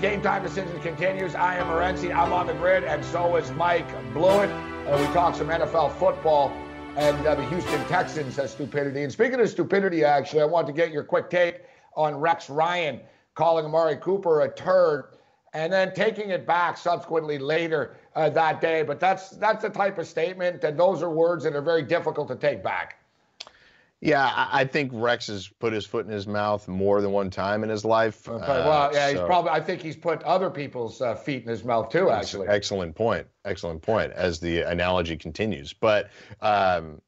Game 0.00 0.22
time 0.22 0.42
decision 0.42 0.80
continues. 0.80 1.34
I 1.34 1.56
am 1.56 1.66
Morency. 1.66 2.10
I'm 2.10 2.32
on 2.32 2.46
the 2.46 2.54
grid, 2.54 2.84
and 2.84 3.04
so 3.04 3.36
is 3.36 3.50
Mike 3.52 3.86
Blewett. 4.14 4.48
Uh, 4.48 4.96
we 4.98 5.04
talk 5.12 5.34
some 5.34 5.48
NFL 5.48 5.92
football 5.98 6.50
and 6.96 7.26
uh, 7.26 7.34
the 7.34 7.44
Houston 7.48 7.84
Texans 7.84 8.36
has 8.36 8.52
stupidity. 8.52 9.02
And 9.02 9.12
speaking 9.12 9.38
of 9.40 9.50
stupidity, 9.50 10.02
actually, 10.02 10.40
I 10.40 10.46
want 10.46 10.66
to 10.68 10.72
get 10.72 10.90
your 10.90 11.04
quick 11.04 11.28
take 11.28 11.64
on 11.96 12.16
Rex 12.16 12.48
Ryan 12.48 13.00
calling 13.34 13.66
Amari 13.66 13.98
Cooper 13.98 14.40
a 14.40 14.54
turd 14.54 15.16
and 15.52 15.70
then 15.70 15.92
taking 15.92 16.30
it 16.30 16.46
back 16.46 16.78
subsequently 16.78 17.38
later 17.38 17.98
uh, 18.16 18.30
that 18.30 18.62
day. 18.62 18.82
But 18.82 19.00
that's 19.00 19.28
that's 19.32 19.60
the 19.60 19.68
type 19.68 19.98
of 19.98 20.06
statement, 20.06 20.64
and 20.64 20.80
those 20.80 21.02
are 21.02 21.10
words 21.10 21.44
that 21.44 21.54
are 21.54 21.60
very 21.60 21.82
difficult 21.82 22.28
to 22.28 22.36
take 22.36 22.64
back. 22.64 22.99
Yeah, 24.02 24.48
I 24.50 24.64
think 24.64 24.92
Rex 24.94 25.26
has 25.26 25.46
put 25.46 25.74
his 25.74 25.84
foot 25.84 26.06
in 26.06 26.12
his 26.12 26.26
mouth 26.26 26.66
more 26.66 27.02
than 27.02 27.12
one 27.12 27.28
time 27.28 27.62
in 27.62 27.68
his 27.68 27.84
life. 27.84 28.26
Okay, 28.26 28.46
well, 28.46 28.90
yeah, 28.94 28.98
uh, 28.98 29.08
so. 29.08 29.12
he's 29.12 29.20
probably. 29.26 29.50
I 29.50 29.60
think 29.60 29.82
he's 29.82 29.96
put 29.96 30.22
other 30.22 30.48
people's 30.48 31.02
uh, 31.02 31.14
feet 31.14 31.42
in 31.42 31.48
his 31.50 31.64
mouth 31.64 31.90
too. 31.90 32.08
Actually, 32.08 32.48
excellent 32.48 32.94
point. 32.94 33.26
Excellent 33.44 33.82
point. 33.82 34.12
As 34.12 34.40
the 34.40 34.62
analogy 34.62 35.18
continues, 35.18 35.74
but 35.74 36.08
um, 36.40 37.02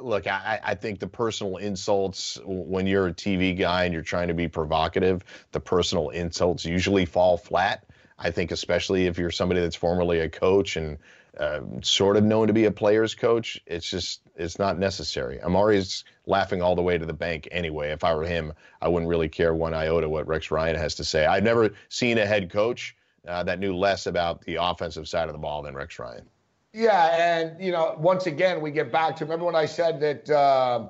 look, 0.00 0.26
I, 0.26 0.58
I, 0.64 0.74
think 0.74 0.98
the 0.98 1.06
personal 1.06 1.58
insults 1.58 2.38
when 2.44 2.88
you're 2.88 3.06
a 3.06 3.14
TV 3.14 3.56
guy 3.56 3.84
and 3.84 3.92
you're 3.92 4.02
trying 4.02 4.28
to 4.28 4.34
be 4.34 4.48
provocative, 4.48 5.22
the 5.52 5.60
personal 5.60 6.08
insults 6.10 6.64
usually 6.64 7.04
fall 7.04 7.36
flat. 7.36 7.86
I 8.18 8.32
think 8.32 8.50
especially 8.50 9.06
if 9.06 9.16
you're 9.16 9.30
somebody 9.30 9.60
that's 9.60 9.76
formerly 9.76 10.20
a 10.20 10.28
coach 10.28 10.76
and 10.76 10.98
uh, 11.38 11.60
sort 11.82 12.16
of 12.16 12.24
known 12.24 12.46
to 12.46 12.52
be 12.52 12.66
a 12.66 12.70
player's 12.70 13.14
coach. 13.14 13.60
It's 13.66 13.88
just 13.88 14.20
it's 14.36 14.58
not 14.58 14.78
necessary. 14.78 15.38
Amari's 15.40 16.04
laughing 16.26 16.62
all 16.62 16.76
the 16.76 16.82
way 16.82 16.98
to 16.98 17.06
the 17.06 17.12
bank 17.12 17.48
anyway. 17.50 17.90
If 17.90 18.04
I 18.04 18.14
were 18.14 18.24
him, 18.24 18.52
I 18.80 18.88
wouldn't 18.88 19.08
really 19.08 19.28
care 19.28 19.54
one 19.54 19.74
iota 19.74 20.08
what 20.08 20.26
Rex 20.26 20.50
Ryan 20.50 20.76
has 20.76 20.94
to 20.96 21.04
say. 21.04 21.24
I've 21.24 21.42
never 21.42 21.70
seen 21.88 22.18
a 22.18 22.26
head 22.26 22.50
coach 22.50 22.96
uh, 23.26 23.42
that 23.44 23.58
knew 23.58 23.76
less 23.76 24.06
about 24.06 24.42
the 24.42 24.56
offensive 24.56 25.08
side 25.08 25.28
of 25.28 25.32
the 25.32 25.38
ball 25.38 25.62
than 25.62 25.74
Rex 25.74 25.98
Ryan. 25.98 26.26
Yeah, 26.74 27.16
and 27.16 27.62
you 27.62 27.72
know, 27.72 27.96
once 27.98 28.26
again, 28.26 28.60
we 28.60 28.70
get 28.70 28.90
back 28.90 29.16
to 29.16 29.24
remember 29.24 29.46
when 29.46 29.56
I 29.56 29.66
said 29.66 30.00
that 30.00 30.30
uh, 30.30 30.88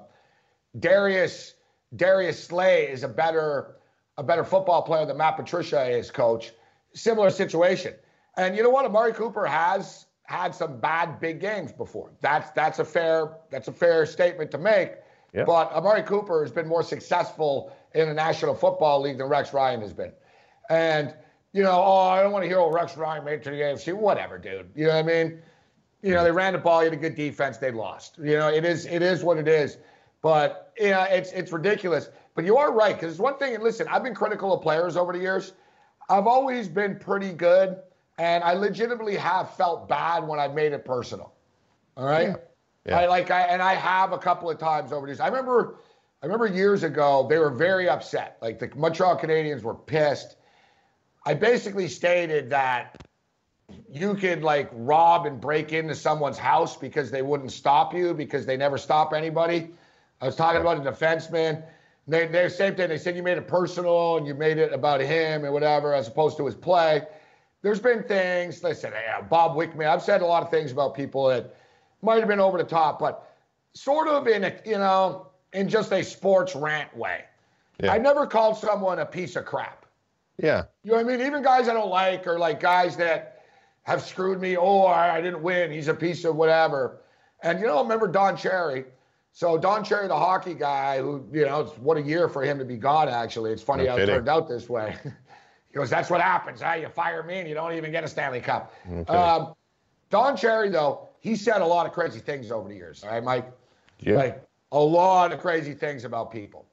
Darius 0.79 1.55
Darius 1.95 2.43
Slay 2.43 2.89
is 2.89 3.03
a 3.03 3.09
better 3.09 3.77
a 4.19 4.23
better 4.23 4.45
football 4.45 4.83
player 4.83 5.07
than 5.07 5.17
Matt 5.17 5.37
Patricia 5.37 5.89
is, 5.89 6.11
coach. 6.11 6.53
Similar 6.95 7.31
situation. 7.31 7.95
And 8.37 8.57
you 8.57 8.63
know 8.63 8.71
what? 8.71 8.85
Amari 8.85 9.13
Cooper 9.13 9.47
has 9.47 10.07
had 10.33 10.55
some 10.55 10.81
bad 10.81 11.21
big 11.21 11.41
games 11.41 11.73
before. 11.73 12.11
That's 12.23 12.51
that's 12.53 12.79
a 12.79 12.85
fair 12.85 13.37
that's 13.51 13.69
a 13.69 13.73
fair 13.73 14.07
statement 14.07 14.51
to 14.53 14.59
make. 14.59 14.93
Yep. 15.35 15.47
But 15.47 15.73
Amari 15.73 16.03
Cooper 16.03 16.43
has 16.43 16.51
been 16.51 16.67
more 16.67 16.83
successful 16.83 17.77
in 17.95 18.09
the 18.09 18.15
National 18.15 18.55
Football 18.55 19.03
League 19.03 19.19
than 19.19 19.27
Rex 19.29 19.53
Ryan 19.53 19.83
has 19.83 19.93
been. 19.93 20.13
And 20.71 21.15
you 21.53 21.63
know, 21.63 21.83
oh, 21.85 22.09
I 22.09 22.23
don't 22.23 22.33
want 22.33 22.45
to 22.45 22.49
hear 22.49 22.61
what 22.61 22.73
Rex 22.73 22.97
Ryan 22.97 23.25
made 23.27 23.43
to 23.43 23.51
the 23.51 23.57
AFC. 23.57 23.93
Whatever, 23.93 24.39
dude. 24.39 24.71
You 24.75 24.87
know 24.87 24.95
what 24.95 25.01
I 25.01 25.03
mean? 25.03 25.39
You 26.01 26.15
know, 26.15 26.25
they 26.25 26.33
ran 26.33 26.55
the 26.55 26.59
ball, 26.59 26.83
you 26.83 26.89
had 26.89 26.99
a 26.99 27.01
good 27.01 27.15
defense, 27.15 27.59
they 27.59 27.71
lost. 27.71 28.17
You 28.19 28.39
know, 28.39 28.49
it 28.49 28.65
is 28.65 28.87
it 28.87 29.03
is 29.03 29.23
what 29.23 29.37
it 29.37 29.49
is. 29.49 29.77
But 30.23 30.73
yeah, 30.79 30.85
you 30.85 30.91
know, 30.93 31.17
it's 31.17 31.33
it's 31.33 31.53
ridiculous. 31.53 32.09
But 32.35 32.47
you 32.47 32.57
are 32.57 32.73
right, 32.73 32.95
because 32.95 33.13
it's 33.13 33.21
one 33.21 33.37
thing, 33.37 33.55
and 33.55 33.63
listen, 33.63 33.87
I've 33.89 34.03
been 34.03 34.15
critical 34.15 34.55
of 34.55 34.63
players 34.63 34.97
over 34.97 35.13
the 35.13 35.19
years. 35.19 35.53
I've 36.09 36.27
always 36.27 36.69
been 36.69 36.99
pretty 36.99 37.35
good 37.35 37.77
and 38.23 38.45
I 38.45 38.53
legitimately 38.53 39.17
have 39.17 39.53
felt 39.57 39.89
bad 39.89 40.29
when 40.29 40.39
I've 40.39 40.55
made 40.55 40.73
it 40.73 40.85
personal. 40.85 41.33
All 41.97 42.07
right. 42.07 42.29
Yeah. 42.29 42.37
Yeah. 42.87 42.99
I 43.01 43.07
like 43.07 43.33
I 43.33 43.43
and 43.43 43.61
I 43.61 43.75
have 43.75 44.13
a 44.13 44.19
couple 44.19 44.49
of 44.49 44.59
times 44.59 44.93
over 44.93 45.09
these. 45.09 45.19
I 45.19 45.27
remember 45.27 45.81
I 46.23 46.27
remember 46.27 46.47
years 46.47 46.85
ago 46.85 47.27
they 47.29 47.39
were 47.39 47.51
very 47.51 47.89
upset. 47.89 48.39
Like 48.41 48.61
the 48.61 48.71
Montreal 48.77 49.19
Canadiens 49.19 49.63
were 49.63 49.75
pissed. 49.75 50.37
I 51.27 51.35
basically 51.35 51.89
stated 51.89 52.49
that 52.51 53.05
you 53.91 54.15
could 54.15 54.45
like 54.45 54.71
rob 54.73 55.27
and 55.27 55.41
break 55.41 55.73
into 55.73 55.95
someone's 55.97 56.39
house 56.39 56.77
because 56.77 57.11
they 57.11 57.23
wouldn't 57.23 57.51
stop 57.51 57.93
you 57.93 58.15
because 58.15 58.47
they 58.47 58.57
never 58.57 58.79
stop 58.79 59.13
anybody. 59.13 59.71
I 60.21 60.27
was 60.27 60.37
talking 60.37 60.61
about 60.61 60.79
a 60.79 60.89
defenseman. 60.89 61.65
They 62.07 62.29
they 62.29 62.49
same 62.49 62.77
thing. 62.77 62.89
They 62.89 62.99
said 62.99 63.17
you 63.17 63.25
made 63.25 63.39
it 63.39 63.49
personal 63.49 64.17
and 64.17 64.29
you 64.29 64.35
made 64.35 64.59
it 64.59 64.73
about 64.73 65.01
him 65.01 65.43
and 65.43 65.53
whatever 65.53 65.93
as 65.93 66.07
opposed 66.07 66.37
to 66.37 66.47
his 66.47 66.55
play 66.55 67.05
there's 67.63 67.81
been 67.81 68.03
things. 68.03 68.63
Listen, 68.63 68.93
yeah, 68.93 69.21
Bob 69.21 69.57
Wickman. 69.57 69.89
I've 69.89 70.03
said 70.03 70.21
a 70.21 70.27
lot 70.27 70.43
of 70.43 70.51
things 70.51 70.73
about 70.73 70.95
people 70.95 71.29
that 71.29 71.57
might 72.03 72.19
have 72.19 72.29
been 72.29 72.41
over 72.41 72.59
the 72.59 72.65
top, 72.65 72.99
but 72.99 73.33
sort 73.75 74.09
of 74.09 74.27
in 74.27 74.45
a 74.45 74.55
you 74.67 74.79
know 74.79 75.29
in 75.53 75.69
just 75.69 75.93
a 75.93 76.03
sports 76.03 76.55
rant 76.55 76.95
way. 76.97 77.25
Yeah. 77.83 77.93
I 77.93 77.99
never 77.99 78.27
called 78.27 78.59
someone 78.59 78.99
a 78.99 79.07
piece 79.07 79.37
of 79.37 79.45
crap. 79.45 79.87
Yeah. 80.39 80.65
You 80.83 80.91
know 80.91 80.97
what 80.99 81.07
I 81.07 81.17
mean? 81.17 81.27
Even 81.27 81.43
guys 81.43 81.69
I 81.69 81.75
don't 81.75 81.91
like 81.91 82.27
or 82.27 82.39
like 82.39 82.61
guys 82.61 82.97
that 82.97 83.45
have 83.83 84.03
screwed 84.03 84.41
me. 84.41 84.57
Oh, 84.57 84.83
I, 84.83 85.17
I 85.17 85.21
didn't 85.21 85.43
win. 85.43 85.71
He's 85.71 85.89
a 85.89 85.95
piece 85.95 86.25
of 86.25 86.37
whatever. 86.37 87.03
And 87.43 87.61
you 87.61 87.67
know, 87.67 87.83
remember 87.83 88.09
Don 88.09 88.37
Cherry. 88.37 88.85
So 89.33 89.57
Don 89.57 89.83
Cherry, 89.83 90.09
the 90.09 90.17
hockey 90.17 90.55
guy, 90.55 91.01
who 91.01 91.27
you 91.33 91.47
know, 91.47 91.61
it's 91.61 91.79
what 91.79 91.97
a 91.97 92.03
year 92.03 92.29
for 92.29 92.43
him 92.43 92.59
to 92.59 92.65
be 92.65 92.77
gone. 92.77 93.09
Actually, 93.09 93.53
it's 93.53 93.63
funny 93.63 93.85
no 93.85 93.93
how 93.93 93.97
it 93.97 94.07
turned 94.07 94.29
out 94.29 94.49
this 94.49 94.69
way. 94.69 94.97
He 95.73 95.79
goes, 95.79 95.89
that's 95.89 96.11
what 96.11 96.21
happens. 96.21 96.61
Huh? 96.61 96.75
You 96.75 96.89
fire 96.89 97.23
me 97.23 97.39
and 97.39 97.49
you 97.49 97.55
don't 97.55 97.73
even 97.73 97.91
get 97.91 98.05
a 98.05 98.09
Stanley 98.09 98.41
Cup. 98.41 98.75
Okay. 98.91 99.13
Um, 99.13 99.55
Don 100.11 100.37
Cherry, 100.37 100.69
though, 100.69 101.09
he 101.21 101.35
said 101.35 101.63
a 101.63 101.67
lot 101.67 101.87
of 101.87 101.93
crazy 101.93 102.21
things 102.21 102.51
over 102.51 102.69
the 102.69 102.75
years. 102.75 103.03
All 103.03 103.11
right, 103.11 103.25
Mike? 103.25 103.51
Yeah. 104.01 104.17
Like 104.17 104.45
a 104.73 104.79
lot 104.79 105.33
of 105.33 105.41
crazy 105.41 105.73
things 105.73 106.05
about 106.05 106.31
people. 106.31 106.67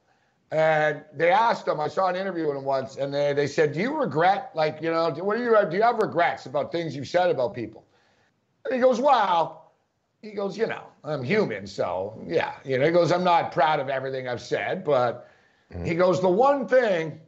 And 0.52 1.02
they 1.14 1.30
asked 1.30 1.66
him, 1.66 1.80
I 1.80 1.88
saw 1.88 2.08
an 2.08 2.16
interview 2.16 2.48
with 2.48 2.56
him 2.56 2.64
once, 2.64 2.96
and 2.96 3.14
they, 3.14 3.32
they 3.32 3.46
said, 3.46 3.72
Do 3.72 3.80
you 3.80 3.96
regret, 3.96 4.50
like, 4.54 4.82
you 4.82 4.90
know, 4.90 5.08
what 5.10 5.36
do 5.36 5.44
you 5.44 5.56
do 5.70 5.76
you 5.76 5.82
have 5.82 5.96
regrets 5.98 6.46
about 6.46 6.72
things 6.72 6.94
you've 6.94 7.08
said 7.08 7.30
about 7.30 7.54
people? 7.54 7.86
And 8.64 8.74
he 8.74 8.80
goes, 8.80 9.00
Wow. 9.00 9.62
he 10.22 10.32
goes, 10.32 10.58
you 10.58 10.66
know, 10.66 10.82
I'm 11.04 11.22
human, 11.22 11.66
so 11.66 12.20
yeah. 12.26 12.54
You 12.64 12.78
know, 12.78 12.84
he 12.84 12.90
goes, 12.90 13.12
I'm 13.12 13.24
not 13.24 13.52
proud 13.52 13.80
of 13.80 13.88
everything 13.88 14.28
I've 14.28 14.42
said, 14.42 14.84
but 14.84 15.30
mm-hmm. 15.72 15.84
he 15.84 15.94
goes, 15.94 16.20
the 16.20 16.28
one 16.28 16.66
thing 16.66 17.20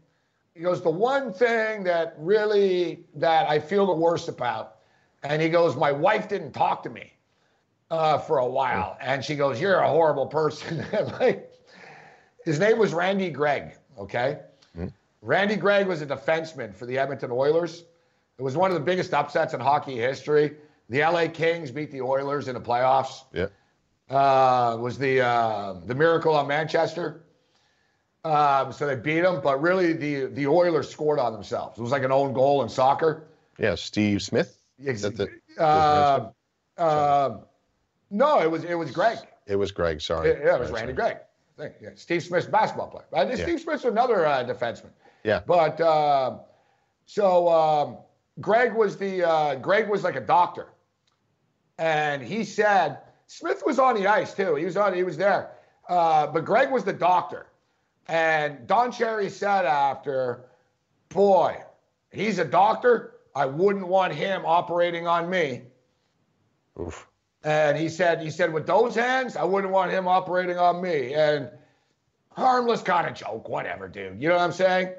he 0.55 0.61
goes, 0.61 0.83
the 0.83 0.91
one 0.91 1.33
thing 1.33 1.85
that 1.85 2.15
really 2.19 3.05
that 3.15 3.49
I 3.49 3.59
feel 3.59 3.87
the 3.87 3.95
worst 3.95 4.29
about, 4.29 4.77
and 5.23 5.41
he 5.41 5.49
goes, 5.49 5.77
my 5.77 5.93
wife 5.93 6.29
didn't 6.29 6.53
talk 6.53 6.83
to 6.83 6.91
me 6.91 7.13
uh, 7.91 8.19
for 8.19 8.39
a 8.39 8.47
while, 8.47 8.97
and 9.01 9.25
she 9.25 9.35
goes, 9.35 9.61
you're 9.61 9.79
a 9.81 9.89
horrible 9.89 10.27
person. 10.27 10.85
like, 11.21 11.51
his 12.45 12.59
name 12.59 12.79
was 12.79 12.93
Randy 12.93 13.31
Gregg. 13.31 13.75
Okay, 13.99 14.41
mm-hmm. 14.77 14.89
Randy 15.23 15.57
Gregg 15.57 15.87
was 15.87 16.03
a 16.03 16.07
defenseman 16.07 16.75
for 16.75 16.87
the 16.87 16.99
Edmonton 16.99 17.31
Oilers. 17.31 17.85
It 18.39 18.43
was 18.43 18.57
one 18.57 18.71
of 18.71 18.75
the 18.75 18.85
biggest 18.85 19.15
upsets 19.15 19.55
in 19.55 19.61
hockey 19.61 19.97
history. 19.97 20.57
The 20.89 21.01
LA 21.01 21.29
Kings 21.29 21.71
beat 21.71 21.91
the 21.91 22.03
Oilers 22.03 22.49
in 22.49 22.55
the 22.55 22.61
playoffs. 22.61 23.25
Yeah. 23.33 23.47
Uh, 24.11 24.77
was 24.79 24.99
the 24.99 25.21
uh, 25.21 25.75
the 25.87 25.95
miracle 25.95 26.35
on 26.35 26.47
Manchester. 26.47 27.23
Um, 28.25 28.73
so 28.73 28.87
they 28.87 28.95
beat 28.95 29.23
them, 29.23 29.41
but 29.43 29.61
really 29.61 29.93
the 29.93 30.27
the 30.27 30.47
Oilers 30.47 30.89
scored 30.89 31.19
on 31.19 31.33
themselves. 31.33 31.79
It 31.79 31.83
was 31.83 31.91
like 31.91 32.05
an 32.05 32.13
own 32.13 32.33
goal 32.33 32.63
in 32.63 32.69
soccer. 32.69 33.25
Yeah, 33.59 33.75
Steve 33.75 34.23
Smith. 34.23 34.59
Exactly. 34.85 35.29
Uh, 35.59 36.31
uh, 36.79 37.39
no, 38.11 38.41
it 38.41 38.51
was 38.51 38.65
it 38.65 38.75
was 38.75 38.93
Gregg. 38.93 39.19
It 39.47 39.57
was 39.57 39.73
Gregg. 39.73 40.01
Sorry. 40.01 40.31
It, 40.31 40.41
yeah, 40.45 40.55
it 40.55 40.61
was 40.61 40.69
sorry, 40.69 40.81
Randy 40.87 40.97
sorry. 40.97 41.15
Gregg. 41.59 41.73
Yeah, 41.81 41.91
Steve 41.97 42.23
Smith's 42.23 42.47
basketball 42.47 42.89
player. 42.89 43.29
Yeah. 43.29 43.37
Steve 43.37 43.61
Smith's 43.61 43.85
another 43.85 44.25
uh, 44.27 44.45
defenseman. 44.45 44.91
Yeah. 45.25 45.43
But 45.47 45.81
uh, 45.81 46.39
so 47.07 47.49
um, 47.49 47.97
Gregg 48.41 48.73
was 48.73 48.97
the 48.97 49.29
uh, 49.29 49.55
Gregg 49.57 49.89
was 49.89 50.03
like 50.05 50.17
a 50.17 50.21
doctor, 50.21 50.69
and 51.79 52.23
he 52.23 52.45
said 52.45 52.99
Smith 53.27 53.63
was 53.67 53.79
on 53.79 53.97
the 53.97 54.07
ice 54.07 54.33
too. 54.33 54.55
He 54.55 54.65
was 54.65 54.77
on. 54.77 54.95
He 54.95 55.03
was 55.03 55.17
there. 55.17 55.51
Uh, 55.89 56.29
but 56.29 56.45
Gregg 56.45 56.71
was 56.71 56.85
the 56.85 56.93
doctor. 56.93 57.47
And 58.09 58.67
Don 58.67 58.91
Cherry 58.93 59.31
said 59.31 59.65
after, 59.65 60.45
boy, 61.09 61.63
he's 62.11 62.39
a 62.39 62.45
doctor. 62.45 63.15
I 63.35 63.47
wouldn't 63.47 63.87
want 63.87 64.13
him 64.13 64.43
operating 64.45 65.07
on 65.07 65.31
me. 65.31 65.63
Oof. 66.81 67.07
And 67.45 67.77
he 67.77 67.89
said, 67.89 68.21
he 68.21 68.31
said, 68.31 68.53
with 68.53 68.67
those 68.67 68.95
hands, 68.95 69.37
I 69.37 69.45
wouldn't 69.45 69.73
want 69.73 69.91
him 69.91 70.07
operating 70.07 70.59
on 70.59 70.81
me. 70.81 71.15
And 71.15 71.49
harmless 72.31 72.83
kind 72.83 73.07
of 73.07 73.15
joke, 73.15 73.49
whatever, 73.49 73.89
dude. 73.89 74.21
You 74.23 74.29
know 74.29 74.37
what 74.37 74.43
I'm 74.43 74.53
saying? 74.53 74.95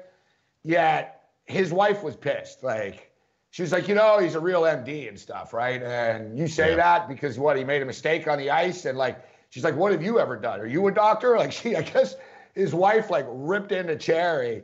Yet 0.62 1.22
his 1.46 1.72
wife 1.72 2.02
was 2.02 2.16
pissed. 2.16 2.62
Like, 2.62 3.10
she 3.50 3.62
was 3.62 3.72
like, 3.72 3.88
you 3.88 3.94
know, 3.94 4.18
he's 4.18 4.34
a 4.34 4.40
real 4.40 4.62
MD 4.62 5.08
and 5.08 5.18
stuff, 5.18 5.52
right? 5.52 5.82
And 5.82 6.38
you 6.38 6.48
say 6.48 6.70
Yeah. 6.70 6.76
that 6.76 7.08
because 7.08 7.38
what, 7.38 7.56
he 7.56 7.64
made 7.64 7.82
a 7.82 7.86
mistake 7.86 8.26
on 8.28 8.38
the 8.38 8.50
ice? 8.50 8.84
And 8.84 8.98
like, 8.98 9.24
she's 9.50 9.64
like, 9.64 9.76
what 9.76 9.92
have 9.92 10.02
you 10.02 10.18
ever 10.18 10.36
done? 10.36 10.60
Are 10.60 10.66
you 10.66 10.86
a 10.88 10.92
doctor? 10.92 11.36
Like, 11.38 11.52
she, 11.52 11.76
I 11.76 11.82
guess 11.82 12.16
his 12.54 12.74
wife 12.74 13.10
like 13.10 13.26
ripped 13.28 13.72
into 13.72 13.96
Cherry 13.96 14.62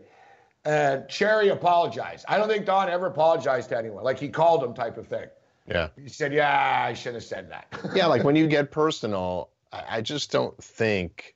and 0.64 1.08
Cherry 1.08 1.48
apologized. 1.48 2.24
I 2.28 2.36
don't 2.36 2.48
think 2.48 2.66
Don 2.66 2.88
ever 2.88 3.06
apologized 3.06 3.70
to 3.70 3.78
anyone. 3.78 4.04
Like, 4.04 4.18
he 4.18 4.28
called 4.28 4.62
him 4.62 4.74
type 4.74 4.98
of 4.98 5.06
thing. 5.06 5.26
Yeah. 5.66 5.88
He 6.00 6.08
said, 6.08 6.32
yeah, 6.32 6.84
I 6.86 6.94
should 6.94 7.14
have 7.14 7.24
said 7.24 7.50
that. 7.50 7.66
yeah, 7.94 8.06
like 8.06 8.24
when 8.24 8.36
you 8.36 8.46
get 8.46 8.70
personal, 8.70 9.50
I, 9.72 9.84
I 9.88 10.00
just 10.00 10.30
don't 10.30 10.56
think. 10.62 11.34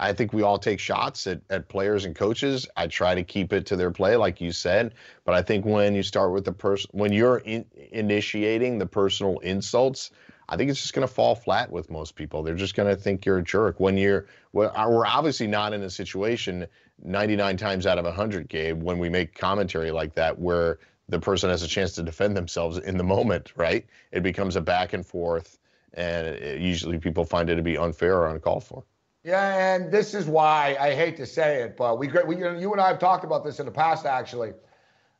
I 0.00 0.12
think 0.12 0.32
we 0.32 0.42
all 0.42 0.60
take 0.60 0.78
shots 0.78 1.26
at, 1.26 1.40
at 1.50 1.68
players 1.68 2.04
and 2.04 2.14
coaches. 2.14 2.68
I 2.76 2.86
try 2.86 3.16
to 3.16 3.24
keep 3.24 3.52
it 3.52 3.66
to 3.66 3.74
their 3.74 3.90
play, 3.90 4.14
like 4.14 4.40
you 4.40 4.52
said. 4.52 4.94
But 5.24 5.34
I 5.34 5.42
think 5.42 5.64
when 5.64 5.92
you 5.96 6.04
start 6.04 6.30
with 6.30 6.44
the 6.44 6.52
person, 6.52 6.88
when 6.92 7.12
you're 7.12 7.38
in, 7.38 7.64
initiating 7.90 8.78
the 8.78 8.86
personal 8.86 9.40
insults, 9.40 10.12
I 10.48 10.56
think 10.56 10.70
it's 10.70 10.80
just 10.80 10.94
going 10.94 11.06
to 11.06 11.12
fall 11.12 11.34
flat 11.34 11.70
with 11.70 11.90
most 11.90 12.14
people. 12.14 12.42
They're 12.42 12.54
just 12.54 12.74
going 12.74 12.88
to 12.88 12.96
think 12.96 13.26
you're 13.26 13.38
a 13.38 13.42
jerk. 13.42 13.80
When 13.80 13.98
you're, 13.98 14.26
uh, 14.56 14.86
we're 14.88 15.06
obviously 15.06 15.46
not 15.46 15.74
in 15.74 15.82
a 15.82 15.90
situation 15.90 16.66
99 17.04 17.56
times 17.58 17.86
out 17.86 17.98
of 17.98 18.04
100, 18.04 18.48
Gabe, 18.48 18.82
when 18.82 18.98
we 18.98 19.10
make 19.10 19.34
commentary 19.34 19.90
like 19.90 20.14
that 20.14 20.38
where 20.38 20.78
the 21.08 21.20
person 21.20 21.50
has 21.50 21.62
a 21.62 21.68
chance 21.68 21.92
to 21.92 22.02
defend 22.02 22.36
themselves 22.36 22.78
in 22.78 22.96
the 22.96 23.04
moment, 23.04 23.52
right? 23.56 23.86
It 24.10 24.22
becomes 24.22 24.56
a 24.56 24.60
back 24.60 24.94
and 24.94 25.04
forth, 25.04 25.58
and 25.94 26.26
it, 26.26 26.60
usually 26.60 26.98
people 26.98 27.24
find 27.24 27.50
it 27.50 27.56
to 27.56 27.62
be 27.62 27.76
unfair 27.76 28.16
or 28.16 28.28
uncalled 28.28 28.64
for. 28.64 28.84
Yeah, 29.24 29.74
and 29.74 29.92
this 29.92 30.14
is 30.14 30.26
why 30.26 30.76
I 30.80 30.94
hate 30.94 31.16
to 31.18 31.26
say 31.26 31.62
it, 31.62 31.76
but 31.76 31.98
we, 31.98 32.08
we 32.26 32.36
you 32.36 32.72
and 32.72 32.80
I 32.80 32.88
have 32.88 32.98
talked 32.98 33.24
about 33.24 33.44
this 33.44 33.58
in 33.58 33.66
the 33.66 33.72
past 33.72 34.06
actually 34.06 34.52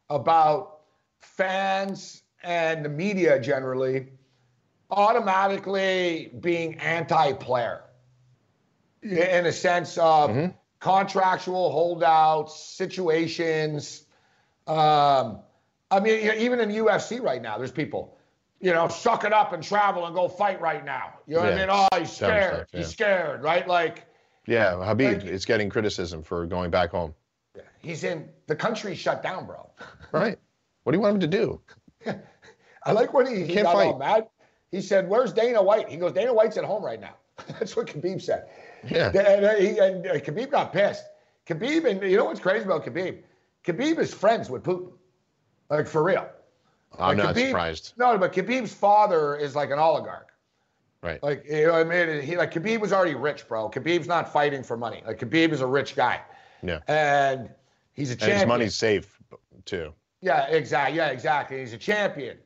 about 0.08 0.80
fans 1.20 2.22
and 2.42 2.84
the 2.84 2.88
media 2.88 3.40
generally 3.40 4.06
automatically 4.90 6.32
being 6.40 6.76
anti-player 6.76 7.82
in 9.02 9.46
a 9.46 9.52
sense 9.52 9.96
of 9.98 10.52
contractual 10.80 11.70
holdouts, 11.70 12.58
situations. 12.60 14.04
Um, 14.66 15.40
I 15.90 16.00
mean, 16.00 16.22
you 16.24 16.28
know, 16.32 16.38
even 16.38 16.60
in 16.60 16.70
UFC 16.70 17.20
right 17.22 17.40
now, 17.40 17.58
there's 17.58 17.72
people, 17.72 18.18
you 18.60 18.72
know, 18.72 18.88
suck 18.88 19.24
it 19.24 19.32
up 19.32 19.52
and 19.52 19.62
travel 19.62 20.06
and 20.06 20.14
go 20.14 20.28
fight 20.28 20.60
right 20.60 20.84
now. 20.84 21.14
You 21.26 21.36
know 21.36 21.42
what 21.42 21.52
I 21.52 21.56
mean? 21.56 21.68
Oh, 21.70 21.88
he's 21.98 22.10
scared. 22.12 22.54
stuff, 22.54 22.66
yeah. 22.72 22.78
He's 22.80 22.88
scared, 22.88 23.42
right? 23.42 23.66
Like 23.66 24.06
Yeah, 24.46 24.72
Khabib 24.72 25.22
Like- 25.22 25.24
is 25.24 25.44
getting 25.44 25.70
criticism 25.70 26.22
for 26.22 26.46
going 26.46 26.70
back 26.70 26.90
home. 26.90 27.14
he's 27.78 28.04
in 28.04 28.28
the 28.46 28.56
country 28.56 28.94
shut 28.94 29.22
down, 29.22 29.46
bro. 29.46 29.70
Right. 30.12 30.38
What 30.82 30.92
do 30.92 30.98
you 30.98 31.02
want 31.02 31.14
him 31.14 31.20
to 31.20 31.26
do? 31.26 31.60
I 32.84 32.92
like 32.92 33.12
when 33.12 33.26
he, 33.26 33.44
he 33.44 33.52
can't 33.54 33.64
got 33.66 33.76
all 33.76 33.92
fight. 33.92 33.98
mad. 33.98 34.26
He 34.70 34.80
said, 34.80 35.08
"Where's 35.08 35.32
Dana 35.32 35.62
White?" 35.62 35.88
He 35.88 35.96
goes, 35.96 36.12
"Dana 36.12 36.32
White's 36.32 36.56
at 36.56 36.64
home 36.64 36.84
right 36.84 37.00
now." 37.00 37.14
That's 37.58 37.76
what 37.76 37.86
Khabib 37.86 38.20
said. 38.20 38.48
Yeah. 38.88 39.08
And, 39.10 39.62
he, 39.62 39.78
and 39.78 40.06
uh, 40.06 40.14
Khabib 40.14 40.50
got 40.50 40.72
pissed. 40.72 41.04
Khabib, 41.46 41.84
and 41.88 42.02
you 42.02 42.16
know 42.16 42.26
what's 42.26 42.40
crazy 42.40 42.64
about 42.64 42.84
Khabib? 42.84 43.18
Khabib 43.64 43.98
is 43.98 44.12
friends 44.12 44.50
with 44.50 44.62
Putin, 44.62 44.90
like 45.70 45.86
for 45.86 46.02
real. 46.02 46.28
I'm 46.98 47.16
Like, 47.16 47.26
not 47.26 47.34
Khabib- 47.34 47.46
surprised. 47.48 47.92
No, 47.96 48.16
but 48.18 48.32
Khabib's 48.32 48.72
father 48.74 49.36
is 49.36 49.54
like 49.56 49.70
an 49.70 49.78
oligarch. 49.78 50.28
Right. 51.02 51.22
Like 51.22 51.44
you 51.48 51.66
know, 51.68 51.72
what 51.72 51.86
I 51.86 52.06
mean, 52.06 52.20
he 52.22 52.36
like 52.36 52.52
Khabib 52.52 52.80
was 52.80 52.92
already 52.92 53.14
rich, 53.14 53.46
bro. 53.48 53.70
Khabib's 53.70 54.08
not 54.08 54.32
fighting 54.32 54.62
for 54.62 54.76
money. 54.76 55.02
Like 55.06 55.18
Khabib 55.20 55.52
is 55.52 55.60
a 55.60 55.66
rich 55.66 55.94
guy, 55.96 56.20
Yeah. 56.62 56.80
and 56.88 57.48
he's 57.94 58.10
a 58.10 58.12
And 58.12 58.20
champion. 58.20 58.38
his 58.40 58.46
money's 58.48 58.74
safe 58.74 59.18
too. 59.64 59.94
Yeah, 60.20 60.46
exactly. 60.48 60.96
Yeah, 60.96 61.08
exactly. 61.08 61.60
He's 61.60 61.72
a 61.72 61.78
champion. 61.78 62.36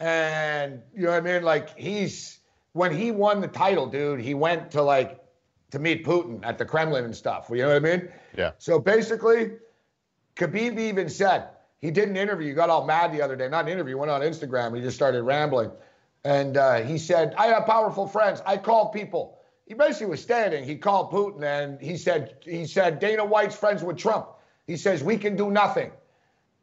And 0.00 0.80
you 0.94 1.02
know 1.02 1.10
what 1.10 1.18
I 1.18 1.20
mean? 1.20 1.42
Like 1.42 1.78
he's 1.78 2.40
when 2.72 2.96
he 2.96 3.10
won 3.10 3.40
the 3.40 3.48
title, 3.48 3.86
dude, 3.86 4.20
he 4.20 4.34
went 4.34 4.70
to 4.72 4.82
like 4.82 5.22
to 5.70 5.78
meet 5.78 6.04
Putin 6.04 6.40
at 6.42 6.58
the 6.58 6.64
Kremlin 6.64 7.04
and 7.04 7.14
stuff. 7.14 7.48
You 7.50 7.58
know 7.58 7.68
what 7.68 7.76
I 7.76 7.80
mean? 7.80 8.08
Yeah. 8.36 8.52
So 8.58 8.78
basically, 8.78 9.52
Khabib 10.36 10.78
even 10.78 11.08
said 11.08 11.48
he 11.80 11.90
did 11.90 12.08
an 12.08 12.16
interview. 12.16 12.48
He 12.48 12.54
got 12.54 12.70
all 12.70 12.86
mad 12.86 13.12
the 13.12 13.20
other 13.20 13.36
day. 13.36 13.48
Not 13.48 13.66
an 13.66 13.72
interview. 13.72 13.98
Went 13.98 14.10
on 14.10 14.22
Instagram. 14.22 14.74
He 14.74 14.82
just 14.82 14.96
started 14.96 15.22
rambling, 15.22 15.70
and 16.24 16.56
uh, 16.56 16.80
he 16.80 16.96
said, 16.96 17.34
"I 17.36 17.48
have 17.48 17.66
powerful 17.66 18.06
friends. 18.08 18.42
I 18.46 18.56
call 18.56 18.88
people." 18.90 19.36
He 19.66 19.74
basically 19.74 20.06
was 20.06 20.20
standing. 20.20 20.64
he 20.64 20.76
called 20.76 21.12
Putin, 21.12 21.44
and 21.44 21.80
he 21.80 21.96
said 21.96 22.36
he 22.42 22.66
said 22.66 22.98
Dana 22.98 23.24
White's 23.24 23.54
friends 23.54 23.84
with 23.84 23.98
Trump. 23.98 24.28
He 24.66 24.76
says 24.76 25.04
we 25.04 25.16
can 25.16 25.36
do 25.36 25.50
nothing. 25.50 25.90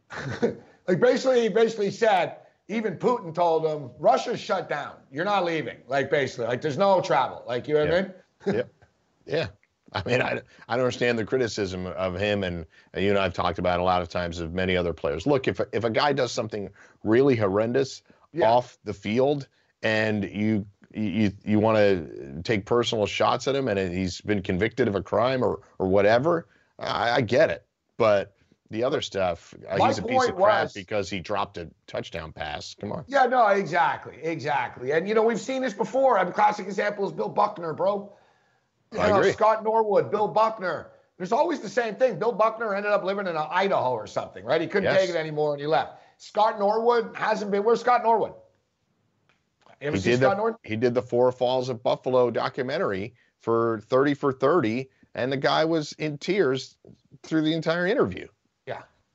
like 0.88 1.00
basically, 1.00 1.42
he 1.42 1.50
basically 1.50 1.92
said 1.92 2.38
even 2.68 2.98
Putin 2.98 3.34
told 3.34 3.66
him 3.66 3.92
Russia's 4.00 4.40
shut 4.40 4.70
down. 4.70 4.96
You're 5.12 5.26
not 5.26 5.46
leaving. 5.46 5.78
Like 5.88 6.10
basically, 6.10 6.48
like 6.48 6.62
there's 6.62 6.78
no 6.78 7.02
travel. 7.02 7.44
Like 7.48 7.68
you 7.68 7.76
know 7.76 7.86
what 7.86 7.94
I 7.94 8.02
mean? 8.02 8.14
yeah. 8.56 8.64
Yeah. 9.26 9.48
I 9.94 10.04
mean, 10.06 10.22
I, 10.22 10.42
I 10.68 10.76
don't 10.76 10.86
understand 10.86 11.18
the 11.18 11.24
criticism 11.26 11.88
of 11.88 12.16
him, 12.16 12.44
and, 12.44 12.66
and 12.94 13.04
you 13.04 13.10
and 13.12 13.18
I 13.18 13.24
have 13.24 13.34
talked 13.34 13.58
about 13.58 13.80
a 13.80 13.84
lot 13.84 14.02
of 14.02 14.10
times 14.10 14.40
of 14.42 14.54
many 14.54 14.76
other 14.76 14.92
players. 14.92 15.26
Look, 15.26 15.48
if 15.48 15.62
a, 15.62 15.68
if 15.72 15.86
a 15.86 15.90
guy 15.90 16.12
does 16.12 16.32
something 16.34 16.70
really 17.04 17.38
horrendous 17.38 18.02
Yeah. 18.34 18.50
off 18.50 18.78
the 18.84 18.94
field, 18.94 19.48
and 19.82 20.26
you 20.26 20.66
you 20.94 21.32
you 21.46 21.60
want 21.60 21.78
to 21.78 22.42
take 22.44 22.66
personal 22.66 23.06
shots 23.06 23.48
at 23.48 23.56
him, 23.56 23.70
and 23.70 23.80
he's 23.94 24.20
been 24.22 24.42
convicted 24.42 24.90
of 24.90 24.96
a 24.96 25.02
crime 25.02 25.42
or 25.42 25.62
or 25.80 25.88
whatever, 25.88 26.48
I, 26.78 27.12
I 27.12 27.22
get 27.22 27.50
it. 27.50 27.66
But 27.98 28.36
the 28.70 28.84
other 28.84 29.02
stuff, 29.02 29.54
uh, 29.70 29.86
he's 29.88 29.98
a 29.98 30.04
piece 30.04 30.28
of 30.28 30.36
crap 30.36 30.64
was- 30.64 30.74
because 30.74 31.10
he 31.10 31.20
dropped 31.20 31.58
a 31.58 31.70
touchdown 31.88 32.32
pass. 32.34 32.76
Come 32.80 32.92
on. 32.92 33.06
Yeah, 33.08 33.26
no, 33.26 33.48
exactly, 33.48 34.18
exactly. 34.22 34.92
And 34.92 35.08
you 35.08 35.14
know, 35.14 35.24
we've 35.24 35.40
seen 35.40 35.62
this 35.62 35.74
before. 35.74 36.18
A 36.18 36.32
classic 36.32 36.66
example 36.68 37.06
is 37.06 37.12
Bill 37.14 37.30
Buckner, 37.30 37.74
bro. 37.74 38.12
You 38.94 39.00
I 39.00 39.10
know, 39.10 39.18
agree. 39.20 39.32
Scott 39.32 39.64
Norwood, 39.64 40.12
Bill 40.12 40.28
Buckner. 40.28 40.92
There's 41.18 41.32
always 41.32 41.60
the 41.62 41.70
same 41.70 41.96
thing. 41.96 42.20
Bill 42.20 42.32
Buckner 42.32 42.76
ended 42.76 42.92
up 42.92 43.04
living 43.04 43.28
in 43.28 43.36
uh, 43.36 43.48
Idaho 43.50 43.92
or 43.92 44.06
something, 44.08 44.46
right? 44.46 44.62
He 44.62 44.68
couldn't 44.68 44.84
Yes. 44.92 45.02
take 45.02 45.10
it 45.10 45.16
anymore 45.16 45.54
and 45.54 45.60
he 45.62 45.68
left. 45.68 46.00
Scott 46.18 46.60
Norwood 46.60 47.16
hasn't 47.16 47.52
been. 47.52 47.64
Where's 47.64 47.82
Scott 47.82 48.04
Norwood? 48.04 48.34
You 49.82 49.88
ever 49.88 49.98
he 49.98 50.04
did 50.04 50.20
Scott 50.20 50.32
the, 50.32 50.36
Norwood? 50.38 50.56
he 50.64 50.76
did 50.76 50.94
the 50.94 51.02
Four 51.02 51.32
Falls 51.32 51.70
of 51.70 51.84
Buffalo 51.84 52.32
documentary 52.32 53.14
for 53.40 53.82
30 53.88 54.14
for 54.16 54.32
30 54.34 54.90
and 55.16 55.32
the 55.32 55.38
guy 55.38 55.66
was 55.66 55.94
in 55.94 56.18
tears 56.18 56.78
through 57.24 57.42
the 57.44 57.54
entire 57.54 57.86
interview 57.88 58.28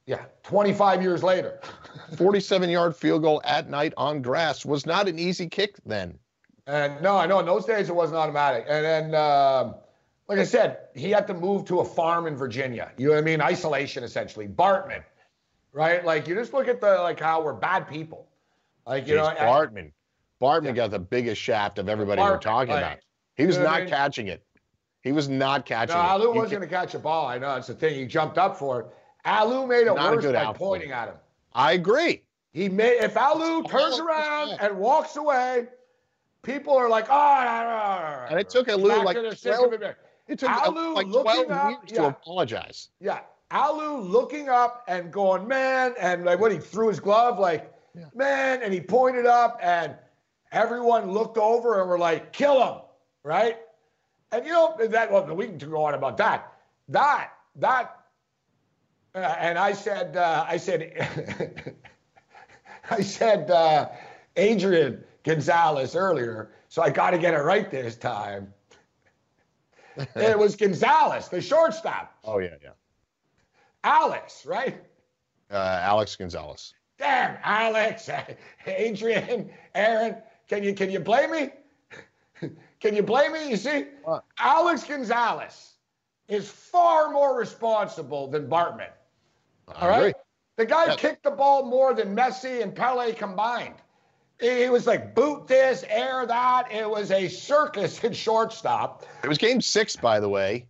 Yeah, 0.06 0.16
yeah. 0.16 0.24
25 0.42 1.02
years 1.02 1.22
later. 1.22 1.60
47 2.16 2.68
yard 2.70 2.96
field 2.96 3.22
goal 3.22 3.40
at 3.44 3.68
night 3.70 3.92
on 3.96 4.22
grass 4.22 4.64
was 4.64 4.86
not 4.86 5.08
an 5.08 5.18
easy 5.18 5.48
kick 5.48 5.76
then 5.86 6.18
And 6.66 7.00
no, 7.02 7.16
I 7.16 7.26
know 7.26 7.38
in 7.40 7.46
those 7.46 7.64
days 7.64 7.88
it 7.88 7.94
wasn't 7.94 8.18
automatic. 8.18 8.66
And 8.68 8.84
then, 8.84 9.14
um, 9.14 9.74
like 10.28 10.38
I 10.38 10.44
said, 10.44 10.78
he 10.94 11.10
had 11.10 11.26
to 11.26 11.34
move 11.34 11.64
to 11.66 11.80
a 11.80 11.84
farm 11.84 12.26
in 12.26 12.36
Virginia. 12.36 12.92
You 12.96 13.08
know 13.08 13.12
what 13.14 13.18
I 13.18 13.22
mean? 13.22 13.40
Isolation, 13.40 14.04
essentially. 14.04 14.46
Bartman, 14.48 15.02
right? 15.72 16.04
Like 16.04 16.26
you 16.28 16.34
just 16.34 16.52
look 16.54 16.68
at 16.68 16.80
the 16.80 16.94
like 17.00 17.20
how 17.20 17.42
we're 17.42 17.52
bad 17.54 17.88
people. 17.88 18.26
Like 18.86 19.06
you 19.06 19.14
Jace 19.16 19.34
know, 19.34 19.40
Bartman 19.40 19.92
Bartman 20.40 20.66
Yeah. 20.66 20.72
got 20.72 20.90
the 20.90 20.98
biggest 20.98 21.40
shaft 21.40 21.78
of 21.78 21.88
everybody 21.88 22.20
we're 22.22 22.38
talking 22.38 22.72
like, 22.74 22.82
about 22.82 22.98
he 23.36 23.46
was 23.46 23.56
you 23.56 23.62
know 23.62 23.68
what 23.68 23.74
I 23.74 23.78
not 23.78 23.84
mean? 23.84 23.90
catching 23.90 24.26
it 24.28 24.44
he 25.02 25.12
was 25.12 25.28
not 25.28 25.66
catching 25.66 25.96
no, 25.96 26.02
it 26.02 26.20
Alou 26.20 26.34
You 26.34 26.40
was 26.40 26.50
ca- 26.50 26.56
going 26.56 26.68
to 26.68 26.74
catch 26.74 26.94
a 26.94 26.98
ball. 26.98 27.26
I 27.26 27.38
know 27.38 27.56
it's 27.56 27.66
the 27.68 27.74
thing. 27.74 27.94
He 27.96 28.06
jumped 28.06 28.38
up 28.38 28.56
for 28.56 28.80
it. 28.80 28.86
Alou 29.24 29.68
made 29.68 29.86
it 29.86 29.94
Not 29.94 30.16
worse 30.16 30.24
by 30.24 30.34
outfit. 30.36 30.58
pointing 30.58 30.92
at 30.92 31.08
him. 31.08 31.14
I 31.52 31.72
agree 31.72 32.22
He 32.52 32.68
made 32.68 33.02
if 33.02 33.14
Alou 33.14 33.62
oh, 33.64 33.68
turns 33.68 34.00
oh, 34.00 34.06
around 34.06 34.50
oh. 34.50 34.56
and 34.66 34.78
walks 34.78 35.16
away, 35.16 35.66
people 36.42 36.74
are 36.76 36.88
like, 36.88 37.06
oh, 37.08 38.26
and 38.30 38.38
it 38.38 38.50
took 38.50 38.66
Alou 38.68 39.04
like 39.04 39.16
to 39.16 39.34
12 39.34 39.72
it. 39.74 39.96
took 40.38 40.50
Alou 40.50 40.94
like 40.94 41.08
12 41.08 41.50
up- 41.50 41.70
years 41.70 41.92
to 41.92 42.06
apologize 42.06 42.88
Yeah. 43.00 43.20
Alou 43.52 44.08
looking 44.08 44.48
up 44.48 44.82
and 44.88 45.12
going, 45.12 45.46
man, 45.46 45.94
and 46.00 46.24
like 46.24 46.40
what 46.40 46.52
he 46.52 46.58
threw 46.58 46.88
his 46.88 46.98
glove, 47.00 47.38
like, 47.38 47.70
man, 48.14 48.62
and 48.62 48.72
he 48.72 48.80
pointed 48.80 49.26
up, 49.26 49.58
and 49.60 49.94
everyone 50.52 51.10
looked 51.10 51.36
over 51.36 51.80
and 51.80 51.88
were 51.90 51.98
like, 51.98 52.32
kill 52.32 52.62
him, 52.66 52.80
right? 53.24 53.58
And 54.32 54.46
you 54.46 54.52
know, 54.52 54.74
that 54.80 55.12
well, 55.12 55.26
we 55.34 55.46
can 55.48 55.58
go 55.58 55.84
on 55.84 55.92
about 55.92 56.16
that. 56.16 56.50
That, 56.88 57.32
that, 57.56 57.94
uh, 59.14 59.18
and 59.38 59.58
I 59.58 59.72
said, 59.72 60.16
uh, 60.16 60.44
I 60.48 60.56
said, 60.56 61.76
I 62.90 63.02
said, 63.02 63.50
uh, 63.50 63.88
Adrian 64.36 65.04
Gonzalez 65.24 65.94
earlier, 65.94 66.50
so 66.68 66.82
I 66.82 66.90
got 66.90 67.10
to 67.10 67.18
get 67.18 67.34
it 67.34 67.38
right 67.38 67.70
this 67.70 67.96
time. 67.96 68.52
it 69.96 70.38
was 70.38 70.56
Gonzalez, 70.56 71.28
the 71.28 71.40
shortstop. 71.40 72.14
oh 72.24 72.38
yeah 72.38 72.54
yeah 72.62 72.70
Alex, 73.84 74.46
right? 74.46 74.82
Uh, 75.50 75.80
Alex 75.82 76.16
Gonzalez. 76.16 76.72
Damn, 76.98 77.36
Alex, 77.42 78.08
Adrian, 78.66 79.50
Aaron, 79.74 80.16
can 80.48 80.62
you 80.62 80.74
can 80.74 80.90
you 80.90 81.00
blame 81.00 81.30
me? 81.30 81.50
can 82.80 82.94
you 82.94 83.02
blame 83.02 83.32
me? 83.32 83.50
You 83.50 83.56
see? 83.56 83.86
Alex 84.38 84.84
Gonzalez 84.84 85.74
is 86.28 86.48
far 86.48 87.10
more 87.10 87.36
responsible 87.36 88.28
than 88.28 88.48
Bartman. 88.48 88.88
All 89.68 89.88
right, 89.88 90.14
the 90.56 90.66
guy 90.66 90.94
kicked 90.96 91.22
the 91.22 91.30
ball 91.30 91.64
more 91.64 91.94
than 91.94 92.14
Messi 92.16 92.62
and 92.62 92.74
Pele 92.74 93.12
combined. 93.12 93.74
It 94.38 94.72
was 94.72 94.86
like 94.86 95.14
boot 95.14 95.46
this, 95.46 95.84
air 95.88 96.26
that. 96.26 96.72
It 96.72 96.88
was 96.88 97.10
a 97.12 97.28
circus 97.28 98.02
at 98.04 98.16
shortstop. 98.16 99.04
It 99.22 99.28
was 99.28 99.38
game 99.38 99.60
six, 99.60 99.94
by 99.94 100.18
the 100.18 100.28
way. 100.28 100.66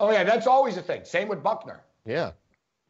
Oh 0.00 0.10
yeah, 0.10 0.24
that's 0.24 0.46
always 0.46 0.76
a 0.78 0.82
thing. 0.82 1.04
Same 1.04 1.28
with 1.28 1.42
Buckner. 1.42 1.82
Yeah. 2.06 2.32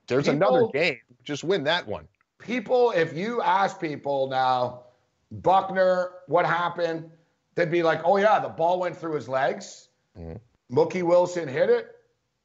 There's 0.07 0.25
People- 0.29 0.37
another 0.37 0.67
game. 0.73 0.99
Just 1.25 1.45
win 1.45 1.65
that 1.65 1.87
one. 1.87 2.09
people, 2.39 2.91
if 2.93 3.17
you 3.17 3.41
ask 3.43 3.81
people 3.81 4.29
now, 4.29 4.83
Buckner, 5.31 6.11
what 6.27 6.45
happened? 6.45 7.11
They'd 7.55 7.71
be 7.71 7.83
like, 7.85 8.01
oh, 8.05 8.17
yeah, 8.17 8.41
the 8.41 8.49
ball 8.49 8.81
went 8.81 8.97
through 8.97 9.15
his 9.15 9.29
legs. 9.29 9.89
Mhm. 10.19 10.41
Mookie 10.71 11.03
Wilson 11.05 11.47
hit 11.49 11.71
it. 11.71 11.87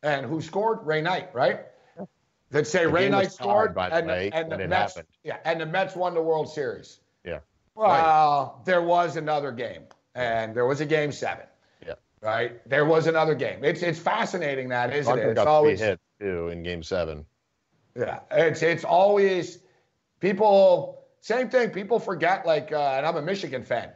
And 0.03 0.25
who 0.25 0.39
scored? 0.41 0.85
Ray 0.85 1.01
Knight, 1.01 1.33
right? 1.33 1.65
They'd 2.49 2.65
say 2.67 2.83
The 2.85 2.89
Ray 2.89 3.09
Knight 3.09 3.31
scored, 3.31 3.75
by 3.75 3.89
the 3.89 3.95
and, 3.95 4.07
way, 4.07 4.29
and 4.33 4.49
the 4.51 4.59
it 4.59 4.69
Mets, 4.69 4.95
happened. 4.95 5.07
yeah, 5.23 5.37
and 5.43 5.59
the 5.59 5.65
Mets 5.65 5.95
won 5.95 6.13
the 6.13 6.21
World 6.21 6.49
Series. 6.49 6.99
Yeah. 7.25 7.39
Well, 7.75 8.61
there 8.65 8.81
was 8.81 9.17
another 9.17 9.51
game, 9.51 9.83
and 10.15 10.55
there 10.55 10.65
was 10.65 10.79
a 10.81 10.85
game 10.85 11.11
seven. 11.11 11.45
Yeah. 11.85 11.93
Right. 12.21 12.67
There 12.67 12.85
was 12.85 13.05
another 13.07 13.35
game. 13.35 13.63
It's 13.63 13.83
it's 13.83 13.99
fascinating 13.99 14.69
that, 14.69 14.93
isn't 14.95 15.17
it? 15.19 15.25
It's 15.25 15.35
got 15.35 15.47
always 15.47 15.79
hit 15.79 15.99
too 16.19 16.47
in 16.47 16.63
game 16.63 16.81
seven. 16.83 17.25
yeah, 17.95 18.19
it's 18.31 18.63
it's 18.63 18.83
always 18.83 19.59
people. 20.19 21.03
Same 21.19 21.49
thing. 21.49 21.71
People 21.71 21.99
forget. 21.99 22.45
Like, 22.45 22.71
uh, 22.71 22.93
and 22.97 23.05
I'm 23.05 23.17
a 23.17 23.21
Michigan 23.21 23.63
fan. 23.63 23.91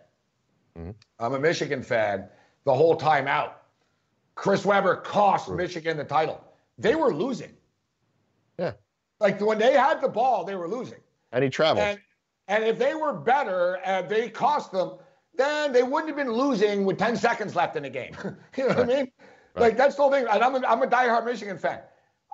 Mhm. 0.77 0.93
I'm 1.19 1.33
a 1.33 1.39
Michigan 1.39 1.81
fan. 1.83 2.27
The 2.65 2.73
whole 2.73 2.95
time 2.95 3.27
out, 3.27 3.63
Chris 4.35 4.65
Webber 4.65 4.97
cost 4.97 5.49
Michigan 5.49 5.97
the 5.97 6.03
title. 6.03 6.43
They 6.77 6.95
were 6.95 7.13
losing. 7.13 7.53
Yeah. 8.57 8.73
Like 9.19 9.39
when 9.39 9.59
they 9.59 9.73
had 9.73 10.01
the 10.01 10.09
ball, 10.09 10.43
they 10.43 10.55
were 10.55 10.67
losing. 10.67 10.99
And 11.31 11.43
he 11.43 11.49
traveled. 11.49 11.85
And 11.85 11.99
and 12.47 12.63
if 12.63 12.77
they 12.77 12.95
were 12.95 13.13
better 13.13 13.79
and 13.85 14.09
they 14.09 14.29
cost 14.29 14.71
them, 14.71 14.93
then 15.35 15.71
they 15.71 15.83
wouldn't 15.83 16.07
have 16.07 16.17
been 16.17 16.33
losing 16.33 16.83
with 16.85 16.97
10 16.97 17.15
seconds 17.15 17.55
left 17.55 17.75
in 17.75 17.83
the 17.83 17.89
game. 17.89 18.15
you 18.57 18.67
know 18.67 18.75
what 18.75 18.79
I 18.79 18.85
mean? 18.85 19.11
Like 19.55 19.77
that's 19.77 19.95
the 19.95 20.01
whole 20.01 20.11
thing. 20.11 20.25
And 20.29 20.43
I'm 20.43 20.55
a, 20.55 20.67
I'm 20.67 20.81
a 20.81 20.87
diehard 20.87 21.25
Michigan 21.25 21.57
fan. 21.57 21.79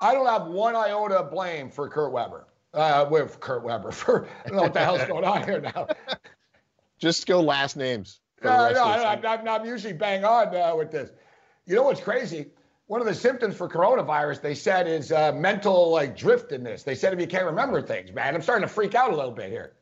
I 0.01 0.13
don't 0.13 0.27
have 0.27 0.47
one 0.47 0.75
iota 0.75 1.19
of 1.19 1.31
blame 1.31 1.69
for 1.69 1.89
Kurt 1.89 2.11
Weber. 2.11 2.47
Uh, 2.73 3.07
with 3.09 3.39
Kurt 3.39 3.63
Weber 3.63 3.91
for 3.91 4.27
I 4.45 4.49
don't 4.49 4.57
know 4.57 4.63
what 4.63 4.73
the 4.73 4.79
hell's 4.79 5.03
going 5.05 5.23
on 5.23 5.43
here 5.43 5.61
now. 5.61 5.87
Just 6.99 7.27
go 7.27 7.41
last 7.41 7.77
names. 7.77 8.19
the 8.41 8.49
No, 8.49 8.71
no, 8.71 8.83
I, 8.83 9.15
season. 9.15 9.25
I'm, 9.25 9.47
I'm 9.47 9.65
usually 9.65 9.93
bang 9.93 10.25
on 10.25 10.55
uh, 10.55 10.75
with 10.75 10.91
this. 10.91 11.11
You 11.65 11.75
know 11.75 11.83
what's 11.83 12.01
crazy? 12.01 12.47
One 12.87 13.01
of 13.01 13.07
the 13.07 13.13
symptoms 13.13 13.55
for 13.55 13.67
coronavirus, 13.67 14.41
they 14.41 14.55
said, 14.55 14.87
is 14.87 15.11
uh, 15.11 15.33
mental 15.33 15.91
like 15.91 16.17
drift 16.17 16.51
in 16.51 16.63
this. 16.63 16.83
They 16.83 16.95
said 16.95 17.13
if 17.13 17.19
you 17.19 17.27
can't 17.27 17.45
remember 17.45 17.81
things, 17.81 18.11
man, 18.13 18.33
I'm 18.33 18.41
starting 18.41 18.65
to 18.67 18.73
freak 18.73 18.95
out 18.95 19.11
a 19.11 19.15
little 19.15 19.31
bit 19.31 19.49
here. 19.49 19.73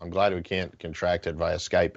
I'm 0.00 0.10
glad 0.10 0.34
we 0.34 0.42
can't 0.42 0.76
contract 0.78 1.26
it 1.26 1.34
via 1.34 1.56
Skype. 1.56 1.96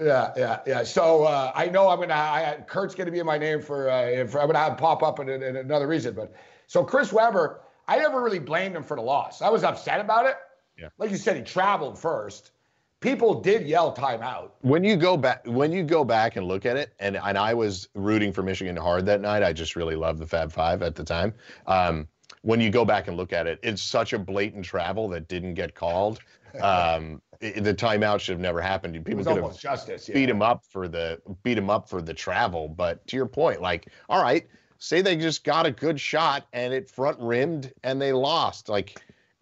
Yeah, 0.00 0.32
yeah, 0.36 0.60
yeah. 0.66 0.82
So 0.84 1.24
uh, 1.24 1.52
I 1.54 1.66
know 1.66 1.88
I'm 1.88 2.00
gonna. 2.00 2.14
I, 2.14 2.58
Kurt's 2.66 2.94
gonna 2.94 3.10
be 3.10 3.18
in 3.18 3.26
my 3.26 3.38
name 3.38 3.60
for. 3.60 3.90
Uh, 3.90 4.02
if 4.02 4.34
I'm 4.34 4.46
gonna 4.46 4.58
have 4.58 4.72
him 4.72 4.78
pop 4.78 5.02
up 5.02 5.18
in, 5.20 5.28
in 5.28 5.56
another 5.56 5.88
reason. 5.88 6.14
But 6.14 6.34
so 6.66 6.84
Chris 6.84 7.12
Webber, 7.12 7.60
I 7.86 7.98
never 7.98 8.22
really 8.22 8.38
blamed 8.38 8.76
him 8.76 8.84
for 8.84 8.96
the 8.96 9.02
loss. 9.02 9.42
I 9.42 9.48
was 9.48 9.64
upset 9.64 10.00
about 10.00 10.26
it. 10.26 10.36
Yeah. 10.76 10.88
Like 10.98 11.10
you 11.10 11.16
said, 11.16 11.36
he 11.36 11.42
traveled 11.42 11.98
first. 11.98 12.52
People 13.00 13.40
did 13.40 13.66
yell 13.66 13.94
timeout. 13.94 14.50
When 14.62 14.82
you 14.82 14.96
go 14.96 15.16
back, 15.16 15.42
when 15.46 15.70
you 15.70 15.84
go 15.84 16.04
back 16.04 16.34
and 16.36 16.46
look 16.46 16.66
at 16.66 16.76
it, 16.76 16.94
and 16.98 17.16
and 17.16 17.38
I 17.38 17.54
was 17.54 17.88
rooting 17.94 18.32
for 18.32 18.42
Michigan 18.42 18.76
hard 18.76 19.06
that 19.06 19.20
night. 19.20 19.42
I 19.42 19.52
just 19.52 19.76
really 19.76 19.94
loved 19.94 20.18
the 20.18 20.26
Fab 20.26 20.50
Five 20.50 20.82
at 20.82 20.96
the 20.96 21.04
time. 21.04 21.32
Um, 21.66 22.08
when 22.42 22.60
you 22.60 22.70
go 22.70 22.84
back 22.84 23.06
and 23.08 23.16
look 23.16 23.32
at 23.32 23.46
it, 23.46 23.60
it's 23.62 23.82
such 23.82 24.12
a 24.12 24.18
blatant 24.18 24.64
travel 24.64 25.08
that 25.10 25.28
didn't 25.28 25.54
get 25.54 25.74
called. 25.74 26.20
Um, 26.62 27.20
it- 27.42 27.62
the 27.62 27.74
timeout 27.74 28.20
should 28.20 28.32
have 28.32 28.40
never 28.40 28.62
happened. 28.62 28.94
People 29.04 29.22
could 29.22 29.36
have 29.42 29.58
justice. 29.58 30.08
Yeah. 30.08 30.14
beat 30.14 30.30
him 30.30 30.40
up 30.40 30.64
for 30.64 30.88
the 30.88 31.20
beat 31.42 31.58
him 31.58 31.68
up 31.68 31.88
for 31.90 32.00
the 32.00 32.14
travel. 32.14 32.68
But 32.68 33.06
to 33.08 33.16
your 33.16 33.26
point, 33.26 33.60
like, 33.60 33.88
all 34.08 34.20
right, 34.22 34.46
say 34.78 35.02
they 35.02 35.14
just 35.14 35.44
got 35.44 35.66
a 35.66 35.70
good 35.70 36.00
shot 36.00 36.46
and 36.54 36.72
it 36.72 36.88
front 36.90 37.18
rimmed 37.20 37.70
and 37.84 38.00
they 38.00 38.12
lost. 38.12 38.70
Like, 38.70 38.98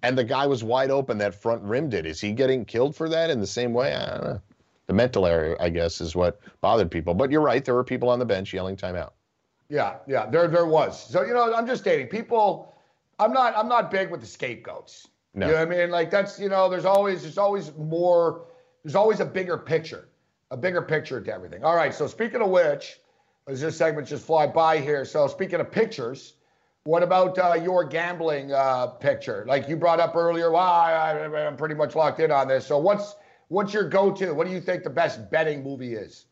and 0.07 0.17
the 0.17 0.25
guy 0.25 0.47
was 0.47 0.63
wide 0.63 0.93
open 0.93 1.19
that 1.19 1.35
front 1.35 1.63
rim 1.63 1.91
did. 1.91 2.07
Is 2.07 2.21
he 2.21 2.31
getting 2.31 2.65
killed 2.65 2.95
for 2.95 3.09
that 3.09 3.29
in 3.29 3.41
the 3.41 3.47
same 3.47 3.73
way? 3.73 3.93
I 3.93 4.07
don't 4.07 4.25
know. 4.25 4.41
The 4.87 4.93
mental 4.93 5.27
area, 5.27 5.57
I 5.59 5.69
guess, 5.69 6.01
is 6.01 6.15
what 6.15 6.41
bothered 6.61 6.93
people. 6.93 7.13
But 7.13 7.33
you're 7.33 7.41
right, 7.41 7.65
there 7.65 7.75
were 7.75 7.83
people 7.83 8.09
on 8.09 8.21
the 8.21 8.25
bench 8.25 8.55
yelling 8.55 8.77
timeout. 8.77 9.11
Yeah, 9.69 9.97
yeah, 10.07 10.27
there 10.27 10.47
there 10.47 10.67
was. 10.67 11.11
So 11.11 11.25
you 11.25 11.35
know, 11.35 11.53
I'm 11.53 11.67
just 11.67 11.83
stating 11.83 12.07
people. 12.07 12.73
I'm 13.19 13.33
not 13.33 13.57
I'm 13.57 13.69
not 13.69 13.91
big 13.91 14.13
with 14.13 14.21
the 14.21 14.29
scapegoats. 14.29 15.09
No. 15.35 15.47
You 15.47 15.53
know 15.53 15.59
what 15.59 15.73
I 15.73 15.77
mean? 15.77 15.91
Like 15.91 16.13
that's 16.13 16.39
you 16.39 16.49
know, 16.49 16.69
there's 16.69 16.85
always 16.85 17.23
there's 17.23 17.39
always 17.39 17.75
more. 17.75 18.45
There's 18.85 18.95
always 18.95 19.19
a 19.19 19.25
bigger 19.27 19.59
picture, 19.59 20.09
a 20.53 20.57
bigger 20.57 20.83
picture 20.83 21.21
to 21.21 21.35
everything. 21.35 21.65
All 21.65 21.75
right. 21.75 21.93
So 21.93 22.07
speaking 22.07 22.41
of 22.41 22.51
which, 22.51 23.01
as 23.49 23.61
this 23.61 23.77
segment 23.77 24.07
just 24.07 24.25
fly 24.25 24.47
by 24.47 24.79
here. 24.79 25.05
So 25.05 25.27
speaking 25.27 25.59
of 25.59 25.73
pictures, 25.73 26.35
what 26.87 27.03
about 27.03 27.39
uh, 27.39 27.55
your 27.63 27.85
gambling 27.85 28.53
uh, 28.53 28.87
picture? 28.87 29.45
Like 29.47 29.69
you 29.69 29.77
brought 29.77 30.01
up 30.01 30.15
earlier. 30.17 30.51
Wow, 30.51 30.73
I, 30.73 31.13
I- 31.27 31.47
I'm 31.47 31.57
pretty 31.57 31.75
much 31.75 31.95
locked 31.95 32.21
in 32.21 32.31
on 32.31 32.49
this. 32.49 32.67
So 32.67 32.79
what's 32.79 33.17
what's 33.49 33.73
your 33.75 33.89
go-to? 33.89 34.33
What 34.33 34.47
do 34.47 34.53
you 34.53 34.61
think 34.61 34.83
the 34.85 34.91
best 34.91 35.31
betting 35.31 35.63
movie 35.63 35.95
is? 35.95 36.27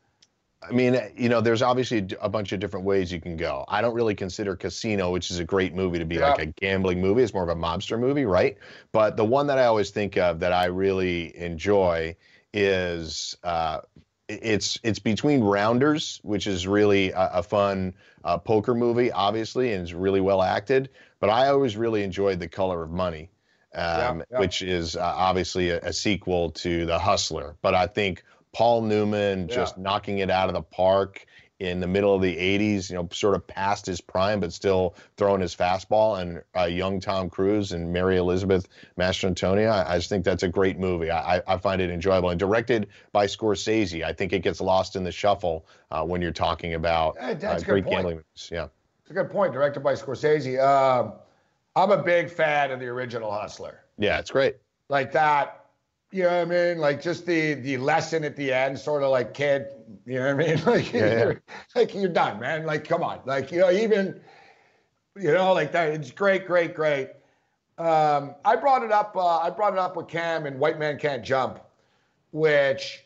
I 0.66 0.72
mean, 0.72 0.98
you 1.14 1.28
know, 1.28 1.42
there's 1.42 1.60
obviously 1.60 2.06
a 2.22 2.28
bunch 2.28 2.52
of 2.52 2.58
different 2.60 2.86
ways 2.86 3.12
you 3.12 3.20
can 3.20 3.36
go. 3.36 3.66
I 3.68 3.82
don't 3.82 3.92
really 3.94 4.14
consider 4.14 4.56
Casino, 4.56 5.10
which 5.10 5.30
is 5.30 5.38
a 5.38 5.44
great 5.44 5.74
movie, 5.74 5.98
to 5.98 6.06
be 6.06 6.14
Yeah. 6.14 6.30
like 6.30 6.38
a 6.38 6.46
gambling 6.46 7.02
movie. 7.02 7.22
It's 7.22 7.34
more 7.34 7.42
of 7.42 7.50
a 7.50 7.54
mobster 7.60 8.00
movie, 8.00 8.24
right? 8.24 8.56
But 8.90 9.18
the 9.18 9.26
one 9.26 9.46
that 9.48 9.58
I 9.58 9.66
always 9.66 9.90
think 9.90 10.16
of 10.16 10.40
that 10.40 10.54
I 10.54 10.66
really 10.66 11.36
enjoy 11.36 12.16
is 12.54 13.36
uh, 13.42 13.80
it's 14.28 14.78
it's 14.82 14.98
between 14.98 15.42
Rounders, 15.42 16.20
which 16.22 16.46
is 16.46 16.66
really 16.66 17.10
a, 17.10 17.30
a 17.34 17.42
fun 17.42 17.94
uh, 18.24 18.38
poker 18.38 18.74
movie, 18.74 19.12
obviously, 19.12 19.72
and 19.72 19.82
it's 19.82 19.92
really 19.92 20.20
well 20.20 20.42
acted. 20.42 20.90
But 21.20 21.30
I 21.30 21.48
always 21.48 21.76
really 21.76 22.02
enjoyed 22.02 22.40
The 22.40 22.48
Color 22.48 22.82
of 22.82 22.90
Money, 22.90 23.30
um, 23.74 23.82
Yeah, 24.18 24.24
yeah. 24.30 24.38
which 24.40 24.62
is 24.62 24.96
uh, 24.96 25.00
obviously 25.02 25.70
a, 25.70 25.80
a 25.80 25.92
sequel 25.92 26.50
to 26.50 26.86
The 26.86 26.98
Hustler. 26.98 27.56
But 27.62 27.74
I 27.74 27.86
think 27.86 28.24
Paul 28.52 28.82
Newman 28.82 29.48
Yeah. 29.48 29.54
just 29.54 29.78
knocking 29.78 30.18
it 30.18 30.30
out 30.30 30.48
of 30.48 30.54
the 30.54 30.62
park 30.62 31.26
in 31.64 31.80
the 31.80 31.86
middle 31.86 32.14
of 32.14 32.22
the 32.22 32.36
80s, 32.36 32.90
you 32.90 32.96
know, 32.96 33.08
sort 33.12 33.34
of 33.34 33.46
past 33.46 33.86
his 33.86 34.00
prime, 34.00 34.40
but 34.40 34.52
still 34.52 34.94
throwing 35.16 35.40
his 35.40 35.54
fastball. 35.54 36.20
And 36.20 36.42
uh, 36.56 36.64
young 36.64 37.00
Tom 37.00 37.28
Cruise 37.30 37.72
and 37.72 37.92
Mary 37.92 38.16
Elizabeth 38.16 38.68
Mastrantonio, 38.98 39.70
I, 39.70 39.94
I 39.94 39.96
just 39.98 40.08
think 40.08 40.24
that's 40.24 40.42
a 40.42 40.48
great 40.48 40.78
movie. 40.78 41.10
I, 41.10 41.42
I- 41.46 41.58
find 41.64 41.80
it 41.80 41.88
enjoyable 41.88 42.28
and 42.30 42.38
directed 42.38 42.88
by 43.12 43.26
Scorsese. 43.26 44.04
I 44.04 44.12
think 44.12 44.32
it 44.34 44.40
gets 44.40 44.60
lost 44.60 44.96
in 44.96 45.04
the 45.04 45.12
shuffle 45.12 45.66
uh, 45.90 46.04
when 46.04 46.20
you're 46.20 46.30
talking 46.30 46.74
about 46.74 47.16
uh, 47.18 47.32
great 47.34 47.84
point. 47.84 47.96
gambling 47.96 48.16
movies. 48.16 48.48
Yeah. 48.52 48.66
It's 49.00 49.10
a 49.10 49.14
good 49.14 49.30
point. 49.30 49.52
Directed 49.52 49.80
by 49.80 49.94
Scorsese. 49.94 50.62
Um, 50.62 51.14
I'm 51.76 51.90
a 51.90 52.02
big 52.02 52.30
fan 52.30 52.70
of 52.70 52.80
the 52.80 52.86
original 52.86 53.30
Hustler. 53.32 53.80
Yeah, 53.98 54.18
it's 54.18 54.30
great. 54.30 54.56
Like 54.88 55.12
that. 55.12 55.63
You 56.14 56.22
know 56.22 56.28
what 56.28 56.42
I 56.42 56.44
mean? 56.44 56.78
Like 56.78 57.02
just 57.02 57.26
the 57.26 57.54
the 57.54 57.76
lesson 57.76 58.22
at 58.22 58.36
the 58.36 58.52
end, 58.52 58.78
sort 58.78 59.02
of 59.02 59.10
like 59.10 59.34
kid. 59.34 59.66
You 60.06 60.20
know 60.20 60.36
what 60.36 60.44
I 60.44 60.54
mean? 60.54 60.62
Like 60.66 60.92
Yeah, 60.92 61.06
yeah. 61.06 61.24
you're 61.24 61.42
like 61.74 61.92
you're 61.92 62.08
done, 62.08 62.38
man. 62.38 62.64
Like 62.64 62.86
come 62.86 63.02
on. 63.02 63.18
Like 63.24 63.50
you 63.50 63.58
know 63.58 63.72
even. 63.72 64.20
You 65.16 65.32
know 65.32 65.52
like 65.52 65.72
that. 65.72 65.88
It's 65.90 66.12
great, 66.12 66.46
great, 66.46 66.72
great. 66.76 67.10
Um, 67.78 68.36
I 68.44 68.54
brought 68.54 68.84
it 68.84 68.92
up. 68.92 69.16
Uh, 69.16 69.38
I 69.38 69.50
brought 69.50 69.72
it 69.72 69.78
up 69.80 69.96
with 69.96 70.06
Cam 70.06 70.46
and 70.46 70.60
White 70.60 70.78
Man 70.78 71.00
Can't 71.00 71.24
Jump, 71.24 71.58
which 72.30 73.04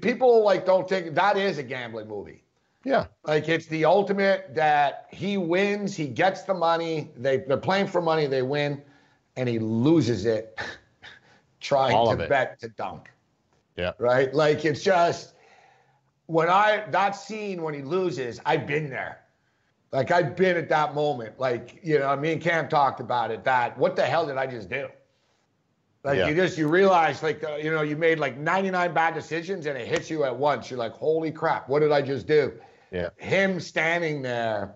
people 0.00 0.42
like 0.42 0.66
don't 0.66 0.88
think 0.88 1.14
that 1.14 1.36
is 1.36 1.58
a 1.58 1.62
gambling 1.62 2.08
movie. 2.08 2.42
Yeah. 2.84 3.06
Like 3.24 3.48
it's 3.48 3.66
the 3.66 3.84
ultimate 3.84 4.56
that 4.56 5.06
he 5.12 5.36
wins, 5.36 5.94
he 5.94 6.08
gets 6.08 6.42
the 6.42 6.54
money, 6.54 7.10
they, 7.16 7.38
they're 7.38 7.56
playing 7.56 7.86
for 7.86 8.00
money, 8.00 8.26
they 8.26 8.42
win, 8.42 8.82
and 9.36 9.48
he 9.48 9.60
loses 9.60 10.26
it 10.26 10.58
trying 11.60 11.94
All 11.94 12.16
to 12.16 12.28
bet 12.28 12.58
to 12.60 12.68
dunk. 12.68 13.10
Yeah. 13.76 13.92
Right? 13.98 14.32
Like 14.34 14.64
it's 14.64 14.82
just 14.82 15.34
when 16.26 16.48
I 16.48 16.84
that 16.90 17.12
scene 17.12 17.62
when 17.62 17.74
he 17.74 17.82
loses, 17.82 18.40
I've 18.44 18.66
been 18.66 18.90
there. 18.90 19.20
Like 19.92 20.10
I've 20.10 20.36
been 20.36 20.56
at 20.56 20.68
that 20.68 20.94
moment. 20.94 21.38
Like, 21.38 21.80
you 21.82 21.98
know, 21.98 22.14
me 22.16 22.32
and 22.32 22.42
Cam 22.42 22.68
talked 22.68 23.00
about 23.00 23.30
it, 23.30 23.44
that 23.44 23.78
what 23.78 23.96
the 23.96 24.02
hell 24.04 24.26
did 24.26 24.36
I 24.36 24.46
just 24.46 24.68
do? 24.68 24.88
Like 26.04 26.18
Yeah. 26.18 26.28
you 26.28 26.34
just 26.34 26.58
you 26.58 26.68
realize 26.68 27.22
like 27.22 27.42
uh, 27.42 27.56
you 27.56 27.70
know 27.70 27.82
you 27.82 27.96
made 27.96 28.18
like 28.18 28.36
99 28.36 28.92
bad 28.94 29.14
decisions 29.14 29.66
and 29.66 29.76
it 29.76 29.86
hits 29.88 30.10
you 30.10 30.24
at 30.24 30.36
once. 30.36 30.70
You're 30.70 30.78
like, 30.78 30.92
holy 30.92 31.30
crap, 31.30 31.68
what 31.68 31.80
did 31.80 31.92
I 31.92 32.02
just 32.02 32.26
do? 32.26 32.52
Yeah. 32.90 33.10
him 33.18 33.60
standing 33.60 34.22
there. 34.22 34.74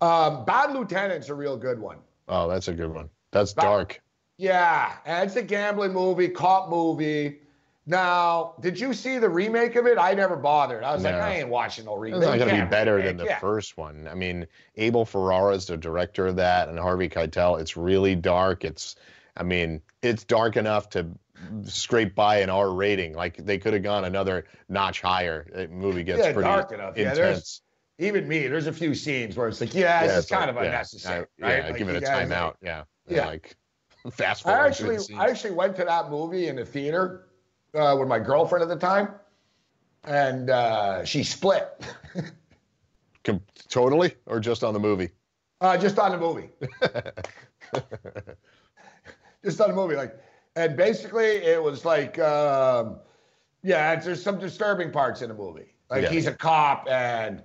Um, 0.00 0.44
Bad 0.44 0.72
Lieutenant's 0.72 1.28
a 1.28 1.34
real 1.34 1.56
good 1.56 1.78
one. 1.78 1.98
Oh, 2.28 2.48
that's 2.48 2.66
a 2.68 2.72
good 2.72 2.92
one. 2.92 3.08
That's 3.30 3.52
dark. 3.52 4.00
Yeah, 4.36 4.92
it's 5.06 5.36
a 5.36 5.42
gambling 5.42 5.92
movie, 5.92 6.28
cop 6.28 6.68
movie. 6.68 7.38
Now, 7.86 8.54
did 8.60 8.80
you 8.80 8.94
see 8.94 9.18
the 9.18 9.28
remake 9.28 9.76
of 9.76 9.86
it? 9.86 9.98
I 9.98 10.14
never 10.14 10.36
bothered. 10.36 10.82
I 10.82 10.94
was 10.94 11.02
like, 11.04 11.14
I 11.14 11.36
ain't 11.36 11.50
watching 11.50 11.84
no 11.84 11.96
remake. 11.96 12.18
It's 12.18 12.26
not 12.26 12.38
going 12.38 12.48
to 12.58 12.64
be 12.64 12.70
better 12.70 12.94
remake. 12.96 13.08
than 13.08 13.16
the 13.18 13.24
Yeah. 13.26 13.38
first 13.40 13.76
one. 13.76 14.08
I 14.10 14.14
mean, 14.14 14.46
Abel 14.76 15.04
Ferrara 15.04 15.54
is 15.54 15.66
the 15.66 15.76
director 15.76 16.26
of 16.26 16.36
that, 16.36 16.68
and 16.70 16.78
Harvey 16.78 17.10
Keitel. 17.10 17.60
It's 17.60 17.76
really 17.76 18.14
dark. 18.14 18.64
It's, 18.64 18.96
I 19.36 19.42
mean, 19.42 19.82
it's 20.00 20.24
dark 20.24 20.56
enough 20.56 20.88
to 20.90 21.06
scrape 21.64 22.14
by 22.14 22.38
an 22.38 22.48
R 22.48 22.70
rating. 22.72 23.12
Like 23.12 23.36
they 23.36 23.58
could 23.58 23.74
have 23.74 23.82
gone 23.82 24.06
another 24.06 24.46
notch 24.70 25.02
higher. 25.02 25.46
The 25.54 25.68
movie 25.68 26.04
gets 26.04 26.20
Yeah, 26.24 26.32
pretty 26.32 26.48
dark 26.48 26.72
enough. 26.72 26.96
Intense. 26.96 27.18
there's 27.18 27.60
even 27.98 28.26
me. 28.26 28.46
There's 28.46 28.66
a 28.66 28.72
few 28.72 28.94
scenes 28.94 29.36
where 29.36 29.48
it's 29.48 29.60
like, 29.60 29.74
yeah, 29.74 30.02
this 30.04 30.10
Yeah, 30.12 30.16
is 30.18 30.22
it's 30.24 30.30
like- 30.30 30.40
kind 30.40 30.50
of 30.50 30.56
yeah, 30.56 30.62
unnecessary, 30.62 31.26
I- 31.42 31.44
right? 31.46 31.58
Yeah, 31.58 31.66
Like, 31.68 31.76
give 31.76 31.88
it 31.90 32.02
a 32.02 32.06
timeout. 32.06 32.44
like- 32.46 32.54
yeah. 32.62 32.84
Yeah. 33.08 33.26
Like 33.26 33.56
fast 34.10 34.42
forward. 34.42 34.58
I 34.58 34.66
actually, 34.66 34.88
through 34.88 34.96
the 34.96 35.02
scenes. 35.04 35.20
I 35.20 35.26
actually 35.26 35.54
went 35.54 35.76
to 35.76 35.84
that 35.84 36.10
movie 36.10 36.48
in 36.48 36.56
the 36.56 36.64
theater 36.64 37.28
uh, 37.74 37.96
with 37.98 38.08
my 38.08 38.18
girlfriend 38.18 38.62
at 38.62 38.68
the 38.68 38.76
time, 38.76 39.08
and 40.04 40.50
uh, 40.50 41.04
she 41.04 41.24
split. 41.24 41.68
Com- 43.24 43.40
totally, 43.68 44.14
or 44.26 44.40
just 44.40 44.62
on 44.62 44.74
the 44.74 44.80
movie. 44.80 45.10
Uh, 45.60 45.78
just 45.78 45.98
on 45.98 46.10
the 46.10 46.18
movie. 46.18 46.50
just 49.44 49.60
on 49.60 49.68
the 49.70 49.74
movie, 49.74 49.96
like, 49.96 50.14
and 50.56 50.76
basically 50.76 51.24
it 51.24 51.62
was 51.62 51.84
like, 51.84 52.18
um, 52.18 52.98
yeah, 53.62 53.92
it's, 53.92 54.04
there's 54.04 54.22
some 54.22 54.38
disturbing 54.38 54.90
parts 54.92 55.22
in 55.22 55.28
the 55.28 55.34
movie. 55.34 55.74
Like 55.90 56.02
Yeah. 56.02 56.10
he's 56.10 56.26
a 56.26 56.32
cop, 56.34 56.86
and 56.88 57.42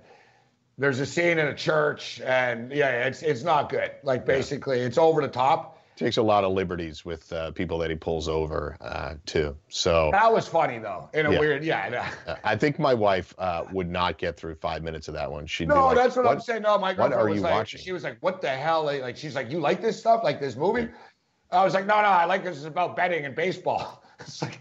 there's 0.76 1.00
a 1.00 1.06
scene 1.06 1.38
in 1.38 1.46
a 1.46 1.54
church, 1.54 2.20
and 2.24 2.72
yeah, 2.72 3.06
it's 3.06 3.22
it's 3.22 3.42
not 3.42 3.68
good. 3.68 3.90
Like 4.02 4.24
basically, 4.26 4.80
it's 4.80 4.98
over 4.98 5.20
the 5.22 5.28
top. 5.28 5.69
Takes 6.00 6.16
a 6.16 6.22
lot 6.22 6.44
of 6.44 6.52
liberties 6.52 7.04
with 7.04 7.30
uh, 7.30 7.50
people 7.50 7.76
that 7.76 7.90
he 7.90 7.94
pulls 7.96 8.26
over 8.26 8.74
uh, 8.80 9.16
too. 9.26 9.54
So 9.68 10.08
That 10.12 10.32
was 10.32 10.48
funny 10.48 10.78
though, 10.78 11.10
in 11.12 11.26
a 11.26 11.30
Yeah. 11.32 11.38
weird, 11.38 11.62
yeah. 11.62 12.10
uh, 12.26 12.36
I 12.42 12.56
think 12.56 12.78
my 12.78 12.94
wife 12.94 13.34
uh, 13.36 13.64
would 13.70 13.90
not 13.90 14.16
get 14.16 14.38
through 14.38 14.54
five 14.54 14.82
minutes 14.82 15.08
of 15.08 15.14
that 15.14 15.30
one. 15.30 15.44
She'd 15.46 15.68
No, 15.68 15.88
like, 15.88 15.96
that's 15.96 16.16
what, 16.16 16.26
I'm 16.26 16.40
saying. 16.40 16.62
No, 16.62 16.78
my 16.78 16.94
what 16.94 17.10
girlfriend 17.10 17.28
was 17.34 17.42
like, 17.42 17.52
watching? 17.52 17.80
she 17.82 17.92
was 17.92 18.02
like, 18.02 18.16
"What 18.20 18.40
the 18.40 18.48
hell?" 18.48 18.84
Like, 18.84 19.14
she's 19.18 19.34
like, 19.34 19.50
"You 19.50 19.60
like 19.60 19.82
this 19.82 19.98
stuff? 19.98 20.24
Like 20.24 20.40
this 20.40 20.56
movie?" 20.56 20.88
I 21.52 21.62
was 21.62 21.74
like, 21.74 21.84
"No, 21.84 21.96
no, 21.96 22.08
I 22.08 22.24
like 22.24 22.44
this. 22.44 22.56
It's 22.56 22.64
about 22.64 22.96
betting 22.96 23.26
and 23.26 23.34
baseball." 23.34 24.02
It's 24.20 24.40
like, 24.40 24.60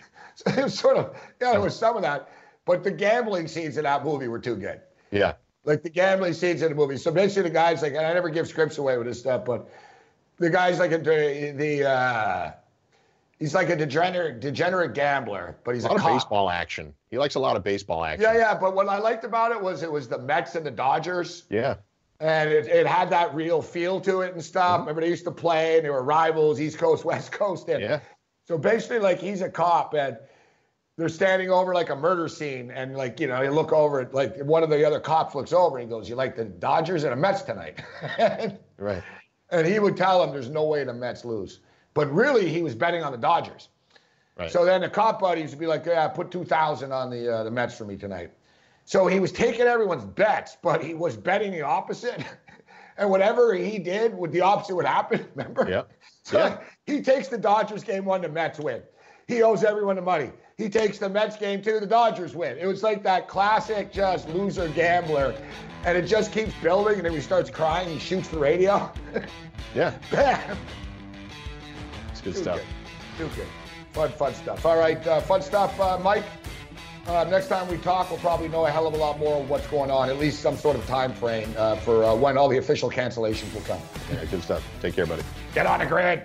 it 0.46 0.64
was 0.64 0.78
sort 0.78 0.96
of, 0.96 1.14
yeah, 1.38 1.52
there 1.52 1.60
was 1.60 1.76
some 1.76 1.96
of 1.96 2.02
that, 2.02 2.30
but 2.64 2.82
the 2.82 2.90
gambling 2.90 3.46
scenes 3.46 3.76
in 3.76 3.84
that 3.84 4.06
movie 4.06 4.28
were 4.28 4.38
too 4.38 4.56
good. 4.56 4.80
Yeah, 5.10 5.34
Like 5.64 5.82
the 5.82 5.90
gambling 5.90 6.32
scenes 6.32 6.62
in 6.62 6.70
the 6.70 6.74
movie. 6.74 6.96
So 6.96 7.10
basically, 7.10 7.42
the 7.50 7.54
guy's 7.54 7.82
like, 7.82 7.92
and 7.92 8.06
I 8.06 8.14
never 8.14 8.30
give 8.30 8.48
scripts 8.48 8.78
away 8.78 8.96
with 8.96 9.06
this 9.06 9.20
stuff, 9.20 9.44
but 9.44 9.68
the 10.38 10.50
guy's 10.50 10.78
like 10.78 10.92
a 10.92 10.98
the 10.98 11.88
uh, 11.88 12.52
he's 13.38 13.54
like 13.54 13.68
a 13.70 13.76
degenerate 13.76 14.40
degenerate 14.40 14.94
gambler, 14.94 15.56
but 15.64 15.74
he's 15.74 15.84
a 15.84 15.88
a, 15.88 15.90
lot 15.90 15.96
of 15.96 16.02
cop. 16.02 16.12
baseball 16.14 16.50
action. 16.50 16.94
He 17.10 17.18
likes 17.18 17.34
a 17.36 17.40
lot 17.40 17.56
of 17.56 17.64
baseball 17.64 18.04
action. 18.04 18.22
Yeah, 18.22 18.34
yeah. 18.36 18.54
But 18.58 18.74
what 18.74 18.88
I 18.88 18.98
liked 18.98 19.24
about 19.24 19.52
it 19.52 19.60
was 19.60 19.82
it 19.82 19.90
was 19.90 20.08
the 20.08 20.18
Mets 20.18 20.54
and 20.54 20.64
the 20.64 20.70
Dodgers. 20.70 21.44
yeah. 21.50 21.76
and 22.20 22.50
it, 22.50 22.66
it 22.66 22.86
had 22.86 23.10
that 23.10 23.34
real 23.34 23.62
feel 23.62 24.00
to 24.02 24.20
it 24.22 24.34
and 24.34 24.44
stuff. 24.44 24.80
Remember, 24.80 25.00
they 25.00 25.08
used 25.08 25.24
to 25.24 25.30
play, 25.30 25.76
and 25.76 25.84
they 25.84 25.90
were 25.90 26.02
rivals, 26.02 26.60
East 26.60 26.78
Coast, 26.78 27.04
West 27.04 27.32
Coast. 27.32 27.68
And 27.68 27.80
Yeah. 27.82 28.00
so 28.46 28.58
basically, 28.58 28.98
like 28.98 29.18
he's 29.20 29.40
a 29.40 29.48
cop, 29.48 29.94
and 29.94 30.18
they're 30.96 31.08
standing 31.08 31.48
over 31.48 31.72
like 31.74 31.90
a 31.90 31.96
murder 31.96 32.26
scene, 32.28 32.70
and 32.72 32.96
like 32.96 33.20
you 33.20 33.28
know, 33.28 33.40
you 33.40 33.50
look 33.52 33.72
over 33.72 34.00
at 34.00 34.12
like 34.12 34.36
one 34.40 34.62
of 34.64 34.68
the 34.70 34.84
other 34.84 34.98
cops 35.00 35.34
looks 35.36 35.52
over 35.52 35.78
and 35.78 35.88
he 35.88 35.90
goes, 35.90 36.08
"You 36.08 36.16
like 36.16 36.34
the 36.36 36.44
Dodgers 36.44 37.04
and 37.04 37.12
the 37.12 37.16
Mets 37.16 37.42
tonight?" 37.42 37.80
and, 38.18 38.58
Right. 38.78 39.02
And 39.50 39.66
he 39.66 39.78
would 39.78 39.96
tell 39.96 40.22
him, 40.22 40.30
"There's 40.32 40.50
no 40.50 40.64
way 40.64 40.84
the 40.84 40.92
Mets 40.94 41.24
lose," 41.24 41.60
but 41.94 42.10
really 42.12 42.48
he 42.48 42.62
was 42.62 42.74
betting 42.74 43.02
on 43.02 43.12
the 43.12 43.18
Dodgers. 43.18 43.68
Right. 44.36 44.50
So 44.50 44.64
then 44.64 44.82
the 44.82 44.88
cop 44.88 45.20
buddies 45.20 45.50
would 45.50 45.58
be 45.58 45.66
like, 45.66 45.84
"Yeah, 45.86 46.06
put 46.08 46.30
two 46.30 46.44
thousand 46.44 46.92
on 46.92 47.10
the 47.10 47.32
uh, 47.32 47.44
the 47.44 47.50
Mets 47.50 47.76
for 47.76 47.84
me 47.84 47.96
tonight." 47.96 48.32
So 48.84 49.06
he 49.06 49.20
was 49.20 49.32
taking 49.32 49.62
everyone's 49.62 50.04
bets, 50.04 50.56
but 50.62 50.82
he 50.82 50.94
was 50.94 51.16
betting 51.16 51.52
the 51.52 51.62
opposite. 51.62 52.24
and 52.96 53.10
whatever 53.10 53.54
he 53.54 53.78
did, 53.78 54.14
would 54.14 54.32
the 54.32 54.40
opposite 54.40 54.74
would 54.74 54.86
happen. 54.86 55.26
Remember? 55.34 55.68
Yep. 55.68 55.90
So 56.24 56.38
Yeah. 56.38 56.58
he 56.86 57.02
takes 57.02 57.28
the 57.28 57.38
Dodgers 57.38 57.84
game 57.84 58.04
one, 58.04 58.22
the 58.22 58.28
Mets 58.28 58.58
win. 58.58 58.82
He 59.26 59.42
owes 59.42 59.62
everyone 59.62 59.96
the 59.96 60.02
money. 60.02 60.30
He 60.58 60.68
takes 60.68 60.98
the 60.98 61.08
Mets 61.08 61.36
game 61.36 61.62
too. 61.62 61.78
the 61.78 61.86
Dodgers 61.86 62.34
win. 62.34 62.58
It 62.58 62.66
was 62.66 62.82
like 62.82 63.04
that 63.04 63.28
classic 63.28 63.92
just 63.92 64.28
loser 64.30 64.68
gambler. 64.68 65.32
And 65.84 65.96
it 65.96 66.02
just 66.06 66.32
keeps 66.32 66.52
building, 66.60 66.96
and 66.96 67.04
then 67.06 67.12
he 67.12 67.20
starts 67.20 67.48
crying. 67.48 67.88
He 67.88 68.00
shoots 68.00 68.28
the 68.28 68.38
radio. 68.38 68.92
Yeah. 69.74 69.92
Bam! 70.10 70.56
It's 72.10 72.22
good 72.22 72.34
Too 72.34 72.40
stuff. 72.40 72.60
good. 73.18 73.28
Too 73.30 73.36
good. 73.36 73.46
Fun, 73.92 74.10
fun 74.12 74.32
stuff. 74.34 74.64
All 74.64 74.78
right, 74.78 75.06
uh, 75.06 75.20
fun 75.20 75.42
stuff, 75.42 75.78
uh, 75.78 75.98
Mike. 76.02 76.24
Uh, 77.06 77.24
next 77.24 77.48
time 77.48 77.68
we 77.68 77.76
talk, 77.76 78.08
we'll 78.08 78.18
probably 78.20 78.48
know 78.48 78.64
a 78.64 78.70
hell 78.70 78.86
of 78.86 78.94
a 78.94 78.96
lot 78.96 79.18
more 79.18 79.42
of 79.42 79.50
what's 79.50 79.66
going 79.66 79.90
on, 79.90 80.08
at 80.08 80.18
least 80.18 80.40
some 80.40 80.56
sort 80.56 80.74
of 80.74 80.86
time 80.86 81.12
frame 81.12 81.52
uh, 81.58 81.76
for 81.76 82.02
uh, 82.02 82.14
when 82.14 82.38
all 82.38 82.48
the 82.48 82.56
official 82.56 82.90
cancellations 82.90 83.52
will 83.52 83.60
come. 83.60 83.80
Yeah, 84.10 84.24
good 84.24 84.42
stuff. 84.42 84.66
Take 84.80 84.94
care, 84.94 85.04
buddy. 85.04 85.22
Get 85.54 85.66
on 85.66 85.80
the 85.80 85.86
grid. 85.86 86.24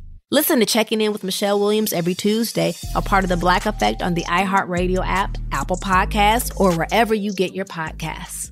Listen 0.33 0.61
to 0.61 0.65
Checking 0.65 1.01
In 1.01 1.11
with 1.11 1.25
Michelle 1.25 1.59
Williams 1.59 1.91
every 1.91 2.13
Tuesday, 2.13 2.73
a 2.95 3.01
part 3.01 3.25
of 3.25 3.29
the 3.29 3.35
Black 3.35 3.65
Effect 3.65 4.01
on 4.01 4.13
the 4.13 4.23
iHeartRadio 4.23 5.05
app, 5.05 5.37
Apple 5.51 5.75
Podcasts, 5.75 6.57
or 6.57 6.73
wherever 6.73 7.13
you 7.13 7.33
get 7.33 7.53
your 7.53 7.65
podcasts. 7.65 8.49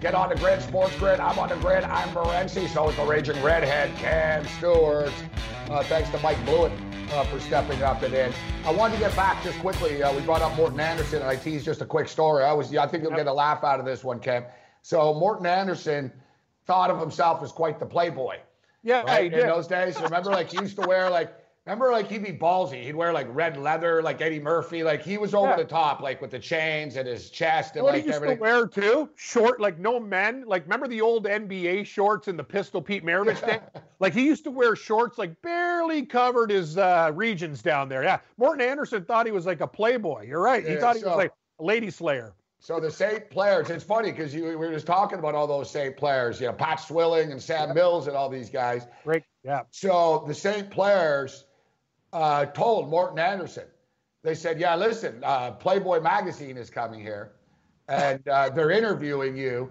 Get 0.00 0.14
on 0.14 0.28
the 0.28 0.36
grid, 0.36 0.62
Sports 0.62 0.96
Grid. 1.00 1.18
I'm 1.18 1.36
on 1.36 1.48
the 1.48 1.56
grid. 1.56 1.82
I'm 1.82 2.08
Morency. 2.10 2.68
So 2.68 2.88
is 2.90 2.96
the 2.96 3.04
Raging 3.04 3.42
Redhead, 3.42 3.92
Cam 3.96 4.46
Stewart. 4.58 5.12
Uh, 5.68 5.82
thanks 5.82 6.10
to 6.10 6.18
Mike 6.20 6.38
Blewett 6.44 6.70
uh, 7.10 7.24
for 7.24 7.40
stepping 7.40 7.82
up 7.82 8.02
and 8.02 8.14
in. 8.14 8.32
I 8.64 8.70
wanted 8.70 8.94
to 8.94 9.00
get 9.00 9.16
back 9.16 9.42
just 9.42 9.58
quickly. 9.58 10.00
Uh, 10.00 10.14
we 10.14 10.20
brought 10.20 10.42
up 10.42 10.54
Morten 10.56 10.78
Andersen, 10.78 11.22
and 11.22 11.28
I 11.28 11.34
teased 11.34 11.64
just 11.64 11.80
a 11.80 11.86
quick 11.86 12.06
story. 12.06 12.44
I 12.44 12.52
was, 12.52 12.72
I 12.76 12.86
think 12.86 13.02
you'll 13.02 13.16
get 13.16 13.26
a 13.26 13.32
laugh 13.32 13.64
out 13.64 13.80
of 13.80 13.86
this 13.86 14.04
one, 14.04 14.20
Cam. 14.20 14.44
So 14.84 15.14
Morten 15.14 15.46
Andersen 15.46 16.12
thought 16.66 16.90
of 16.90 17.00
himself 17.00 17.42
as 17.42 17.50
quite 17.52 17.78
the 17.78 17.86
playboy. 17.86 18.36
Yeah, 18.82 19.00
right? 19.04 19.32
In 19.32 19.46
those 19.46 19.66
days, 19.66 19.98
remember, 19.98 20.30
like 20.30 20.50
he 20.50 20.58
used 20.58 20.76
to 20.76 20.86
wear 20.86 21.08
like, 21.08 21.32
remember, 21.64 21.90
like 21.90 22.10
he'd 22.10 22.22
be 22.22 22.32
ballsy. 22.32 22.82
He'd 22.82 22.94
wear 22.94 23.10
like 23.10 23.26
red 23.30 23.56
leather, 23.56 24.02
like 24.02 24.20
Eddie 24.20 24.40
Murphy. 24.40 24.84
Like 24.84 25.02
he 25.02 25.16
was 25.16 25.32
over 25.32 25.48
Yeah. 25.52 25.56
the 25.56 25.64
top, 25.64 26.00
like 26.02 26.20
with 26.20 26.30
the 26.32 26.38
chains 26.38 26.96
and 26.96 27.08
his 27.08 27.30
chest 27.30 27.76
and 27.76 27.84
What 27.84 27.94
like 27.94 28.02
he 28.02 28.08
used 28.08 28.16
everything. 28.16 28.36
to 28.36 28.42
wear 28.42 28.66
too? 28.66 29.08
Short, 29.16 29.58
like 29.58 29.78
no 29.78 29.98
men. 29.98 30.44
Like 30.46 30.64
remember 30.64 30.86
the 30.86 31.00
old 31.00 31.24
NBA 31.24 31.86
shorts 31.86 32.28
in 32.28 32.36
the 32.36 32.44
Pistol 32.44 32.82
Pete 32.82 33.02
Maravich 33.04 33.40
day? 33.44 33.60
Like 34.00 34.12
he 34.12 34.26
used 34.26 34.44
to 34.44 34.50
wear 34.50 34.76
shorts 34.76 35.16
like 35.16 35.40
barely 35.40 36.04
covered 36.04 36.50
his 36.50 36.76
uh, 36.76 37.10
regions 37.14 37.62
down 37.62 37.88
there. 37.88 38.02
Yeah, 38.02 38.18
Morten 38.36 38.60
Andersen 38.60 39.02
thought 39.06 39.24
he 39.24 39.32
was 39.32 39.46
like 39.46 39.62
a 39.62 39.66
playboy. 39.66 40.26
You're 40.26 40.42
right. 40.42 40.62
He 40.62 40.74
Yeah, 40.74 40.80
thought 40.80 40.96
he 40.96 41.00
so- 41.00 41.08
was 41.08 41.16
like 41.16 41.32
a 41.58 41.64
lady 41.64 41.88
slayer. 41.90 42.34
So 42.64 42.80
the 42.80 42.90
Saint 42.90 43.28
players, 43.28 43.68
it's 43.68 43.84
funny 43.84 44.10
because 44.10 44.32
we 44.34 44.56
were 44.56 44.72
just 44.72 44.86
talking 44.86 45.18
about 45.18 45.34
all 45.34 45.46
those 45.46 45.68
Saint 45.70 45.98
players, 45.98 46.40
you 46.40 46.46
know, 46.46 46.54
Pat 46.54 46.80
Swilling 46.80 47.30
and 47.30 47.42
Sam 47.42 47.74
Mills 47.74 48.06
and 48.06 48.16
all 48.16 48.30
these 48.30 48.48
guys. 48.48 48.86
Right. 49.04 49.22
Yeah. 49.42 49.64
So 49.70 50.24
the 50.26 50.32
Saint 50.32 50.70
players 50.70 51.44
uh, 52.14 52.46
told 52.46 52.88
Morten 52.88 53.18
Andersen 53.18 53.64
they 54.22 54.34
said, 54.34 54.58
"Yeah, 54.58 54.76
listen, 54.76 55.20
uh, 55.22 55.50
Playboy 55.50 56.00
magazine 56.00 56.56
is 56.56 56.70
coming 56.70 57.00
here, 57.02 57.32
and 57.88 58.26
uh, 58.28 58.48
they're 58.48 58.70
interviewing 58.70 59.36
you 59.36 59.70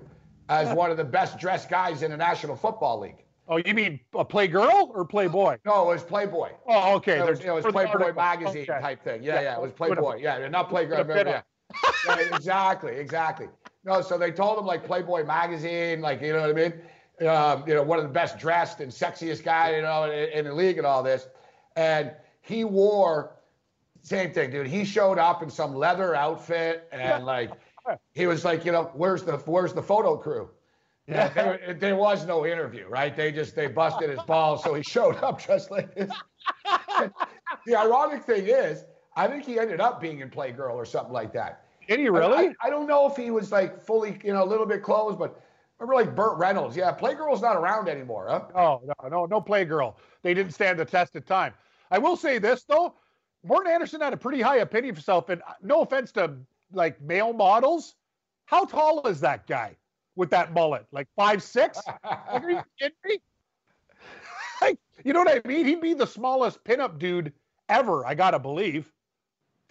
as 0.50 0.72
one 0.76 0.92
of 0.92 0.98
the 0.98 1.04
best 1.04 1.40
dressed 1.40 1.72
guys 1.72 2.04
in 2.04 2.12
the 2.12 2.18
National 2.18 2.56
Football 2.56 3.00
League." 3.00 3.24
Oh, 3.48 3.58
you 3.58 3.74
mean 3.74 4.00
a 4.14 4.24
Playgirl 4.24 4.90
or 4.94 5.04
Playboy? 5.04 5.58
No, 5.66 5.82
it 5.90 5.94
was 5.96 6.04
Playboy. 6.04 6.50
Oh, 6.68 6.96
okay. 6.98 7.18
It 7.18 7.26
was, 7.26 7.40
it 7.40 7.52
was 7.52 7.66
Playboy 7.66 8.14
magazine 8.14 8.68
Okay. 8.70 8.80
type 8.80 9.04
thing. 9.04 9.24
Yeah, 9.24 9.34
Yeah. 9.34 9.42
yeah, 9.42 9.56
it 9.56 9.62
was 9.64 9.72
Playboy. 9.72 10.20
Yeah, 10.22 10.48
not 10.48 10.70
Playground. 10.70 11.06
put 11.08 11.12
a 11.12 11.14
bit 11.16 11.20
Remember, 11.26 11.32
yeah. 11.32 11.42
Yeah, 12.08 12.36
exactly, 12.36 12.96
exactly. 12.96 13.48
No, 13.86 14.02
so 14.02 14.18
they 14.18 14.32
told 14.32 14.58
him 14.58 14.66
like 14.66 14.86
Playboy 14.86 15.26
magazine, 15.26 16.02
like 16.02 16.22
you 16.22 16.34
know 16.34 16.42
what 16.42 16.50
I 16.50 16.54
mean. 16.54 16.74
Um, 17.28 17.64
you 17.68 17.76
know, 17.76 17.84
one 17.84 18.00
of 18.00 18.04
the 18.04 18.12
best 18.12 18.38
dressed 18.38 18.80
and 18.80 18.92
sexiest 18.92 19.44
guy, 19.44 19.76
you 19.76 19.82
know, 19.82 20.06
in, 20.06 20.30
in 20.30 20.46
the 20.46 20.54
league 20.54 20.78
and 20.78 20.88
all 20.88 21.04
this. 21.04 21.28
And 21.76 22.12
he 22.42 22.64
wore 22.64 23.36
same 24.02 24.34
thing, 24.34 24.52
dude. 24.52 24.68
He 24.68 24.84
showed 24.84 25.18
up 25.18 25.42
in 25.44 25.50
some 25.50 25.74
leather 25.74 26.16
outfit 26.16 26.88
and 26.92 27.26
like 27.26 27.52
he 28.14 28.28
was 28.28 28.46
like, 28.46 28.66
you 28.66 28.72
know, 28.72 28.92
where's 28.94 29.24
the 29.24 29.38
where's 29.38 29.74
the 29.74 29.84
photo 29.84 30.18
crew? 30.18 30.50
Yeah, 31.08 31.28
there, 31.30 31.78
there 31.80 31.96
was 31.96 32.26
no 32.26 32.46
interview, 32.46 32.88
right? 32.88 33.16
They 33.16 33.32
just 33.32 33.56
they 33.56 33.68
busted 33.68 34.10
his 34.10 34.22
balls, 34.22 34.64
so 34.64 34.74
he 34.74 34.84
showed 34.84 35.18
up 35.18 35.42
just 35.48 35.72
like 35.72 35.94
this. 35.96 36.12
the 37.66 37.76
ironic 37.76 38.24
thing 38.24 38.48
is, 38.48 38.86
I 39.16 39.28
think 39.28 39.46
he 39.46 39.60
ended 39.60 39.80
up 39.80 40.02
being 40.02 40.20
in 40.20 40.30
Playgirl 40.30 40.74
or 40.74 40.86
something 40.86 41.14
like 41.14 41.34
that. 41.34 41.66
Did 41.88 42.00
he 42.00 42.10
really? 42.10 42.50
I, 42.62 42.68
I 42.68 42.70
don't 42.70 42.88
know 42.88 43.08
if 43.08 43.16
he 43.16 43.32
was 43.32 43.52
like 43.52 43.80
fully, 43.80 44.20
you 44.24 44.34
know, 44.34 44.44
a 44.44 44.46
little 44.46 44.66
bit 44.66 44.84
closed, 44.84 45.20
but 45.20 45.42
remember 45.80 45.96
like 45.96 46.16
Burt 46.16 46.38
Reynolds. 46.38 46.76
Yeah, 46.76 46.96
Playgirl's 46.96 47.42
not 47.42 47.58
around 47.58 47.90
anymore, 47.90 48.28
huh? 48.30 48.46
Oh, 48.56 48.82
no, 48.86 49.10
no, 49.10 49.26
no 49.26 49.42
Playgirl. 49.42 49.96
They 50.22 50.34
didn't 50.34 50.54
stand 50.54 50.80
the 50.80 50.86
test 50.86 51.16
of 51.16 51.26
time. 51.26 51.54
I 51.92 51.98
will 51.98 52.16
say 52.16 52.40
this 52.40 52.64
though, 52.64 52.96
Morten 53.44 53.72
Andersen 53.72 54.02
had 54.02 54.14
a 54.14 54.18
pretty 54.18 54.42
high 54.42 54.58
opinion 54.58 54.92
of 54.92 54.98
himself, 54.98 55.30
and 55.30 55.42
uh, 55.42 55.54
no 55.62 55.82
offense 55.82 56.12
to 56.14 56.38
like 56.72 57.02
male 57.02 57.34
models, 57.34 57.96
how 58.46 58.66
tall 58.66 59.06
is 59.08 59.20
that 59.22 59.48
guy 59.48 59.76
with 60.16 60.30
that 60.30 60.54
mullet? 60.54 60.86
Like 60.92 61.08
five 61.16 61.44
six? 61.44 61.80
Like, 61.88 62.44
are 62.44 62.50
you 62.50 62.62
kidding 62.80 62.96
me? 63.06 63.20
like, 64.62 64.80
you 65.04 65.12
know 65.12 65.20
what 65.20 65.44
I 65.46 65.48
mean? 65.48 65.66
He'd 65.66 65.82
be 65.82 65.94
the 65.94 66.08
smallest 66.08 66.64
pinup 66.64 67.00
dude 67.00 67.34
ever. 67.68 68.06
I 68.06 68.16
gotta 68.16 68.40
believe. 68.40 68.93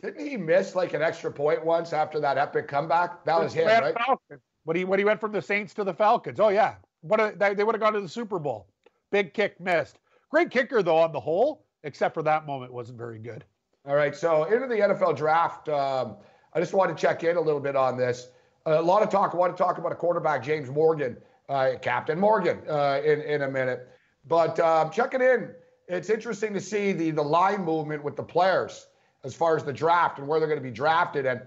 Didn't 0.02 0.26
he 0.26 0.36
miss 0.36 0.74
like 0.74 0.94
an 0.94 1.02
extra 1.02 1.30
point 1.30 1.64
once 1.64 1.92
after 1.92 2.18
that 2.20 2.36
epic 2.36 2.66
comeback? 2.66 3.24
That 3.24 3.40
was 3.40 3.54
him, 3.54 3.68
right? 3.68 3.94
Falcons. 3.94 4.40
When 4.64 4.76
he 4.76 4.84
when 4.84 4.98
he 4.98 5.04
went 5.04 5.20
from 5.20 5.32
the 5.32 5.40
Saints 5.40 5.72
to 5.74 5.84
the 5.84 5.94
Falcons. 5.94 6.40
Oh 6.40 6.48
yeah, 6.48 6.74
what 7.02 7.20
a, 7.20 7.34
they, 7.36 7.54
they 7.54 7.62
would 7.62 7.74
have 7.74 7.80
gone 7.80 7.92
to 7.92 8.00
the 8.00 8.08
Super 8.08 8.38
Bowl. 8.38 8.66
Big 9.12 9.32
kick 9.32 9.60
missed. 9.60 10.00
Great 10.30 10.50
kicker 10.50 10.82
though 10.82 10.98
on 10.98 11.12
the 11.12 11.20
whole, 11.20 11.66
except 11.84 12.14
for 12.14 12.22
that 12.24 12.46
moment 12.46 12.72
wasn't 12.72 12.98
very 12.98 13.18
good. 13.18 13.44
All 13.86 13.94
right, 13.94 14.14
so 14.14 14.44
into 14.44 14.66
the 14.66 14.74
NFL 14.74 15.16
draft, 15.16 15.68
um, 15.68 16.16
I 16.52 16.60
just 16.60 16.72
wanted 16.72 16.96
to 16.96 17.00
check 17.00 17.24
in 17.24 17.36
a 17.36 17.40
little 17.40 17.60
bit 17.60 17.76
on 17.76 17.96
this. 17.96 18.28
a 18.66 18.82
lot 18.82 19.02
of 19.02 19.10
talk. 19.10 19.34
I 19.34 19.36
want 19.36 19.56
to 19.56 19.60
talk 19.60 19.78
about 19.78 19.92
a 19.92 19.96
quarterback, 19.96 20.42
James 20.42 20.68
Morgan, 20.68 21.16
uh, 21.48 21.72
Captain 21.80 22.18
Morgan, 22.18 22.58
uh, 22.68 23.00
in 23.04 23.20
in 23.20 23.42
a 23.42 23.48
minute. 23.48 23.88
But 24.26 24.58
um, 24.58 24.90
checking 24.90 25.20
in, 25.20 25.50
it's 25.86 26.10
interesting 26.10 26.54
to 26.54 26.60
see 26.60 26.90
the 26.90 27.12
the 27.12 27.22
line 27.22 27.64
movement 27.64 28.02
with 28.02 28.16
the 28.16 28.24
players 28.24 28.88
as 29.24 29.34
far 29.34 29.56
as 29.56 29.64
the 29.64 29.72
draft 29.72 30.18
and 30.18 30.26
where 30.26 30.38
they're 30.40 30.48
going 30.48 30.60
to 30.60 30.64
be 30.64 30.70
drafted. 30.70 31.26
And 31.26 31.42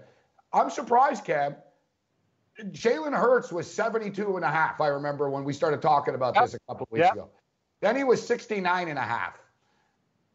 I'm 0.52 0.70
surprised, 0.70 1.24
Cam. 1.24 1.56
Jalen 2.58 3.12
Hurts 3.12 3.52
was 3.52 3.70
72 3.72 4.36
and 4.36 4.44
a 4.44 4.50
half. 4.50 4.80
I 4.80 4.86
remember 4.88 5.28
when 5.28 5.44
we 5.44 5.52
started 5.52 5.82
talking 5.82 6.14
about 6.14 6.34
this 6.34 6.54
a 6.54 6.58
couple 6.68 6.84
of 6.84 6.90
weeks 6.90 7.04
Yep. 7.04 7.12
ago. 7.14 7.30
Then 7.82 7.96
he 7.96 8.04
was 8.04 8.26
69 8.26 8.88
and 8.88 8.98
a 8.98 9.02
half. 9.02 9.38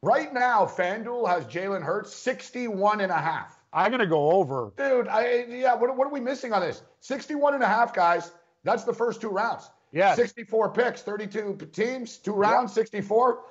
Right 0.04 0.32
now, 0.32 0.66
FanDuel 0.66 1.28
has 1.28 1.46
Jalen 1.46 1.82
Hurts 1.84 2.14
61 2.14 3.02
and 3.02 3.12
a 3.12 3.18
half. 3.18 3.58
I'm 3.74 3.90
gonna 3.90 4.06
go 4.06 4.32
over. 4.32 4.72
Dude, 4.78 5.08
I 5.08 5.46
yeah, 5.46 5.74
what, 5.76 5.96
what 5.96 6.06
are 6.08 6.12
we 6.12 6.20
missing 6.20 6.54
on 6.54 6.62
this? 6.62 6.84
61 7.00 7.54
and 7.56 7.64
a 7.64 7.68
half, 7.68 7.94
guys. 7.94 8.32
That's 8.64 8.84
the 8.84 8.94
first 8.94 9.22
two 9.22 9.30
rounds. 9.30 9.70
Yeah. 9.92 10.14
64 10.14 10.70
picks, 10.74 11.02
32 11.02 11.70
teams, 11.72 12.18
two 12.18 12.34
rounds, 12.34 12.74
64. 12.74 13.44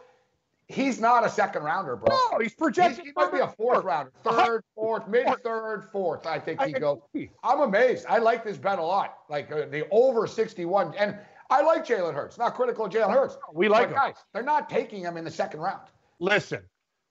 He's 0.70 1.00
not 1.00 1.26
a 1.26 1.28
second 1.28 1.64
rounder, 1.64 1.96
bro. 1.96 2.16
No, 2.30 2.38
he's 2.38 2.54
projected. 2.54 3.04
he 3.04 3.10
might 3.16 3.32
be 3.32 3.40
a 3.40 3.48
fourth 3.48 3.82
rounder, 3.82 4.12
third, 4.22 4.62
fourth, 4.76 5.08
mid 5.08 5.26
third, 5.42 5.88
fourth. 5.90 6.26
I 6.26 6.38
think 6.38 6.62
he 6.62 6.72
goes. 6.72 7.00
I'm 7.42 7.60
amazed. 7.60 8.06
I 8.08 8.18
like 8.18 8.44
this 8.44 8.56
bet 8.56 8.78
a 8.78 8.82
lot. 8.82 9.18
Like 9.28 9.50
uh, 9.50 9.66
the 9.66 9.88
over 9.90 10.28
61, 10.28 10.94
and 10.96 11.16
I 11.50 11.62
like 11.62 11.84
Jalen 11.84 12.14
Hurts. 12.14 12.38
Not 12.38 12.54
critical 12.54 12.84
of 12.84 12.92
Jalen 12.92 13.12
Hurts. 13.12 13.36
We 13.52 13.68
like 13.68 13.88
him. 13.88 13.94
guys. 13.94 14.14
They're 14.32 14.44
not 14.44 14.70
taking 14.70 15.02
him 15.02 15.16
in 15.16 15.24
the 15.24 15.30
second 15.30 15.58
round. 15.58 15.88
Listen, 16.20 16.62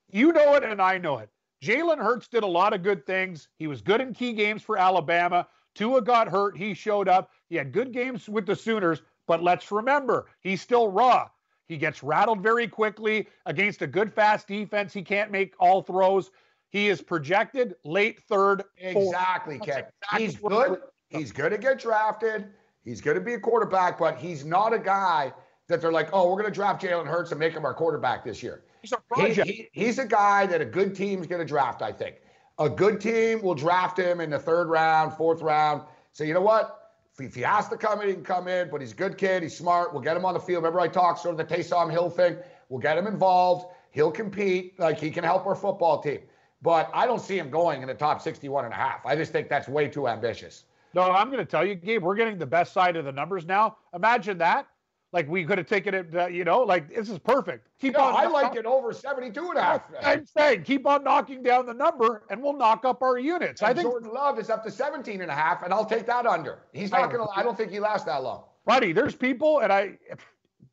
you 0.10 0.32
know 0.32 0.54
it 0.56 0.64
and 0.64 0.82
I 0.82 0.98
know 0.98 1.18
it. 1.18 1.30
Jalen 1.62 1.98
Hurts 1.98 2.30
did 2.30 2.44
a 2.44 2.48
lot 2.48 2.74
of 2.74 2.82
good 2.82 3.06
things. 3.06 3.50
He 3.58 3.68
was 3.68 3.82
good 3.82 4.00
in 4.00 4.14
key 4.14 4.32
games 4.32 4.62
for 4.62 4.78
Alabama. 4.78 5.46
Tua 5.76 6.02
got 6.02 6.30
hurt. 6.30 6.56
He 6.58 6.74
showed 6.74 7.10
up. 7.10 7.32
He 7.50 7.58
had 7.58 7.74
good 7.74 7.92
games 7.92 8.30
with 8.30 8.46
the 8.46 8.56
Sooners, 8.56 9.02
but 9.28 9.44
let's 9.44 9.70
remember, 9.70 10.28
he's 10.40 10.62
still 10.62 10.88
raw. 10.88 11.28
He 11.70 11.78
gets 11.78 12.02
rattled 12.02 12.42
very 12.42 12.68
quickly 12.68 13.28
against 13.46 13.84
a 13.84 13.88
good, 13.88 14.12
fast 14.12 14.48
defense. 14.48 14.92
He 14.92 15.04
can't 15.04 15.30
make 15.32 15.54
all 15.60 15.84
throws. 15.84 16.32
He 16.72 16.90
is 16.90 17.00
projected 17.00 17.76
late 17.86 18.20
third. 18.28 18.64
Exactly, 18.80 19.60
Ken. 19.60 19.86
exactly 20.02 20.26
He's 20.26 20.36
good. 20.36 20.80
He's 21.10 21.32
going 21.32 21.52
to 21.52 21.60
get 21.60 21.78
drafted. 21.80 22.48
He's 22.84 23.02
going 23.02 23.16
to 23.16 23.22
be 23.22 23.36
a 23.36 23.40
quarterback, 23.40 24.00
but 24.00 24.18
he's 24.18 24.44
not 24.44 24.74
a 24.74 24.80
guy 24.80 25.32
that 25.68 25.80
they're 25.80 25.92
like, 25.92 26.10
oh, 26.12 26.28
we're 26.28 26.42
going 26.42 26.52
to 26.52 26.52
draft 26.52 26.82
Jalen 26.82 27.06
Hurts 27.06 27.30
and 27.32 27.40
make 27.40 27.54
him 27.54 27.64
our 27.66 27.76
quarterback 27.76 28.24
this 28.24 28.42
year. 28.42 28.64
He's 28.82 28.92
a 28.92 28.96
He- 28.96 29.22
project. 29.22 29.48
he- 29.48 29.70
he's 29.72 30.00
a 30.00 30.06
guy 30.08 30.48
that 30.48 30.62
a 30.62 30.66
good 30.66 30.96
team's 30.96 31.28
going 31.28 31.40
to 31.42 31.46
draft, 31.48 31.84
I 31.84 31.92
think. 31.92 32.16
A 32.58 32.68
good 32.68 33.00
team 33.00 33.44
will 33.44 33.54
draft 33.54 33.98
him 34.00 34.22
in 34.22 34.32
the 34.32 34.40
third 34.40 34.70
round, 34.70 35.14
fourth 35.14 35.42
round. 35.44 35.84
So 36.14 36.24
you 36.24 36.34
know 36.34 36.42
what? 36.42 36.79
If, 37.20 37.36
he 37.36 37.42
has 37.42 37.68
to 37.70 37.78
come 37.78 38.02
in, 38.02 38.08
he 38.08 38.14
can 38.14 38.24
come 38.24 38.48
in, 38.48 38.70
but 38.70 38.82
he's 38.82 38.92
a 38.92 38.96
good 38.96 39.18
kid. 39.18 39.44
He's 39.44 39.56
smart. 39.56 39.94
We'll 39.94 40.02
get 40.02 40.16
him 40.16 40.26
on 40.26 40.34
the 40.34 40.40
field. 40.40 40.64
Remember 40.64 40.80
I 40.80 40.88
talked 40.88 41.20
sort 41.20 41.40
of 41.40 41.48
the 41.48 41.56
Taysom 41.56 41.92
Hill 41.92 42.10
thing? 42.10 42.38
We'll 42.70 42.80
get 42.80 42.98
him 42.98 43.08
involved. 43.08 43.68
He'll 43.92 44.12
compete. 44.12 44.80
Like 44.80 45.00
he 45.00 45.12
can 45.12 45.24
help 45.24 45.46
our 45.46 45.56
football 45.56 46.02
team. 46.02 46.20
But 46.62 46.90
I 46.94 47.06
don't 47.06 47.22
see 47.22 47.38
him 47.38 47.50
going 47.50 47.82
in 47.82 47.88
the 47.88 47.94
top 47.94 48.22
61 48.22 48.66
and 48.66 48.74
a 48.74 48.78
half. 48.78 49.06
I 49.06 49.16
just 49.16 49.32
think 49.32 49.50
that's 49.50 49.68
way 49.68 49.88
too 49.88 50.08
ambitious. 50.08 50.66
No, 50.94 51.04
I'm 51.04 51.28
going 51.28 51.44
to 51.44 51.50
tell 51.50 51.66
you, 51.66 51.76
Gabe, 51.76 52.04
we're 52.04 52.16
getting 52.16 52.38
the 52.38 52.46
best 52.46 52.74
side 52.74 52.96
of 52.96 53.06
the 53.06 53.12
numbers 53.12 53.46
now. 53.46 53.78
Imagine 53.94 54.38
that. 54.40 54.68
Like 55.12 55.28
we 55.28 55.44
could 55.44 55.58
have 55.58 55.66
taken 55.68 55.96
it, 55.96 56.16
uh, 56.16 56.28
you 56.28 56.44
know, 56.44 56.60
like 56.62 56.94
this 56.94 57.10
is 57.10 57.18
perfect. 57.18 57.68
Keep 57.82 57.94
No, 57.94 58.04
on. 58.04 58.16
I 58.16 58.28
liked 58.28 58.56
it 58.56 58.66
over 58.66 58.94
72 58.94 59.50
and 59.50 59.58
a 59.58 59.62
half. 59.62 59.82
I'm 60.04 60.24
saying 60.26 60.64
keep 60.64 60.86
on 60.86 61.04
knocking 61.04 61.42
down 61.42 61.66
the 61.66 61.74
number 61.74 62.24
and 62.30 62.44
we'll 62.44 62.54
knock 62.56 62.86
up 62.86 63.02
our 63.02 63.18
units. 63.18 63.64
I 63.64 63.74
think, 63.74 63.90
Jordan 63.90 64.12
Love 64.14 64.38
is 64.38 64.52
up 64.52 64.64
to 64.66 64.72
17 64.72 65.22
and 65.22 65.32
a 65.32 65.34
half, 65.34 65.64
and 65.64 65.74
I'll 65.74 65.86
take 65.86 66.06
that 66.06 66.28
under. 66.28 66.60
He's 66.74 66.92
not 66.92 67.12
going 67.12 67.26
to, 67.26 67.32
I 67.36 67.42
don't 67.42 67.58
think 67.58 67.72
he 67.72 67.80
lasts 67.80 68.06
that 68.06 68.22
long. 68.22 68.44
buddy, 68.66 68.92
there's 68.92 69.16
people, 69.16 69.60
and 69.62 69.74
I, 69.74 69.98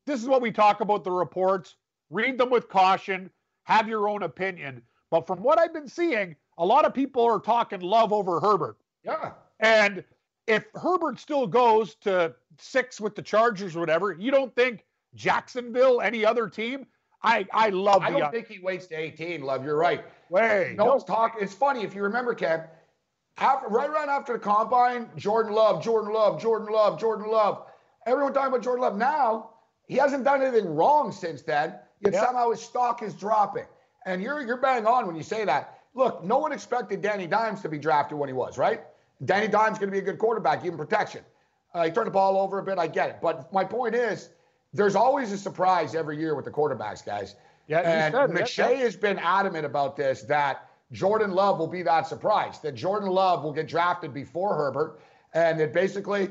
this 0.05 0.21
is 0.21 0.27
what 0.27 0.41
we 0.41 0.51
talk 0.51 0.81
about 0.81 1.03
the 1.03 1.11
reports. 1.11 1.75
Read 2.11 2.37
them 2.37 2.51
with 2.51 2.69
caution, 2.69 3.31
have 3.63 3.87
your 3.87 4.07
own 4.07 4.21
opinion. 4.21 4.83
But 5.09 5.25
from 5.25 5.41
what 5.41 5.59
I've 5.59 5.73
been 5.73 5.87
seeing, 5.87 6.35
a 6.59 6.65
lot 6.65 6.85
of 6.85 6.93
people 6.93 7.23
are 7.23 7.39
talking 7.39 7.79
love 7.81 8.13
over 8.13 8.39
Herbert. 8.39 8.77
Yeah. 9.03 9.31
And 9.59 10.03
if 10.47 10.65
Herbert 10.75 11.19
still 11.19 11.45
goes 11.45 11.95
to 12.01 12.33
six 12.57 12.99
with 12.99 13.15
the 13.15 13.21
Chargers 13.21 13.75
or 13.75 13.79
whatever, 13.81 14.13
you 14.13 14.31
don't 14.31 14.55
think 14.55 14.85
Jacksonville, 15.15 16.01
any 16.01 16.25
other 16.25 16.47
team? 16.49 16.85
I, 17.23 17.45
I 17.51 17.69
love 17.69 18.03
I 18.03 18.11
don't 18.11 18.31
think 18.31 18.47
he 18.47 18.59
waits 18.59 18.87
to 18.87 18.95
18, 18.95 19.41
Love. 19.41 19.65
You're 19.65 19.75
right. 19.75 20.05
way. 20.29 20.75
No 20.77 20.85
one's 20.85 21.03
talking. 21.03 21.41
It's 21.41 21.53
funny 21.53 21.83
if 21.83 21.95
you 21.95 22.03
remember, 22.03 22.33
Kev. 22.35 22.67
After, 23.39 23.67
right 23.67 23.89
around 23.89 24.09
after 24.09 24.33
the 24.33 24.39
combine, 24.39 25.09
Jordan 25.15 25.53
Love, 25.53 25.83
Jordan 25.83 26.13
Love, 26.13 26.41
Jordan 26.41 26.71
Love, 26.73 26.99
Jordan 26.99 27.29
Love. 27.29 27.65
Everyone 28.05 28.33
talking 28.33 28.49
about 28.49 28.63
Jordan 28.63 28.83
Love. 28.83 28.97
Now 28.97 29.51
he 29.87 29.95
hasn't 29.95 30.23
done 30.23 30.41
anything 30.41 30.73
wrong 30.73 31.11
since 31.11 31.41
then. 31.41 31.75
Yet 31.99 32.13
Yeah. 32.13 32.25
somehow 32.25 32.51
his 32.51 32.61
stock 32.61 33.03
is 33.03 33.13
dropping. 33.13 33.65
And 34.05 34.21
you're 34.21 34.41
you're 34.41 34.57
bang 34.57 34.85
on 34.85 35.05
when 35.05 35.15
you 35.15 35.23
say 35.23 35.43
that. 35.45 35.79
Look, 35.93 36.23
no 36.23 36.37
one 36.37 36.51
expected 36.51 37.01
Danny 37.01 37.27
Dimes 37.27 37.61
to 37.61 37.69
be 37.69 37.77
drafted 37.79 38.17
when 38.17 38.29
he 38.29 38.33
was 38.33 38.57
right. 38.57 38.83
Danny 39.25 39.47
Dimes 39.47 39.77
going 39.79 39.89
to 39.89 39.91
be 39.91 39.99
a 39.99 40.01
good 40.01 40.19
quarterback, 40.19 40.63
even 40.65 40.77
protection. 40.77 41.21
Uh, 41.73 41.85
he 41.85 41.91
turned 41.91 42.07
the 42.07 42.11
ball 42.11 42.37
over 42.39 42.59
a 42.59 42.63
bit. 42.63 42.77
I 42.77 42.87
get 42.87 43.09
it, 43.09 43.17
but 43.21 43.51
my 43.51 43.63
point 43.63 43.95
is, 43.95 44.29
there's 44.73 44.95
always 44.95 45.31
a 45.31 45.37
surprise 45.37 45.95
every 45.95 46.17
year 46.17 46.35
with 46.35 46.45
the 46.45 46.51
quarterbacks, 46.51 47.05
guys. 47.05 47.35
Yeah, 47.67 47.79
and 47.79 48.13
said. 48.13 48.29
Yeah, 48.29 48.41
McShay 48.41 48.77
yeah. 48.77 48.83
has 48.83 48.95
been 48.95 49.19
adamant 49.19 49.65
about 49.65 49.95
this 49.97 50.23
that 50.23 50.69
Jordan 50.91 51.31
Love 51.31 51.59
will 51.59 51.67
be 51.67 51.83
that 51.83 52.07
surprise, 52.07 52.59
that 52.59 52.75
Jordan 52.75 53.09
Love 53.09 53.43
will 53.43 53.51
get 53.51 53.67
drafted 53.67 54.13
before 54.13 54.55
Herbert, 54.55 54.99
and 55.33 55.59
that 55.59 55.73
basically, 55.73 56.29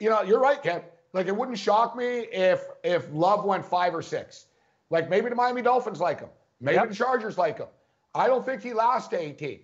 you 0.00 0.10
know, 0.10 0.22
you're 0.22 0.40
right, 0.40 0.62
Ken. 0.62 0.82
Like 1.12 1.26
it 1.26 1.36
wouldn't 1.36 1.58
shock 1.58 1.94
me 1.96 2.26
if 2.32 2.62
if 2.82 3.06
Love 3.12 3.44
went 3.44 3.64
five 3.64 3.94
or 3.94 4.02
six. 4.02 4.46
Like 4.90 5.08
maybe 5.08 5.28
the 5.28 5.34
Miami 5.36 5.62
Dolphins 5.62 6.00
like 6.00 6.20
him, 6.20 6.30
maybe 6.60 6.76
Yep. 6.76 6.88
the 6.88 6.94
Chargers 6.94 7.38
like 7.38 7.58
him. 7.58 7.68
I 8.14 8.26
don't 8.26 8.44
think 8.44 8.62
he 8.62 8.72
lasts 8.74 9.08
to 9.08 9.20
18. 9.20 9.60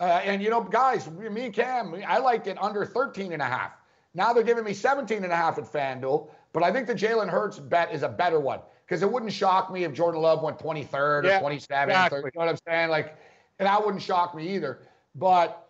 Uh, 0.00 0.04
and 0.24 0.42
you 0.42 0.48
know, 0.48 0.62
guys, 0.62 1.08
me 1.10 1.44
and 1.44 1.54
Cam, 1.54 1.94
I 2.08 2.18
liked 2.18 2.46
it 2.46 2.56
under 2.60 2.84
13 2.86 3.32
and 3.32 3.42
a 3.42 3.44
half. 3.44 3.72
Now 4.14 4.32
they're 4.32 4.42
giving 4.42 4.64
me 4.64 4.72
17 4.72 5.22
and 5.22 5.32
a 5.32 5.36
half 5.36 5.58
at 5.58 5.64
FanDuel, 5.64 6.28
but 6.52 6.62
I 6.62 6.72
think 6.72 6.86
the 6.86 6.94
Jalen 6.94 7.28
Hurts 7.28 7.58
bet 7.58 7.92
is 7.92 8.02
a 8.02 8.08
better 8.08 8.40
one 8.40 8.60
because 8.86 9.02
it 9.02 9.12
wouldn't 9.12 9.32
shock 9.32 9.70
me 9.70 9.84
if 9.84 9.92
Jordan 9.92 10.20
Love 10.22 10.42
went 10.42 10.58
23rd 10.58 11.24
Yeah, 11.24 11.38
or 11.38 11.42
27th. 11.50 11.60
exactly. 11.60 12.18
You 12.18 12.24
know 12.34 12.46
what 12.46 12.48
I'm 12.48 12.58
saying? 12.66 12.88
Like, 12.90 13.16
and 13.58 13.66
that 13.66 13.84
wouldn't 13.84 14.02
shock 14.02 14.34
me 14.34 14.48
either. 14.54 14.80
But 15.14 15.68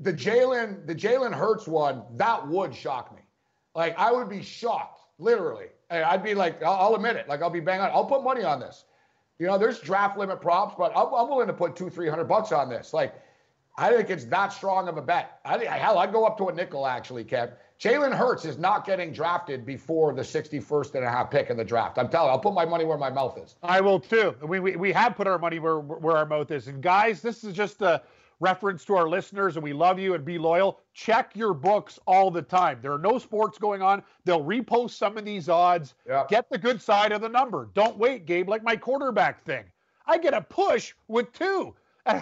the 0.00 0.12
Jalen, 0.12 0.86
the 0.86 0.94
Jalen 0.94 1.32
Hurts 1.34 1.68
one, 1.68 2.02
that 2.16 2.48
would 2.48 2.74
shock 2.74 3.14
me. 3.14 3.22
Like 3.74 3.96
I 3.98 4.10
would 4.10 4.28
be 4.28 4.42
shocked, 4.42 5.02
literally. 5.18 5.66
I'd 5.90 6.24
be 6.24 6.34
like, 6.34 6.62
I'll, 6.62 6.72
I'll 6.72 6.94
admit 6.94 7.16
it. 7.16 7.28
Like 7.28 7.42
I'll 7.42 7.50
be 7.50 7.60
bang 7.60 7.80
on. 7.80 7.90
I'll 7.92 8.06
put 8.06 8.24
money 8.24 8.42
on 8.42 8.58
this. 8.58 8.84
You 9.38 9.46
know, 9.46 9.58
there's 9.58 9.78
draft 9.80 10.18
limit 10.18 10.40
props, 10.40 10.74
but 10.76 10.92
I'm, 10.96 11.12
I'm 11.14 11.28
willing 11.28 11.46
to 11.46 11.52
put 11.52 11.76
two, 11.76 11.88
three 11.90 12.08
hundred 12.08 12.24
bucks 12.24 12.52
on 12.52 12.68
this. 12.68 12.92
Like, 12.92 13.14
I 13.76 13.92
think 13.92 14.10
it's 14.10 14.24
that 14.26 14.52
strong 14.52 14.88
of 14.88 14.96
a 14.96 15.02
bet. 15.02 15.40
I 15.44 15.56
think 15.56 15.70
hell, 15.70 15.98
I'd 15.98 16.12
go 16.12 16.24
up 16.26 16.36
to 16.38 16.48
a 16.48 16.52
nickel 16.52 16.86
actually, 16.86 17.24
Kev. 17.24 17.52
Jalen 17.80 18.14
Hurts 18.14 18.44
is 18.44 18.58
not 18.58 18.84
getting 18.84 19.10
drafted 19.10 19.64
before 19.64 20.12
the 20.12 20.20
61st 20.20 20.96
and 20.96 21.04
a 21.04 21.08
half 21.08 21.30
pick 21.30 21.48
in 21.48 21.56
the 21.56 21.64
draft. 21.64 21.96
I'm 21.96 22.10
telling 22.10 22.26
you, 22.26 22.32
I'll 22.32 22.38
put 22.38 22.52
my 22.52 22.66
money 22.66 22.84
where 22.84 22.98
my 22.98 23.08
mouth 23.08 23.38
is. 23.38 23.56
I 23.62 23.80
will 23.80 23.98
too. 23.98 24.34
We, 24.42 24.60
we, 24.60 24.76
we 24.76 24.92
have 24.92 25.16
put 25.16 25.26
our 25.26 25.38
money 25.38 25.60
where, 25.60 25.78
where 25.80 26.16
our 26.16 26.26
mouth 26.26 26.50
is. 26.50 26.68
And 26.68 26.82
guys, 26.82 27.22
this 27.22 27.42
is 27.42 27.54
just 27.54 27.80
a 27.80 28.02
reference 28.38 28.84
to 28.86 28.96
our 28.96 29.08
listeners, 29.08 29.56
and 29.56 29.62
we 29.62 29.72
love 29.72 29.98
you 29.98 30.14
and 30.14 30.26
be 30.26 30.36
loyal. 30.38 30.80
Check 30.92 31.34
your 31.34 31.54
books 31.54 31.98
all 32.06 32.30
the 32.30 32.42
time. 32.42 32.80
There 32.82 32.92
are 32.92 32.98
no 32.98 33.18
sports 33.18 33.58
going 33.58 33.80
on. 33.80 34.02
They'll 34.26 34.44
repost 34.44 34.90
some 34.90 35.16
of 35.16 35.24
these 35.24 35.48
odds. 35.48 35.94
Get 36.28 36.50
the 36.50 36.58
good 36.58 36.82
side 36.82 37.12
of 37.12 37.22
the 37.22 37.28
number. 37.30 37.70
Don't 37.74 37.96
wait, 37.96 38.26
Gabe, 38.26 38.48
like 38.48 38.62
my 38.62 38.76
quarterback 38.76 39.42
thing. 39.44 39.64
I 40.06 40.18
get 40.18 40.34
a 40.34 40.40
push 40.40 40.92
with 41.08 41.32
two 41.32 41.74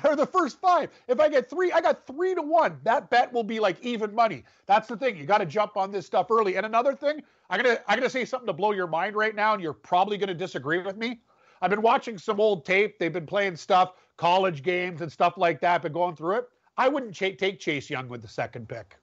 or 0.05 0.17
the 0.17 0.27
first 0.27 0.61
five. 0.61 0.91
If 1.07 1.21
I 1.21 1.29
get 1.29 1.49
three, 1.49 1.73
I 1.73 1.81
got 1.81 2.07
three 2.07 2.35
to 2.35 2.43
one. 2.43 2.79
That 2.85 3.11
bet 3.11 3.33
will 3.33 3.45
be 3.45 3.61
like 3.61 3.81
even 3.83 4.15
money. 4.15 4.45
That's 4.67 4.89
the 4.89 4.97
thing. 4.97 5.17
You 5.17 5.25
got 5.25 5.39
to 5.39 5.47
jump 5.47 5.77
on 5.77 5.91
this 5.91 6.07
stuff 6.07 6.31
early. 6.31 6.57
And 6.57 6.67
another 6.67 6.95
thing, 6.95 7.23
I'm 7.51 7.63
gonna 7.63 7.79
I'm 7.87 7.99
gonna 7.99 8.11
say 8.11 8.25
something 8.25 8.47
to 8.47 8.53
blow 8.53 8.73
your 8.73 8.87
mind 8.87 9.17
right 9.17 9.35
now, 9.35 9.55
and 9.55 9.63
you're 9.63 9.73
probably 9.73 10.19
gonna 10.19 10.35
disagree 10.35 10.79
with 10.79 10.97
me. 10.97 11.21
I've 11.61 11.71
been 11.71 11.83
watching 11.83 12.19
some 12.19 12.41
old 12.41 12.65
tape. 12.65 12.99
They've 12.99 13.13
been 13.13 13.27
playing 13.27 13.57
stuff, 13.57 13.95
college 14.17 14.63
games 14.63 15.01
and 15.01 15.11
stuff 15.11 15.37
like 15.37 15.61
that. 15.61 15.83
Been 15.83 15.93
going 15.93 16.17
through 16.17 16.37
it. 16.37 16.49
I 16.77 16.89
wouldn't 16.89 17.15
ch- 17.15 17.37
take 17.37 17.59
Chase 17.59 17.91
Young 17.91 18.09
with 18.09 18.23
the 18.23 18.29
second 18.29 18.69
pick. 18.69 18.97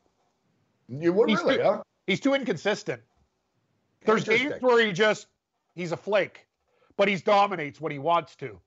You 0.87 1.11
would 1.13 1.29
He's 1.29 1.39
really, 1.39 1.57
too, 1.57 1.63
huh? 1.63 1.83
He's 2.07 2.19
too 2.19 2.33
inconsistent. 2.33 3.01
There's 4.05 4.23
games 4.23 4.53
where 4.61 4.85
he 4.85 4.91
just 4.93 5.27
he's 5.73 5.91
a 5.91 5.97
flake, 5.97 6.47
but 6.95 7.07
he 7.07 7.15
dominates 7.15 7.81
when 7.81 7.91
he 7.91 7.99
wants 7.99 8.35
to. 8.37 8.59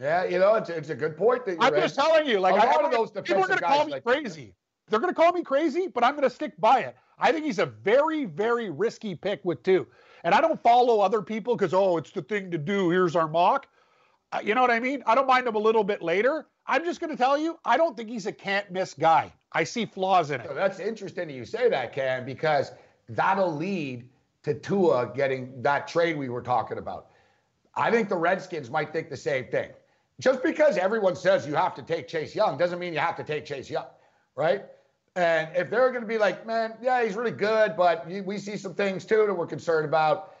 Yeah, 0.00 0.24
you 0.24 0.38
know, 0.38 0.54
it's, 0.56 0.68
it's 0.68 0.90
a 0.90 0.94
good 0.94 1.16
point 1.16 1.44
that 1.46 1.52
you're 1.52 1.62
I'm 1.62 1.74
in. 1.74 1.80
just 1.80 1.94
telling 1.94 2.26
you, 2.26 2.38
like 2.38 2.54
A 2.54 2.58
I, 2.58 2.66
lot 2.72 2.82
I- 2.82 2.86
of 2.86 2.92
those 2.92 3.10
people 3.10 3.42
are 3.42 3.46
going 3.46 3.58
to 3.58 3.64
call 3.64 3.84
me 3.86 3.92
like- 3.92 4.04
crazy. 4.04 4.54
They're 4.88 5.00
going 5.00 5.12
to 5.12 5.20
call 5.20 5.32
me 5.32 5.42
crazy, 5.42 5.88
but 5.88 6.04
I'm 6.04 6.12
going 6.12 6.22
to 6.22 6.30
stick 6.30 6.52
by 6.60 6.80
it. 6.80 6.96
I 7.18 7.32
think 7.32 7.44
he's 7.44 7.58
a 7.58 7.66
very, 7.66 8.24
very 8.24 8.70
risky 8.70 9.16
pick 9.16 9.44
with 9.44 9.62
two. 9.64 9.84
And 10.22 10.32
I 10.32 10.40
don't 10.40 10.62
follow 10.62 11.00
other 11.00 11.22
people 11.22 11.56
because 11.56 11.74
oh, 11.74 11.96
it's 11.96 12.12
the 12.12 12.22
thing 12.22 12.52
to 12.52 12.58
do. 12.58 12.90
Here's 12.90 13.16
our 13.16 13.26
mock. 13.26 13.66
Uh, 14.32 14.40
you 14.44 14.54
know 14.54 14.60
what 14.60 14.70
I 14.70 14.78
mean? 14.78 15.02
I 15.06 15.16
don't 15.16 15.26
mind 15.26 15.46
him 15.48 15.56
a 15.56 15.58
little 15.58 15.82
bit 15.82 16.02
later. 16.02 16.46
I'm 16.68 16.84
just 16.84 17.00
going 17.00 17.10
to 17.10 17.16
tell 17.16 17.36
you, 17.36 17.58
I 17.64 17.76
don't 17.76 17.96
think 17.96 18.08
he's 18.10 18.26
a 18.26 18.32
can't 18.32 18.70
miss 18.70 18.94
guy. 18.94 19.32
I 19.52 19.64
see 19.64 19.86
flaws 19.86 20.30
in 20.30 20.40
it. 20.40 20.46
So 20.46 20.54
that's 20.54 20.78
interesting 20.78 21.28
that 21.28 21.34
you 21.34 21.44
say 21.44 21.68
that, 21.68 21.92
Cam, 21.92 22.24
because 22.24 22.70
that'll 23.08 23.54
lead 23.54 24.08
to 24.44 24.54
Tua 24.54 25.10
getting 25.16 25.62
that 25.62 25.88
trade 25.88 26.16
we 26.16 26.28
were 26.28 26.42
talking 26.42 26.78
about. 26.78 27.06
I 27.74 27.90
think 27.90 28.08
the 28.08 28.16
Redskins 28.16 28.70
might 28.70 28.92
think 28.92 29.10
the 29.10 29.16
same 29.16 29.46
thing. 29.46 29.70
Just 30.20 30.42
because 30.42 30.78
everyone 30.78 31.14
says 31.14 31.46
you 31.46 31.54
have 31.54 31.74
to 31.74 31.82
take 31.82 32.08
Chase 32.08 32.34
Young 32.34 32.56
doesn't 32.56 32.78
mean 32.78 32.92
you 32.92 32.98
have 32.98 33.16
to 33.16 33.24
take 33.24 33.44
Chase 33.44 33.68
Young, 33.68 33.86
right? 34.34 34.64
And 35.14 35.48
if 35.54 35.70
they're 35.70 35.90
going 35.90 36.02
to 36.02 36.06
be 36.08 36.18
like, 36.18 36.46
man, 36.46 36.74
yeah, 36.80 37.04
he's 37.04 37.16
really 37.16 37.30
good, 37.30 37.76
but 37.76 38.06
we 38.06 38.38
see 38.38 38.56
some 38.56 38.74
things 38.74 39.04
too 39.04 39.26
that 39.26 39.34
we're 39.34 39.46
concerned 39.46 39.86
about. 39.86 40.34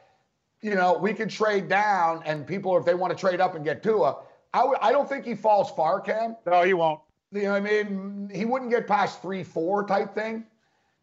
You 0.62 0.74
know, 0.74 0.96
we 0.98 1.12
could 1.12 1.30
trade 1.30 1.68
down, 1.68 2.22
and 2.24 2.46
people, 2.46 2.76
if 2.78 2.84
they 2.84 2.94
want 2.94 3.16
to 3.16 3.18
trade 3.18 3.40
up 3.40 3.54
and 3.54 3.64
get 3.64 3.82
Tua, 3.82 4.16
I 4.54 4.60
w- 4.60 4.78
I 4.80 4.90
don't 4.92 5.08
think 5.08 5.24
he 5.26 5.34
falls 5.34 5.70
far, 5.70 6.00
Cam. 6.00 6.36
No, 6.46 6.62
he 6.62 6.72
won't. 6.72 7.00
You 7.32 7.42
know 7.42 7.52
what 7.52 7.56
I 7.56 7.60
mean? 7.60 8.30
He 8.34 8.46
wouldn't 8.46 8.70
get 8.70 8.86
past 8.86 9.20
three, 9.20 9.44
four 9.44 9.86
type 9.86 10.14
thing. 10.14 10.44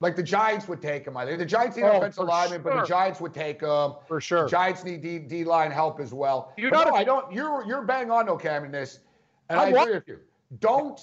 Like 0.03 0.17
the 0.17 0.21
Giants 0.23 0.67
would 0.67 0.81
take 0.81 1.07
him. 1.07 1.15
I 1.15 1.25
think 1.25 1.39
the 1.39 1.45
Giants 1.45 1.77
need 1.77 1.83
Oh, 1.83 1.97
offensive 1.99 2.25
lineman, 2.25 2.61
but 2.61 2.75
the. 2.75 2.85
Giants 2.85 3.21
would 3.21 3.33
take 3.33 3.61
him. 3.61 3.93
For 4.05 4.19
sure. 4.19 4.43
The 4.43 4.49
Giants 4.49 4.83
need 4.83 5.01
D, 5.01 5.17
D 5.17 5.45
line 5.45 5.71
help 5.71 6.01
as 6.01 6.13
well. 6.13 6.51
You 6.57 6.69
But 6.69 6.75
gotta- 6.75 6.89
no, 6.91 6.95
I 6.97 7.03
don't. 7.05 7.31
You're 7.31 7.63
you're 7.65 7.83
bang 7.83 8.11
on, 8.11 8.25
no 8.25 8.35
Cam, 8.35 8.65
in 8.65 8.71
this, 8.71 8.99
and 9.47 9.57
I'm 9.57 9.69
I 9.69 9.71
wa- 9.71 9.81
agree 9.83 9.93
with 9.95 10.07
you. 10.09 10.19
Don't 10.59 10.99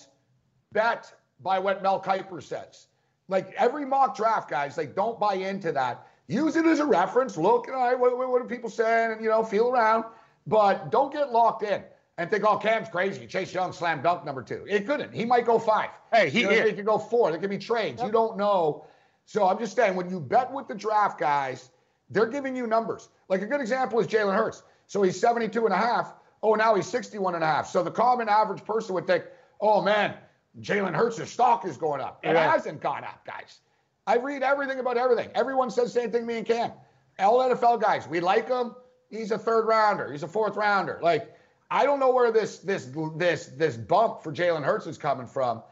bet 0.72 1.14
by 1.40 1.58
what 1.58 1.82
Mel 1.82 1.98
Kiper 1.98 2.42
says. 2.42 2.88
Like 3.28 3.54
every 3.56 3.86
mock 3.86 4.14
draft, 4.14 4.50
guys, 4.50 4.76
like 4.76 4.94
don't 4.94 5.18
buy 5.18 5.32
into 5.34 5.72
that. 5.72 6.06
Use 6.28 6.56
it 6.56 6.66
as 6.66 6.78
a 6.78 6.84
reference. 6.84 7.38
Look, 7.38 7.68
right, 7.68 7.98
what, 7.98 8.18
what, 8.18 8.28
what 8.30 8.42
are 8.42 8.44
people 8.44 8.68
saying, 8.68 9.12
and 9.12 9.22
you 9.24 9.30
know, 9.30 9.42
feel 9.42 9.70
around, 9.70 10.04
but 10.46 10.90
don't 10.92 11.10
get 11.10 11.32
locked 11.32 11.62
in 11.62 11.82
and 12.20 12.30
think, 12.30 12.44
oh, 12.44 12.58
Cam's 12.58 12.90
crazy. 12.90 13.26
Chase 13.26 13.54
Young 13.54 13.72
slam 13.72 14.02
dunk 14.02 14.26
number 14.26 14.42
two. 14.42 14.62
It 14.68 14.86
couldn't. 14.86 15.14
He 15.14 15.24
might 15.24 15.46
go 15.46 15.58
five. 15.58 15.88
Hey, 16.12 16.28
he 16.28 16.42
You 16.42 16.50
know. 16.50 16.66
He 16.66 16.72
could 16.74 16.84
go 16.84 16.98
four. 16.98 17.30
There 17.30 17.40
could 17.40 17.48
be 17.48 17.56
trades. 17.56 18.02
You 18.02 18.12
don't 18.12 18.36
know. 18.36 18.84
So 19.24 19.48
I'm 19.48 19.58
just 19.58 19.74
saying, 19.74 19.96
when 19.96 20.10
you 20.10 20.20
bet 20.20 20.52
with 20.52 20.68
the 20.68 20.74
draft 20.74 21.18
guys, 21.18 21.70
they're 22.10 22.26
giving 22.26 22.54
you 22.54 22.66
numbers. 22.66 23.08
Like 23.30 23.40
a 23.40 23.46
good 23.46 23.62
example 23.62 23.98
is 24.00 24.06
Jalen 24.06 24.36
Hurts. 24.36 24.62
So 24.86 25.00
he's 25.02 25.18
72 25.18 25.64
and 25.64 25.72
a 25.72 25.78
half. 25.78 26.12
Oh, 26.42 26.54
now 26.54 26.74
he's 26.74 26.86
61 26.86 27.36
and 27.36 27.42
a 27.42 27.46
half. 27.46 27.66
So 27.68 27.82
the 27.82 27.90
common 27.90 28.28
average 28.28 28.66
person 28.66 28.94
would 28.96 29.06
think, 29.06 29.24
oh 29.62 29.80
man, 29.80 30.14
Jalen 30.60 30.94
Hurts' 30.94 31.30
stock 31.30 31.64
is 31.64 31.78
going 31.78 32.02
up. 32.02 32.20
It 32.22 32.32
Yeah. 32.34 32.52
hasn't 32.52 32.82
gone 32.82 33.04
up, 33.04 33.24
guys. 33.24 33.60
I 34.06 34.16
read 34.18 34.42
everything 34.42 34.78
about 34.78 34.98
everything. 34.98 35.30
Everyone 35.34 35.70
says 35.70 35.94
the 35.94 36.00
same 36.00 36.10
thing, 36.10 36.26
me 36.26 36.36
and 36.36 36.46
Cam. 36.46 36.72
All 37.18 37.38
NFL 37.40 37.80
guys, 37.80 38.06
we 38.06 38.20
like 38.20 38.46
him. 38.46 38.74
He's 39.08 39.30
a 39.30 39.38
third 39.38 39.66
rounder. 39.66 40.12
He's 40.12 40.22
a 40.22 40.28
fourth 40.28 40.56
rounder. 40.56 40.98
Like, 41.02 41.34
I 41.70 41.84
don't 41.84 42.00
know 42.00 42.10
where 42.10 42.32
this 42.32 42.58
this 42.58 42.90
this 43.16 43.46
this 43.46 43.76
bump 43.76 44.22
for 44.22 44.32
Jalen 44.32 44.64
Hurts 44.64 44.86
is 44.86 44.98
coming 44.98 45.26
from. 45.26 45.62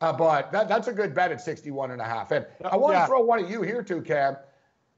Uh, 0.00 0.12
but 0.12 0.52
that, 0.52 0.68
that's 0.68 0.88
a 0.88 0.92
good 0.92 1.14
bet 1.14 1.32
at 1.32 1.40
61 1.40 1.90
and 1.90 2.00
a 2.02 2.04
half. 2.04 2.30
And 2.30 2.44
I 2.64 2.76
want 2.76 2.96
to 2.96 3.06
throw 3.06 3.20
one 3.20 3.42
of 3.42 3.50
you 3.50 3.62
here 3.62 3.82
too, 3.82 4.02
Cam. 4.02 4.36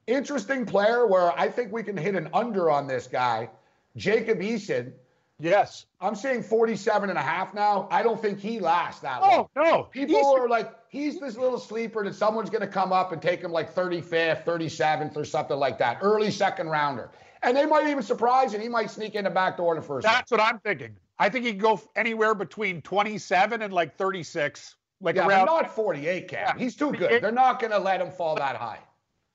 Interesting 0.08 0.66
player 0.66 1.06
where 1.06 1.38
I 1.38 1.48
think 1.48 1.72
we 1.72 1.82
can 1.82 1.96
hit 1.96 2.16
an 2.16 2.28
under 2.34 2.70
on 2.70 2.88
this 2.88 3.06
guy, 3.06 3.48
Jacob 3.96 4.40
Eason. 4.40 4.92
Yes. 5.38 5.86
I'm 6.00 6.16
saying 6.16 6.42
47 6.42 7.10
and 7.10 7.18
a 7.18 7.22
half 7.22 7.54
now. 7.54 7.86
I 7.92 8.02
don't 8.02 8.20
think 8.20 8.40
he 8.40 8.58
lasts 8.58 9.02
that 9.02 9.20
long. 9.20 9.48
Oh 9.56 9.62
no. 9.62 9.82
People 9.84 10.16
He's- 10.16 10.26
are 10.26 10.48
like, 10.48 10.74
he's 10.88 11.20
this 11.20 11.36
little 11.36 11.60
sleeper 11.60 12.02
that 12.04 12.14
someone's 12.16 12.50
going 12.50 12.62
to 12.62 12.66
come 12.66 12.92
up 12.92 13.12
and 13.12 13.22
take 13.22 13.40
him 13.40 13.52
like 13.52 13.72
35th, 13.72 14.44
37th, 14.44 15.16
or 15.16 15.24
something 15.24 15.56
like 15.56 15.78
that. 15.78 15.98
Early 16.02 16.32
second 16.32 16.70
rounder. 16.70 17.10
And 17.42 17.56
they 17.56 17.66
might 17.66 17.86
even 17.88 18.02
surprise 18.02 18.54
and 18.54 18.62
he 18.62 18.68
might 18.68 18.90
sneak 18.90 19.14
in 19.14 19.24
the 19.24 19.30
back 19.30 19.56
door 19.56 19.74
in 19.74 19.80
the 19.80 19.86
first. 19.86 20.06
That's 20.06 20.30
what 20.30 20.40
I'm 20.40 20.58
thinking. 20.60 20.96
I 21.18 21.28
think 21.28 21.44
he 21.44 21.52
can 21.52 21.60
go 21.60 21.80
anywhere 21.96 22.34
between 22.34 22.82
27 22.82 23.62
and 23.62 23.72
like 23.72 23.96
36. 23.96 24.76
Like 25.00 25.16
Yeah, 25.16 25.28
around. 25.28 25.46
not 25.46 25.74
48, 25.74 26.28
Cam. 26.28 26.38
Yeah. 26.40 26.58
He's 26.58 26.74
too 26.74 26.92
good. 26.92 27.22
They're 27.22 27.30
not 27.30 27.60
going 27.60 27.70
to 27.70 27.78
let 27.78 28.00
him 28.00 28.10
fall 28.10 28.34
that 28.36 28.56
high. 28.56 28.80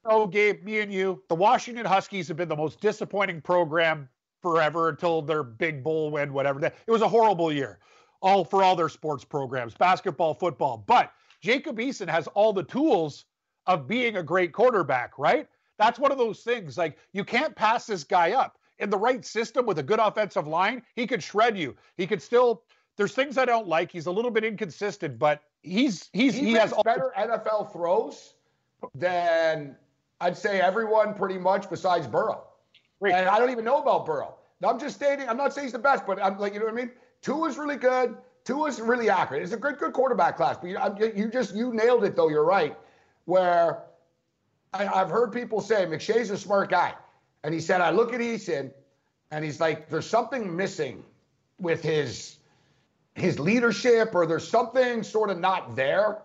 Oh, 0.05 0.27
Gabe, 0.27 0.63
me 0.63 0.81
and 0.81 0.91
you, 0.91 1.23
the 1.29 1.35
Washington 1.35 1.85
Huskies 1.85 2.27
have 2.27 2.35
been 2.35 2.49
the 2.49 2.55
most 2.55 2.81
disappointing 2.81 3.39
program 3.39 4.09
forever 4.41 4.89
until 4.89 5.21
their 5.21 5.43
big 5.43 5.81
bowl 5.81 6.11
win, 6.11 6.33
whatever. 6.33 6.63
It 6.65 6.91
was 6.91 7.01
a 7.01 7.07
horrible 7.07 7.53
year, 7.53 7.79
all 8.21 8.43
for 8.43 8.63
all 8.63 8.75
their 8.75 8.89
sports 8.89 9.23
programs, 9.23 9.73
basketball, 9.73 10.33
football. 10.33 10.83
But 10.85 11.13
Jacob 11.41 11.77
Eason 11.77 12.09
has 12.09 12.27
all 12.27 12.51
the 12.51 12.63
tools 12.63 13.23
of 13.65 13.87
being 13.87 14.17
a 14.17 14.23
great 14.23 14.51
quarterback, 14.51 15.17
right? 15.17 15.47
That's 15.77 15.99
one 15.99 16.11
of 16.11 16.17
those 16.17 16.41
things. 16.41 16.77
Like 16.77 16.97
you 17.11 17.23
can't 17.23 17.55
pass 17.55 17.85
this 17.85 18.03
guy 18.03 18.31
up 18.31 18.57
in 18.79 18.89
the 18.89 18.97
right 18.97 19.25
system 19.25 19.65
with 19.65 19.79
a 19.79 19.83
good 19.83 19.99
offensive 19.99 20.47
line. 20.47 20.83
He 20.95 21.07
could 21.07 21.23
shred 21.23 21.57
you. 21.57 21.75
He 21.97 22.07
could 22.07 22.21
still. 22.21 22.63
There's 22.95 23.13
things 23.13 23.39
I 23.39 23.45
don't 23.45 23.67
like. 23.67 23.91
He's 23.91 24.05
a 24.05 24.11
little 24.11 24.29
bit 24.29 24.43
inconsistent, 24.43 25.17
but 25.17 25.41
he's 25.63 26.09
he's 26.13 26.35
He, 26.35 26.47
he, 26.47 26.53
has 26.53 26.71
all. 26.71 26.83
better 26.83 27.11
NFL 27.17 27.73
throws 27.73 28.33
than 28.93 29.75
I'd 30.21 30.37
say 30.37 30.61
everyone 30.61 31.13
pretty 31.13 31.37
much 31.37 31.69
besides 31.69 32.07
Burrow. 32.07 32.43
Great. 33.01 33.13
And 33.13 33.27
I 33.27 33.39
don't 33.39 33.49
even 33.49 33.65
know 33.65 33.81
about 33.81 34.05
Burrow. 34.05 34.35
I'm 34.63 34.79
just 34.79 34.95
stating, 34.95 35.27
I'm 35.27 35.37
not 35.37 35.53
saying 35.53 35.65
he's 35.65 35.73
the 35.73 35.79
best, 35.79 36.05
but 36.05 36.21
I'm 36.23 36.37
like, 36.39 36.53
you 36.53 36.59
know 36.59 36.65
what 36.65 36.73
I 36.73 36.77
mean? 36.77 36.91
Two 37.21 37.45
is 37.45 37.57
really 37.57 37.75
good. 37.75 38.15
Two 38.45 38.65
is 38.65 38.79
really 38.79 39.09
accurate. 39.09 39.43
It's 39.43 39.53
a 39.53 39.57
good, 39.57 39.77
good 39.77 39.93
quarterback 39.93 40.37
class. 40.37 40.57
But 40.61 40.69
you, 40.69 41.11
you 41.15 41.29
just, 41.29 41.55
you 41.55 41.73
nailed 41.73 42.03
it 42.03 42.15
though. 42.15 42.29
You're 42.29 42.45
right. 42.45 42.77
Where 43.25 43.83
I, 44.73 44.87
I've 44.87 45.09
heard 45.09 45.31
people 45.31 45.61
say 45.61 45.85
McShay's 45.85 46.29
a 46.29 46.37
smart 46.37 46.69
guy. 46.69 46.93
And 47.43 47.53
he 47.53 47.59
said, 47.59 47.81
I 47.81 47.91
look 47.91 48.13
at 48.13 48.19
Eason 48.19 48.71
and 49.31 49.43
he's 49.43 49.59
like, 49.59 49.89
there's 49.89 50.09
something 50.09 50.55
missing 50.55 51.03
with 51.59 51.81
his 51.81 52.37
his 53.15 53.39
leadership 53.39 54.15
or 54.15 54.25
there's 54.25 54.47
something 54.47 55.03
sort 55.03 55.29
of 55.29 55.39
not 55.39 55.75
there 55.75 56.23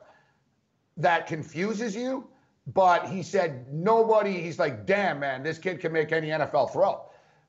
that 0.96 1.26
confuses 1.26 1.94
you. 1.94 2.26
But 2.74 3.08
he 3.08 3.22
said 3.22 3.72
nobody, 3.72 4.40
he's 4.40 4.58
like, 4.58 4.84
damn, 4.84 5.20
man, 5.20 5.42
this 5.42 5.58
kid 5.58 5.80
can 5.80 5.92
make 5.92 6.12
any 6.12 6.28
NFL 6.28 6.72
throw. 6.72 7.02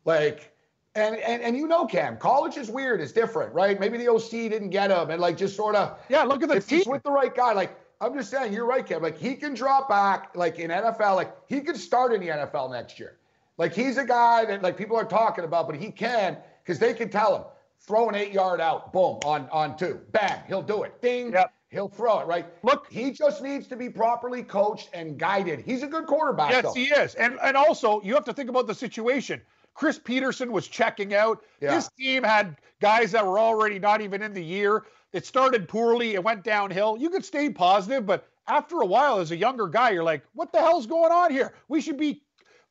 Like, 0.06 0.54
and 0.96 1.18
and 1.18 1.42
and 1.42 1.58
you 1.58 1.68
know, 1.68 1.86
Cam, 1.86 2.18
college 2.18 2.58
is 2.58 2.70
weird, 2.70 3.02
it's 3.02 3.12
different, 3.12 3.54
right? 3.54 3.80
Maybe 3.80 3.98
the 3.98 4.08
OC 4.08 4.32
didn't 4.32 4.70
get 4.70 4.92
him, 4.92 5.10
and 5.10 5.22
like 5.22 5.38
just 5.38 5.56
sort 5.56 5.76
of 5.76 6.00
Yeah, 6.10 6.24
look 6.24 6.42
at 6.42 6.50
the 6.50 6.56
if 6.56 6.70
he's 6.70 6.88
with 6.88 7.04
the 7.04 7.12
right 7.12 7.36
guy, 7.36 7.54
like 7.54 7.78
I'm 8.02 8.14
just 8.14 8.32
saying, 8.32 8.54
you're 8.54 8.66
right, 8.66 8.86
Cam. 8.86 9.02
Like 9.02 9.18
he 9.18 9.36
can 9.36 9.54
drop 9.54 9.90
back, 9.90 10.32
like 10.36 10.58
in 10.60 10.72
NFL, 10.72 11.16
like 11.16 11.36
he 11.48 11.62
could 11.62 11.78
start 11.78 12.14
in 12.14 12.22
the 12.22 12.28
NFL 12.28 12.72
next 12.72 13.00
year. 13.00 13.18
Like 13.58 13.74
he's 13.74 13.98
a 13.98 14.06
guy 14.06 14.46
that 14.46 14.62
like 14.62 14.78
people 14.78 14.96
are 14.96 15.04
talking 15.06 15.44
about, 15.44 15.68
but 15.68 15.76
he 15.76 15.92
can 15.92 16.38
because 16.64 16.80
they 16.80 16.94
can 16.94 17.10
tell 17.10 17.36
him 17.36 17.44
throw 17.82 18.08
an 18.10 18.16
eight 18.16 18.32
yard 18.32 18.62
out, 18.62 18.94
boom, 18.94 19.20
on 19.26 19.50
on 19.52 19.78
two, 19.78 20.00
bang, 20.12 20.42
he'll 20.48 20.62
do 20.62 20.84
it. 20.84 21.02
Ding, 21.02 21.34
Yep. 21.34 21.52
he'll 21.70 21.90
throw 21.90 22.20
it. 22.20 22.28
Right. 22.28 22.46
Look- 22.64 22.90
he 22.90 23.12
just 23.12 23.42
needs 23.42 23.68
to 23.68 23.76
be 23.76 23.90
properly 23.90 24.44
coached 24.44 24.90
and 24.94 25.18
guided. 25.18 25.60
He's 25.60 25.84
a 25.84 25.88
good 25.88 26.06
quarterback. 26.06 26.52
Yes, 26.52 26.64
though. 26.64 26.74
he 26.74 26.86
is. 26.86 27.16
And 27.16 27.38
and 27.44 27.58
also 27.58 28.02
you 28.02 28.14
have 28.14 28.26
to 28.26 28.34
think 28.34 28.50
about 28.50 28.66
the 28.68 28.76
situation. 28.76 29.42
Chris 29.74 29.98
Petersen 30.00 30.52
was 30.52 30.68
checking 30.68 31.14
out. 31.14 31.44
Yeah. 31.62 31.76
This 31.76 31.90
team 31.98 32.24
had 32.24 32.58
guys 32.82 33.12
that 33.12 33.26
were 33.26 33.40
already 33.40 33.80
not 33.80 34.02
even 34.02 34.22
in 34.22 34.34
the 34.34 34.44
year. 34.44 34.84
It 35.12 35.26
started 35.26 35.68
poorly, 35.68 36.14
it 36.14 36.24
went 36.24 36.44
downhill. 36.44 36.98
You 36.98 37.10
could 37.10 37.26
stay 37.26 37.50
positive, 37.50 38.06
but 38.06 38.28
after 38.48 38.82
a 38.82 38.86
while, 38.86 39.20
as 39.20 39.32
a 39.32 39.38
younger 39.38 39.68
guy, 39.68 39.92
you're 39.92 40.04
like, 40.04 40.24
what 40.34 40.52
the 40.52 40.60
hell's 40.60 40.88
going 40.88 41.12
on 41.12 41.32
here? 41.32 41.54
We 41.68 41.82
should 41.82 41.98
be 41.98 42.24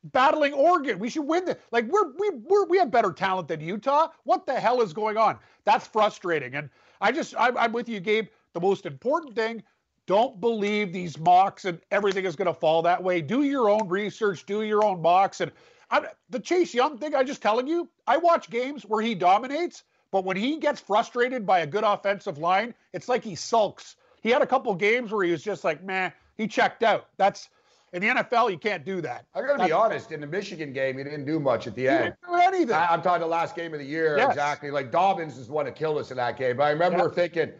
battling 0.05 0.53
Oregon. 0.53 0.99
We 0.99 1.11
should 1.11 1.26
win 1.26 1.45
the 1.45 1.59
like 1.72 1.86
we're 1.86 2.12
we 2.16 2.30
we're, 2.30 2.66
we 2.66 2.78
have 2.78 2.91
better 2.91 3.12
talent 3.12 3.49
than 3.49 3.61
Utah. 3.61 4.09
What 4.24 4.47
the 4.47 4.59
hell 4.59 4.80
is 4.80 4.93
going 4.93 5.16
on? 5.16 5.39
That's 5.64 5.86
frustrating. 5.86 6.55
And 6.55 6.70
I 7.01 7.12
just 7.12 7.34
I'm, 7.39 7.57
I'm 7.57 7.72
with 7.72 7.89
you, 7.89 8.01
Gabe. 8.01 8.28
The 8.55 8.61
most 8.61 8.86
important 8.86 9.34
thing. 9.34 9.62
Don't 10.07 10.41
believe 10.41 10.91
these 10.91 11.18
mocks 11.18 11.66
and 11.66 11.78
everything 11.91 12.24
is 12.24 12.34
going 12.34 12.47
to 12.47 12.55
fall 12.55 12.80
that 12.80 13.03
way. 13.03 13.20
Do 13.20 13.43
your 13.43 13.68
own 13.68 13.89
research, 13.89 14.47
do 14.47 14.62
your 14.62 14.82
own 14.82 15.03
mocks. 15.03 15.43
And 15.43 15.53
I, 15.91 16.07
the 16.30 16.41
Chase 16.41 16.72
Young 16.72 16.97
thing, 16.97 17.14
I'm 17.14 17.26
just 17.26 17.43
telling 17.43 17.66
you, 17.66 17.91
I 18.07 18.16
watch 18.16 18.49
games 18.49 18.84
where 18.84 19.03
he 19.03 19.14
dominates, 19.14 19.84
but 20.11 20.24
when 20.24 20.36
he 20.36 20.59
gets 20.59 20.80
frustrated 20.80 21.44
by 21.46 21.61
a 21.61 21.66
good 21.66 21.84
offensive 21.84 22.38
line, 22.38 22.74
it's 22.92 23.09
like 23.09 23.22
he 23.24 23.34
sulks. 23.34 23.96
He 24.22 24.30
had 24.30 24.42
a 24.42 24.46
couple 24.46 24.74
games 24.74 25.12
where 25.12 25.24
he 25.24 25.30
was 25.30 25.42
just 25.42 25.64
like, 25.64 25.82
man, 25.84 26.12
he 26.36 26.46
checked 26.48 26.82
out. 26.82 27.06
That's 27.18 27.48
in 27.92 28.02
the 28.02 28.09
NFL, 28.09 28.50
you 28.50 28.59
can't 28.59 28.84
do 28.84 29.00
that. 29.00 29.24
I 29.34 29.40
got 29.40 29.56
to 29.59 29.64
be 29.64 29.72
honest. 29.72 30.12
In 30.12 30.20
the 30.20 30.26
Michigan 30.26 30.72
game, 30.74 30.98
he 30.98 31.04
didn't 31.04 31.24
do 31.24 31.40
much 31.40 31.66
at 31.66 31.74
the 31.74 31.82
He 31.82 31.88
end. 31.88 32.04
didn't 32.04 32.16
do 32.26 32.34
anything. 32.34 32.74
I, 32.74 32.86
I'm 32.88 33.00
talking 33.00 33.20
the 33.22 33.26
last 33.26 33.56
game 33.56 33.72
of 33.72 33.80
the 33.80 33.86
year. 33.86 34.18
Yes. 34.18 34.28
Exactly. 34.30 34.70
Like 34.70 34.90
Dobbins 34.92 35.38
is 35.38 35.46
the 35.46 35.52
one 35.54 35.64
that 35.64 35.74
killed 35.74 35.96
us 35.98 36.11
in 36.11 36.18
that 36.18 36.36
game. 36.36 36.56
But 36.59 36.64
I 36.64 36.70
remember 36.70 37.04
Yeah. 37.09 37.14
thinking, 37.14 37.52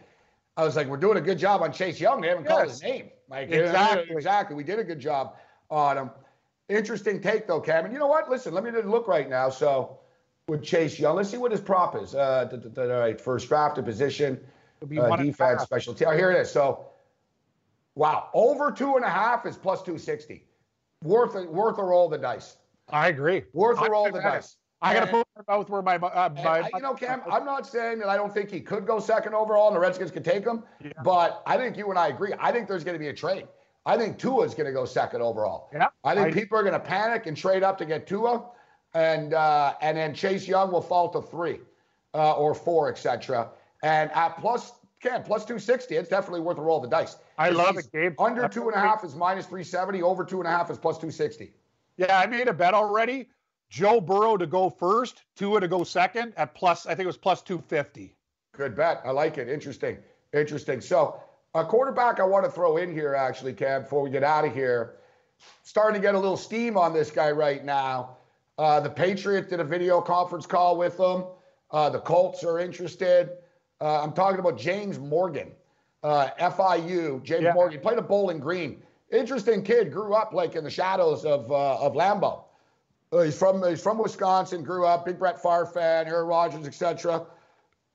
I 0.57 0.63
was 0.65 0.75
like, 0.75 0.87
we're 0.87 0.97
doing 0.97 1.17
a 1.17 1.21
good 1.21 1.39
job 1.39 1.61
on 1.61 1.71
Chase 1.71 1.99
Young. 1.99 2.21
They 2.21 2.27
haven't 2.27 2.45
called 2.45 2.67
Yes. 2.67 2.73
his 2.73 2.83
name. 2.83 3.09
Like, 3.29 3.49
Exactly. 3.49 4.15
exactly. 4.15 4.55
We 4.55 4.63
did 4.63 4.77
a 4.77 4.83
good 4.83 4.99
job 4.99 5.35
on 5.71 5.97
him. 5.97 6.11
Interesting 6.67 7.21
take 7.21 7.47
though, 7.47 7.61
Cam. 7.61 7.85
And 7.85 7.93
you 7.93 7.99
know 7.99 8.07
what? 8.07 8.29
Listen, 8.29 8.53
let 8.53 8.63
me 8.63 8.69
look 8.71 9.07
right 9.07 9.27
now. 9.29 9.49
So 9.49 9.98
with 10.49 10.63
Chase 10.63 10.99
Young, 10.99 11.15
let's 11.15 11.29
see 11.29 11.37
what 11.37 11.51
his 11.51 11.61
prop 11.61 11.95
is. 11.95 12.15
Uh, 12.15 12.45
d- 12.45 12.57
d- 12.57 12.69
d- 12.69 12.81
all 12.81 12.87
right, 12.87 13.19
first 13.21 13.47
drafted 13.47 13.85
position, 13.85 14.39
uh, 14.81 14.85
one 14.87 15.19
and 15.19 15.29
a 15.29 15.31
defense, 15.31 15.61
special 15.61 15.93
team. 15.93 16.07
Oh, 16.09 16.17
here 16.17 16.31
it 16.31 16.41
is. 16.41 16.51
So, 16.51 16.87
wow, 17.95 18.29
over 18.33 18.71
two 18.71 18.95
and 18.95 19.05
a 19.05 19.09
half 19.09 19.45
is 19.45 19.55
plus 19.55 19.83
two 19.83 19.97
sixty. 19.97 20.45
Worth 21.03 21.35
a, 21.35 21.43
worth 21.43 21.77
a 21.77 21.83
roll 21.83 22.05
of 22.05 22.11
the 22.11 22.17
dice. 22.17 22.57
I 22.89 23.07
agree. 23.07 23.43
Worth 23.53 23.79
a 23.81 23.89
roll 23.89 24.07
of 24.07 24.13
the 24.13 24.21
dice. 24.21 24.57
I 24.81 24.93
got 24.93 25.05
to 25.05 25.11
put 25.11 25.27
my 25.47 25.55
mouth 25.57 25.69
where 25.69 25.81
my 25.81 25.95
uh, 25.95 26.29
my. 26.43 26.69
You 26.73 26.81
know, 26.81 26.93
Cam, 26.93 27.21
I'm 27.29 27.45
not 27.45 27.67
saying 27.67 27.99
that 27.99 28.07
I 28.09 28.15
don't 28.17 28.33
think 28.33 28.49
he 28.49 28.61
could 28.61 28.85
go 28.87 28.99
second 28.99 29.33
overall 29.33 29.67
and 29.67 29.75
the 29.75 29.79
Redskins 29.79 30.09
could 30.11 30.25
take 30.25 30.45
him, 30.45 30.63
but 31.03 31.43
I 31.45 31.57
think 31.57 31.77
you 31.77 31.89
and 31.89 31.99
I 31.99 32.07
agree. 32.07 32.33
I 32.39 32.51
think 32.51 32.67
there's 32.67 32.83
going 32.83 32.95
to 32.95 32.99
be 32.99 33.09
a 33.09 33.13
trade. 33.13 33.47
I 33.85 33.97
think 33.97 34.17
Tua's 34.17 34.53
going 34.53 34.67
to 34.67 34.71
go 34.73 34.85
second 34.85 35.21
overall. 35.21 35.69
Yeah, 35.73 35.87
I 36.03 36.13
think 36.15 36.27
I- 36.27 36.31
people 36.31 36.57
are 36.57 36.63
going 36.63 36.73
to 36.73 36.79
panic 36.79 37.25
and 37.27 37.35
trade 37.35 37.63
up 37.63 37.77
to 37.79 37.85
get 37.85 38.07
Tua, 38.07 38.43
and 38.93 39.33
uh, 39.33 39.73
and 39.81 39.97
then 39.97 40.13
Chase 40.13 40.47
Young 40.47 40.71
will 40.71 40.81
fall 40.81 41.09
to 41.09 41.21
three 41.21 41.59
uh, 42.13 42.33
or 42.33 42.53
four, 42.53 42.89
etc. 42.89 43.49
And 43.83 44.11
at 44.11 44.37
plus 44.39 44.73
Cam 45.01 45.23
plus 45.23 45.45
260, 45.45 45.95
it's 45.95 46.09
definitely 46.09 46.41
worth 46.41 46.57
a 46.57 46.61
roll 46.61 46.77
of 46.77 46.83
the 46.83 46.89
dice. 46.89 47.17
I 47.37 47.49
love 47.49 47.77
it, 47.77 47.89
Gabe. 47.91 48.19
Under 48.19 48.41
That's 48.41 48.53
two 48.53 48.67
and 48.67 48.75
a 48.75 48.79
half 48.79 49.03
is 49.05 49.15
minus 49.15 49.45
370. 49.45 50.01
Over 50.01 50.25
two 50.25 50.39
and 50.39 50.47
a 50.47 50.51
half 50.51 50.69
is 50.69 50.77
plus 50.77 50.97
260. 50.97 51.53
Yeah, 51.95 52.19
I 52.19 52.25
made 52.27 52.47
a 52.47 52.53
bet 52.53 52.73
already. 52.73 53.29
Joe 53.69 54.01
Burrow 54.01 54.35
to 54.35 54.47
go 54.47 54.69
first, 54.69 55.23
Tua 55.35 55.61
to 55.61 55.67
go 55.67 55.83
second 55.83 56.33
at 56.37 56.55
plus. 56.55 56.85
I 56.85 56.95
think 56.95 57.01
it 57.01 57.07
was 57.07 57.17
plus 57.17 57.41
two 57.41 57.59
fifty. 57.59 58.15
Good 58.53 58.75
bet. 58.75 59.01
I 59.05 59.11
like 59.11 59.37
it. 59.37 59.47
Interesting. 59.47 59.97
Interesting. 60.33 60.81
So, 60.81 61.21
a 61.53 61.63
quarterback 61.63 62.19
I 62.19 62.23
want 62.23 62.45
to 62.45 62.51
throw 62.51 62.77
in 62.77 62.91
here, 62.91 63.13
actually, 63.15 63.53
Cam, 63.53 63.83
before 63.83 64.01
we 64.01 64.09
get 64.09 64.23
out 64.23 64.43
of 64.45 64.53
here. 64.53 64.95
Starting 65.63 66.01
to 66.01 66.05
get 66.05 66.15
a 66.15 66.19
little 66.19 66.35
steam 66.35 66.77
on 66.77 66.93
this 66.93 67.11
guy 67.11 67.31
right 67.31 67.63
now. 67.63 68.17
Uh, 68.59 68.79
the 68.79 68.89
Patriots 68.89 69.47
did 69.49 69.59
a 69.59 69.63
video 69.63 70.01
conference 70.01 70.45
call 70.45 70.77
with 70.77 70.97
them. 70.97 71.23
Uh, 71.71 71.89
the 71.89 71.99
Colts 71.99 72.43
are 72.43 72.59
interested. 72.59 73.29
Uh, 73.81 74.03
I'm 74.03 74.11
talking 74.11 74.39
about 74.39 74.57
James 74.57 74.99
Morgan, 74.99 75.51
uh, 76.03 76.29
FIU. 76.39 77.23
James 77.23 77.43
Yeah. 77.43 77.53
Morgan 77.53 77.79
played 77.79 77.97
at 77.97 78.07
Bowling 78.07 78.39
Green. 78.39 78.83
Interesting 79.11 79.63
kid. 79.63 79.91
Grew 79.91 80.13
up 80.13 80.33
like 80.33 80.55
in 80.55 80.63
the 80.63 80.69
shadows 80.69 81.23
of 81.25 81.49
uh, 81.51 81.77
of 81.79 81.93
Lambeau. 81.93 82.43
Uh, 83.11 83.21
he's 83.21 83.37
from 83.37 83.63
he's 83.63 83.81
from 83.81 83.97
Wisconsin. 83.97 84.61
Grew 84.61 84.85
up 84.85 85.05
big 85.05 85.17
Brett 85.17 85.41
Favre 85.41 85.65
fan, 85.65 86.07
Aaron 86.07 86.27
Rodgers, 86.27 86.67
etc 86.67 87.25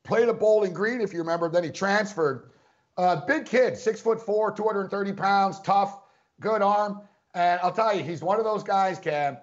played 0.04 0.28
at 0.28 0.38
Bowling 0.38 0.72
Green, 0.72 1.00
if 1.00 1.12
you 1.12 1.18
remember. 1.18 1.48
Then 1.48 1.64
he 1.64 1.70
transferred. 1.70 2.50
Uh, 2.96 3.26
big 3.26 3.44
kid, 3.44 3.76
six 3.76 4.00
foot 4.00 4.20
four, 4.20 4.52
230 4.52 5.12
pounds, 5.14 5.60
tough, 5.60 5.98
good 6.40 6.62
arm. 6.62 7.00
And 7.34 7.58
I'll 7.62 7.72
tell 7.72 7.96
you, 7.96 8.04
he's 8.04 8.22
one 8.22 8.38
of 8.38 8.44
those 8.44 8.62
guys, 8.62 9.00
Cam. 9.00 9.36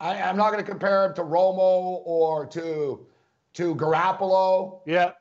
I, 0.00 0.20
I'm 0.22 0.36
not 0.36 0.50
going 0.50 0.64
to 0.64 0.68
compare 0.68 1.04
him 1.04 1.14
to 1.14 1.22
Romo 1.22 2.02
or 2.04 2.46
to 2.46 3.06
to 3.52 3.74
Garoppolo, 3.74 4.80
Yeah, 4.86 5.12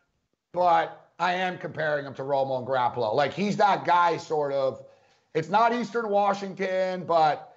but 0.54 1.12
I 1.20 1.34
am 1.34 1.58
comparing 1.58 2.06
him 2.06 2.14
to 2.16 2.22
Romo 2.22 2.60
and 2.60 2.68
Garoppolo. 2.68 3.14
Like 3.14 3.34
he's 3.34 3.58
that 3.58 3.86
guy, 3.86 4.18
sort 4.18 4.54
of. 4.54 4.84
It's 5.36 5.50
not 5.50 5.74
Eastern 5.74 6.10
Washington, 6.10 7.06
but 7.06 7.56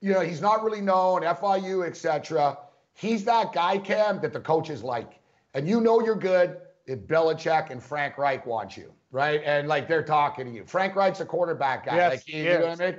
you 0.00 0.12
know 0.12 0.20
he's 0.20 0.40
not 0.40 0.62
really 0.62 0.80
known, 0.80 1.22
FIU, 1.22 1.86
etc. 1.86 2.58
He's 2.94 3.24
that 3.24 3.52
guy, 3.52 3.78
Cam, 3.78 4.20
that 4.20 4.32
the 4.32 4.40
coaches 4.40 4.82
like, 4.82 5.20
and 5.54 5.68
you 5.68 5.80
know 5.80 6.04
you're 6.04 6.16
good 6.16 6.58
if 6.86 7.00
Belichick 7.00 7.70
and 7.70 7.82
Frank 7.82 8.18
Reich 8.18 8.44
want 8.44 8.76
you, 8.76 8.92
right? 9.10 9.40
And 9.44 9.68
like 9.68 9.88
they're 9.88 10.02
talking 10.02 10.46
to 10.46 10.52
you. 10.52 10.64
Frank 10.64 10.94
Reich's 10.96 11.20
a 11.20 11.24
quarterback 11.24 11.86
guy. 11.86 11.96
Yes, 11.96 12.12
like 12.12 12.22
he, 12.24 12.32
he 12.32 12.42
you 12.44 12.58
know 12.58 12.66
what. 12.66 12.80
I 12.80 12.90
mean? 12.90 12.98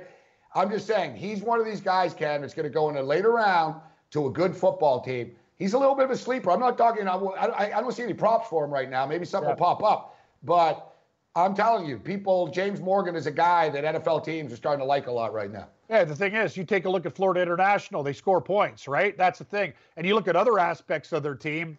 I'm 0.54 0.70
just 0.70 0.86
saying 0.86 1.16
he's 1.16 1.42
one 1.42 1.60
of 1.60 1.66
these 1.66 1.80
guys, 1.80 2.12
Cam, 2.14 2.40
that's 2.40 2.54
going 2.54 2.64
to 2.64 2.72
go 2.72 2.88
in 2.90 2.96
a 2.96 3.02
later 3.02 3.30
round 3.32 3.76
to 4.10 4.26
a 4.26 4.30
good 4.30 4.54
football 4.56 5.00
team. 5.00 5.32
He's 5.58 5.74
a 5.74 5.78
little 5.78 5.94
bit 5.94 6.06
of 6.06 6.10
a 6.10 6.16
sleeper. 6.16 6.50
I'm 6.50 6.58
not 6.60 6.76
talking. 6.78 7.06
I, 7.06 7.14
I, 7.14 7.78
I 7.78 7.80
don't 7.80 7.92
see 7.92 8.02
any 8.02 8.14
props 8.14 8.48
for 8.48 8.64
him 8.64 8.70
right 8.72 8.88
now. 8.90 9.06
Maybe 9.06 9.24
something 9.26 9.48
Yeah. 9.48 9.54
will 9.54 9.58
pop 9.58 9.82
up, 9.84 10.16
but 10.42 10.96
I'm 11.36 11.54
telling 11.54 11.86
you, 11.86 11.98
people. 11.98 12.48
James 12.48 12.80
Morgan 12.80 13.14
is 13.14 13.26
a 13.26 13.30
guy 13.30 13.68
that 13.68 13.84
NFL 13.84 14.24
teams 14.24 14.52
are 14.52 14.56
starting 14.56 14.80
to 14.80 14.86
like 14.86 15.06
a 15.06 15.12
lot 15.12 15.32
right 15.32 15.50
now. 15.52 15.68
yeah. 15.88 16.02
The 16.02 16.16
thing 16.16 16.34
is, 16.34 16.56
you 16.56 16.64
take 16.64 16.86
a 16.86 16.90
look 16.90 17.04
at 17.06 17.14
Florida 17.14 17.40
International; 17.42 18.02
they 18.02 18.14
score 18.14 18.40
points, 18.40 18.88
right? 18.88 19.16
That's 19.16 19.38
the 19.38 19.44
thing. 19.44 19.72
And 19.96 20.06
you 20.06 20.14
look 20.14 20.26
at 20.28 20.34
other 20.34 20.58
aspects 20.58 21.12
of 21.12 21.22
their 21.22 21.34
team. 21.36 21.78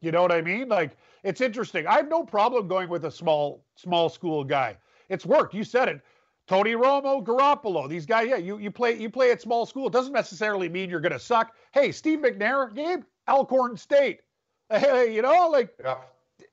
You 0.00 0.10
know 0.12 0.22
what 0.22 0.32
I 0.32 0.40
mean? 0.40 0.68
Like 0.68 0.96
it's 1.22 1.42
interesting. 1.42 1.86
I 1.86 1.96
have 1.96 2.08
no 2.08 2.24
problem 2.24 2.66
going 2.66 2.88
with 2.88 3.04
a 3.04 3.10
small 3.10 3.62
small 3.76 4.08
school 4.08 4.42
guy. 4.44 4.76
It's 5.10 5.26
worked. 5.26 5.52
You 5.54 5.62
said 5.62 5.88
it. 5.88 6.00
Tony 6.50 6.72
Romo, 6.72 7.22
Garoppolo, 7.24 7.88
these 7.88 8.04
guys. 8.06 8.28
Yeah, 8.28 8.34
you 8.36 8.58
you 8.58 8.72
play 8.72 8.98
you 8.98 9.08
play 9.08 9.30
at 9.30 9.40
small 9.40 9.64
school. 9.66 9.86
It 9.86 9.92
doesn't 9.92 10.12
necessarily 10.12 10.68
mean 10.68 10.90
you're 10.90 10.98
going 10.98 11.12
to 11.12 11.18
suck. 11.20 11.54
Hey, 11.70 11.92
Steve 11.92 12.18
McNair, 12.18 12.74
Gabe, 12.74 13.04
Alcorn 13.28 13.76
State. 13.76 14.20
Hey, 14.72 15.14
you 15.14 15.22
know, 15.22 15.48
like 15.48 15.70
Yeah. 15.80 15.98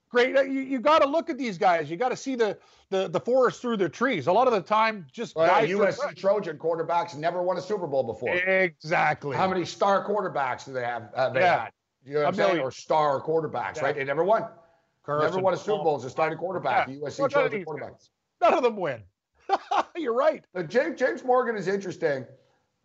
great. 0.09 0.35
uh, 0.37 0.41
You, 0.41 0.61
you 0.61 0.79
got 0.79 0.99
to 1.03 1.07
look 1.07 1.31
at 1.31 1.37
these 1.39 1.57
guys. 1.57 1.89
You 1.89 1.97
got 1.97 2.09
to 2.09 2.15
see 2.15 2.35
the, 2.35 2.59
the 2.91 3.07
the 3.07 3.19
forest 3.19 3.59
through 3.59 3.77
the 3.77 3.89
trees. 3.89 4.27
A 4.27 4.31
lot 4.31 4.45
of 4.47 4.53
the 4.53 4.61
time, 4.61 5.07
just 5.11 5.35
Well, 5.35 5.47
guys. 5.47 5.67
USC 5.69 6.15
Trojan 6.15 6.57
quarterbacks 6.59 7.15
never 7.15 7.41
won 7.41 7.57
a 7.57 7.61
Super 7.61 7.87
Bowl 7.87 8.03
before. 8.03 8.35
Exactly. 8.35 9.35
How 9.35 9.47
many 9.47 9.65
star 9.65 10.03
quarterbacks 10.07 10.65
do 10.65 10.73
they 10.73 10.83
have? 10.83 11.09
Uh, 11.15 11.29
they 11.31 11.39
Yeah. 11.39 11.59
had? 11.63 11.71
You 12.05 12.13
know 12.13 12.19
what 12.19 12.27
I'm 12.27 12.33
saying? 12.35 12.47
million. 12.49 12.65
Or 12.65 12.71
star 12.71 13.19
quarterbacks, 13.21 13.77
Yeah. 13.77 13.83
right? 13.85 13.95
They 13.95 14.03
never 14.03 14.23
won. 14.23 14.45
Never 15.07 15.39
won 15.39 15.53
a 15.55 15.57
Super 15.57 15.83
Bowl 15.83 15.95
as 15.95 16.05
a 16.05 16.09
starting 16.11 16.37
quarterback. 16.37 16.87
Yeah. 16.87 16.95
USC 17.07 17.29
Trojan 17.29 17.51
these 17.51 17.65
quarterback. 17.65 17.93
guys. 17.93 18.09
None 18.41 18.53
of 18.53 18.61
them 18.63 18.77
win. 18.77 19.01
You're 19.95 20.13
right. 20.13 20.43
James, 20.67 20.99
James 20.99 21.23
Morgan 21.23 21.55
is 21.55 21.67
interesting, 21.67 22.25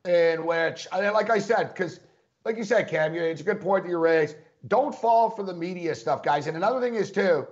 in 0.07 0.45
which, 0.45 0.87
like 0.93 1.31
I 1.31 1.39
said, 1.39 1.69
because, 1.75 2.01
like 2.45 2.57
you 2.57 2.65
said, 2.65 2.89
Cam, 2.89 3.15
it's 3.15 3.41
a 3.41 3.45
good 3.45 3.61
point 3.61 3.85
that 3.85 3.91
you 3.91 3.99
raised. 3.99 4.37
Don't 4.69 4.95
fall 4.95 5.31
for 5.31 5.43
the 5.43 5.55
media 5.55 5.95
stuff, 5.95 6.23
guys. 6.23 6.47
And 6.47 6.57
another 6.57 6.81
thing 6.81 6.95
is 6.95 7.11
too, 7.11 7.47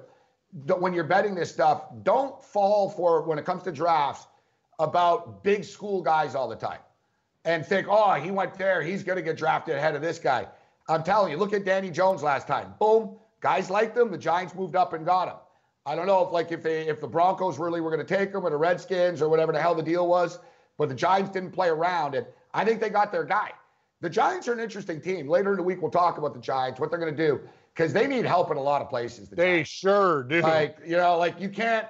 when 0.67 0.93
you're 0.93 1.05
betting 1.05 1.35
this 1.35 1.51
stuff, 1.51 1.85
don't 2.03 2.43
fall 2.43 2.91
for 2.91 3.23
when 3.23 3.39
it 3.39 3.45
comes 3.45 3.63
to 3.65 3.73
drafts 3.73 4.27
about 4.79 5.45
big 5.45 5.65
school 5.65 6.03
guys 6.03 6.35
all 6.35 6.49
the 6.49 6.57
time, 6.57 6.81
and 7.45 7.65
think, 7.65 7.87
oh, 7.91 8.15
he 8.15 8.31
went 8.31 8.55
there, 8.55 8.83
he's 8.83 9.03
going 9.03 9.17
to 9.17 9.23
get 9.23 9.37
drafted 9.37 9.77
ahead 9.77 9.95
of 9.95 10.03
this 10.03 10.19
guy. 10.19 10.47
I'm 10.89 11.03
telling 11.03 11.31
you, 11.31 11.37
look 11.39 11.53
at 11.53 11.65
Danny 11.65 11.91
Jones 11.91 12.23
last 12.23 12.47
time. 12.49 12.75
Boom, 12.81 13.17
guys 13.41 13.71
liked 13.71 13.97
him. 13.97 14.11
The 14.11 14.19
Giants 14.19 14.55
moved 14.55 14.75
up 14.75 14.93
and 14.93 15.05
got 15.05 15.29
him. 15.29 15.37
I 15.87 15.95
don't 15.97 16.07
know 16.07 16.25
if 16.25 16.33
like 16.33 16.53
if 16.53 16.63
they 16.63 16.89
if 16.89 17.01
the 17.01 17.09
Broncos 17.09 17.59
really 17.59 17.81
were 17.81 17.91
going 17.91 18.07
to 18.07 18.17
take 18.17 18.31
him 18.33 18.45
or 18.45 18.51
the 18.51 18.57
Redskins 18.57 19.23
or 19.23 19.29
whatever 19.29 19.53
the 19.53 19.61
hell 19.61 19.75
the 19.75 19.83
deal 19.83 20.07
was, 20.09 20.39
but 20.79 20.89
the 20.89 20.95
Giants 20.95 21.31
didn't 21.31 21.53
play 21.53 21.69
around, 21.69 22.15
and 22.15 22.27
I 22.55 22.65
think 22.65 22.81
they 22.81 22.91
got 22.91 23.13
their 23.13 23.25
guy. 23.25 23.53
The 24.03 24.11
Giants 24.11 24.49
are 24.49 24.53
an 24.53 24.61
interesting 24.61 25.01
team. 25.01 25.29
Later 25.29 25.51
in 25.53 25.57
the 25.59 25.63
week, 25.63 25.83
we'll 25.83 25.91
talk 25.91 26.17
about 26.19 26.33
the 26.35 26.41
Giants, 26.41 26.81
what 26.81 26.91
they're 26.91 26.99
going 26.99 27.15
to 27.15 27.27
do, 27.29 27.41
because 27.75 27.93
they 27.93 28.07
need 28.07 28.25
help 28.25 28.51
in 28.51 28.57
a 28.57 28.63
lot 28.63 28.81
of 28.81 28.89
places. 28.89 29.29
The 29.29 29.37
They 29.37 29.63
Giants. 29.65 29.71
sure 29.71 30.23
do. 30.25 30.41
Like, 30.41 30.79
you 30.87 30.97
know, 30.97 31.19
like 31.19 31.41
you 31.41 31.49
can't. 31.49 31.87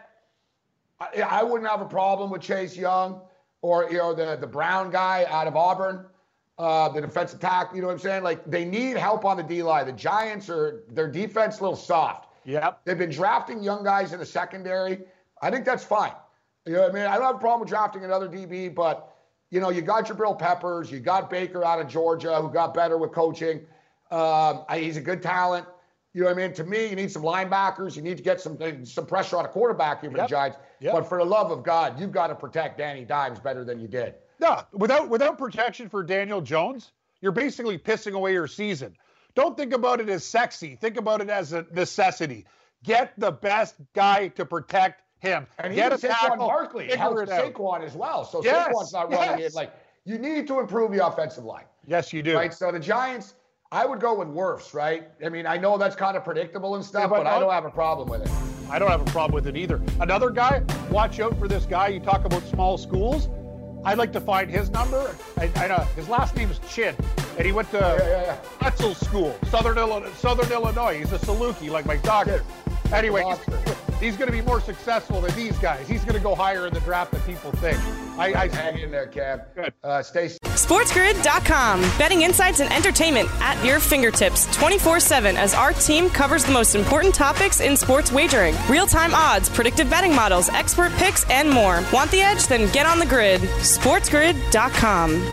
I, 1.01 1.22
I 1.22 1.43
wouldn't 1.43 1.68
have 1.70 1.80
a 1.80 1.86
problem 1.86 2.30
with 2.30 2.43
Chase 2.43 2.76
Young 2.76 3.20
or 3.62 3.91
you 3.91 3.99
know 3.99 4.14
the 4.14 4.36
the 4.36 4.47
Brown 4.47 4.91
guy 4.91 5.26
out 5.28 5.47
of 5.47 5.57
Auburn. 5.57 6.07
uh, 6.59 6.88
the 6.91 7.01
defense 7.01 7.32
attack. 7.32 7.70
You 7.74 7.80
know 7.80 7.86
what 7.88 7.95
I'm 7.95 7.99
saying? 8.01 8.22
Like 8.22 8.45
they 8.51 8.64
need 8.64 8.97
help 8.97 9.24
on 9.24 9.36
the 9.36 9.43
D 9.43 9.62
line. 9.62 9.86
The 9.86 9.93
Giants 9.93 10.49
are 10.51 10.84
their 10.91 11.09
defense 11.09 11.59
a 11.61 11.62
little 11.62 11.76
soft. 11.76 12.26
Yep. 12.45 12.80
They've 12.84 12.99
been 12.99 13.11
drafting 13.11 13.62
young 13.62 13.84
guys 13.84 14.12
in 14.12 14.18
the 14.18 14.26
secondary. 14.26 15.01
I 15.43 15.51
think 15.51 15.64
that's 15.64 15.84
fine. 15.84 16.12
You 16.66 16.74
know 16.74 16.82
what 16.82 16.91
I 16.91 16.95
mean? 16.95 17.05
I 17.07 17.14
don't 17.16 17.24
have 17.26 17.36
a 17.36 17.38
problem 17.38 17.61
with 17.61 17.68
drafting 17.68 18.05
another 18.05 18.28
DB, 18.28 18.74
but 18.74 19.14
you 19.51 19.61
know, 19.61 19.70
you 19.70 19.82
got 19.82 20.09
your 20.09 20.16
Bill 20.16 20.34
Peppers, 20.34 20.91
you 20.91 21.01
got 21.01 21.28
Baker 21.30 21.64
out 21.64 21.80
of 21.80 21.88
Georgia, 21.88 22.41
who 22.41 22.51
got 22.53 22.72
better 22.74 22.99
with 22.99 23.12
coaching. 23.12 23.66
Um, 24.11 24.64
he's 24.72 24.97
a 24.97 25.01
good 25.01 25.22
talent. 25.22 25.66
You 26.12 26.22
know 26.22 26.26
what 26.28 26.38
I 26.38 26.47
mean? 26.47 26.53
To 26.55 26.64
me, 26.64 26.86
you 26.88 26.97
need 26.97 27.11
some 27.11 27.22
linebackers. 27.22 27.95
You 27.97 28.03
need 28.03 28.16
to 28.16 28.22
get 28.22 28.41
some 28.41 28.59
some 28.84 29.07
pressure 29.07 29.36
on 29.36 29.45
a 29.45 29.49
quarterback 29.49 30.01
here 30.01 30.11
for 30.11 30.16
Yep. 30.18 30.26
the 30.26 30.30
Giants. 30.30 30.59
Yep. 30.80 30.93
But 30.93 31.09
for 31.09 31.18
the 31.18 31.24
love 31.24 31.51
of 31.53 31.62
God, 31.62 32.01
you've 32.01 32.11
got 32.12 32.28
to 32.28 32.34
protect 32.34 32.78
Danny 32.78 33.05
Dimes 33.05 33.38
better 33.38 33.64
than 33.64 33.78
you 33.80 33.86
did. 33.86 34.14
No, 34.41 34.62
without 34.72 35.09
without 35.09 35.38
protection 35.38 35.88
for 35.88 36.03
Daniel 36.03 36.41
Jones, 36.41 36.93
you're 37.20 37.30
basically 37.32 37.78
pissing 37.78 38.14
away 38.14 38.32
your 38.32 38.49
season. 38.49 38.97
Don't 39.35 39.57
think 39.57 39.72
about 39.72 40.01
it 40.01 40.09
as 40.09 40.24
sexy. 40.24 40.76
Think 40.76 40.97
about 40.97 41.20
it 41.20 41.31
as 41.31 41.53
a 41.53 41.66
necessity. 41.72 42.47
Get 42.83 43.12
the 43.18 43.31
best 43.31 43.76
guy 43.95 44.28
to 44.28 44.45
protect 44.45 45.03
him. 45.18 45.47
And 45.59 45.74
Get 45.74 45.93
even 45.93 46.11
a 46.11 46.12
Saquon 46.12 46.20
tackle. 46.20 46.47
Barkley 46.49 46.97
helps. 46.97 47.31
Saquon 47.31 47.85
as 47.85 47.95
well. 47.95 48.24
So 48.24 48.43
Yes, 48.43 48.68
Saquon's 48.68 48.93
not 48.93 49.12
running 49.12 49.41
yes. 49.41 49.53
it. 49.53 49.55
Like 49.55 49.72
you 50.05 50.18
need 50.18 50.47
to 50.49 50.61
improve 50.61 50.93
the 50.93 51.07
offensive 51.07 51.45
line. 51.45 51.64
Yes, 51.87 52.12
you 52.12 52.22
do. 52.22 52.37
Right. 52.37 52.53
So 52.53 52.72
the 52.72 52.81
Giants, 52.81 53.35
I 53.70 53.87
would 53.87 54.01
go 54.01 54.14
with 54.14 54.28
Wirfs, 54.28 54.74
right? 54.74 55.09
I 55.24 55.28
mean, 55.28 55.47
I 55.47 55.57
know 55.57 55.78
that's 55.78 55.97
kind 55.97 56.16
of 56.16 56.24
predictable 56.24 56.74
and 56.74 56.85
stuff, 56.85 57.03
Yeah, 57.03 57.09
but 57.09 57.24
but, 57.24 57.26
I 57.26 57.39
don't 57.39 57.53
have 57.53 57.66
a 57.66 57.70
problem 57.70 58.09
with 58.09 58.22
it. 58.22 58.31
I 58.70 58.78
don't 58.78 58.91
have 58.91 59.03
a 59.03 59.11
problem 59.11 59.35
with 59.35 59.47
it 59.47 59.57
either. 59.57 59.81
Another 60.01 60.31
guy, 60.31 60.62
watch 60.91 61.20
out 61.20 61.39
for 61.39 61.49
this 61.49 61.66
guy. 61.66 61.89
You 61.89 62.01
talk 62.01 62.24
about 62.24 62.43
small 62.45 62.78
schools. 62.78 63.28
I'd 63.85 63.99
like 63.99 64.12
to 64.12 64.20
find 64.20 64.51
his 64.51 64.70
number. 64.70 65.16
I, 65.39 65.51
I 65.57 65.68
know 65.68 65.78
his 65.97 66.09
last 66.09 66.37
name 66.37 66.51
is 66.51 66.61
Chinn, 66.68 66.95
and 67.37 67.47
he 67.47 67.53
went 67.53 67.70
to 67.70 67.78
Yeah, 67.78 68.09
yeah, 68.09 68.39
yeah. 68.61 68.93
School, 68.93 69.37
Southern 69.49 69.78
Illinois. 69.78 70.12
Southern 70.12 70.51
Illinois. 70.53 70.99
He's 70.99 71.12
a 71.12 71.18
Saluki, 71.18 71.70
like 71.70 71.87
my 71.87 71.97
doctor. 71.97 72.45
Anyway. 72.93 73.22
He's, 74.01 74.11
he's 74.11 74.16
going 74.16 74.30
to 74.30 74.36
be 74.36 74.42
more 74.42 74.61
successful 74.61 75.20
than 75.20 75.34
these 75.34 75.57
guys. 75.59 75.86
He's 75.88 76.05
going 76.05 76.16
to 76.16 76.20
go 76.20 76.34
higher 76.34 76.66
in 76.66 76.74
the 76.74 76.80
draft 76.80 77.12
than 77.12 77.20
people 77.22 77.53
think. 77.53 77.78
I, 78.18 78.34
I 78.34 78.48
Hang 78.48 78.78
in 78.78 78.90
there, 78.90 79.07
Cam. 79.07 79.40
Good. 79.55 79.72
Uh, 79.82 80.03
stay 80.03 80.26
SportsGrid.com. 80.26 81.80
Betting 81.98 82.22
insights 82.22 82.61
and 82.61 82.72
entertainment 82.72 83.28
at 83.40 83.62
your 83.64 83.80
fingertips 83.80 84.46
24 84.57 85.01
7 85.01 85.36
as 85.36 85.55
our 85.55 85.72
team 85.72 86.11
covers 86.11 86.44
the 86.44 86.53
most 86.53 86.74
important 86.74 87.14
topics 87.14 87.61
in 87.61 87.76
sports 87.76 88.12
wagering 88.12 88.55
real 88.68 88.86
time 88.86 89.14
odds, 89.14 89.48
predictive 89.48 89.88
betting 89.88 90.14
models, 90.14 90.48
expert 90.51 90.92
picks, 90.92 91.28
and 91.30 91.48
more. 91.48 91.82
Want 91.92 92.11
the 92.11 92.20
edge? 92.20 92.46
Then 92.46 92.70
get 92.72 92.86
on 92.86 92.98
the 92.98 93.07
grid. 93.07 93.40
SportsGrid.com. 93.40 95.32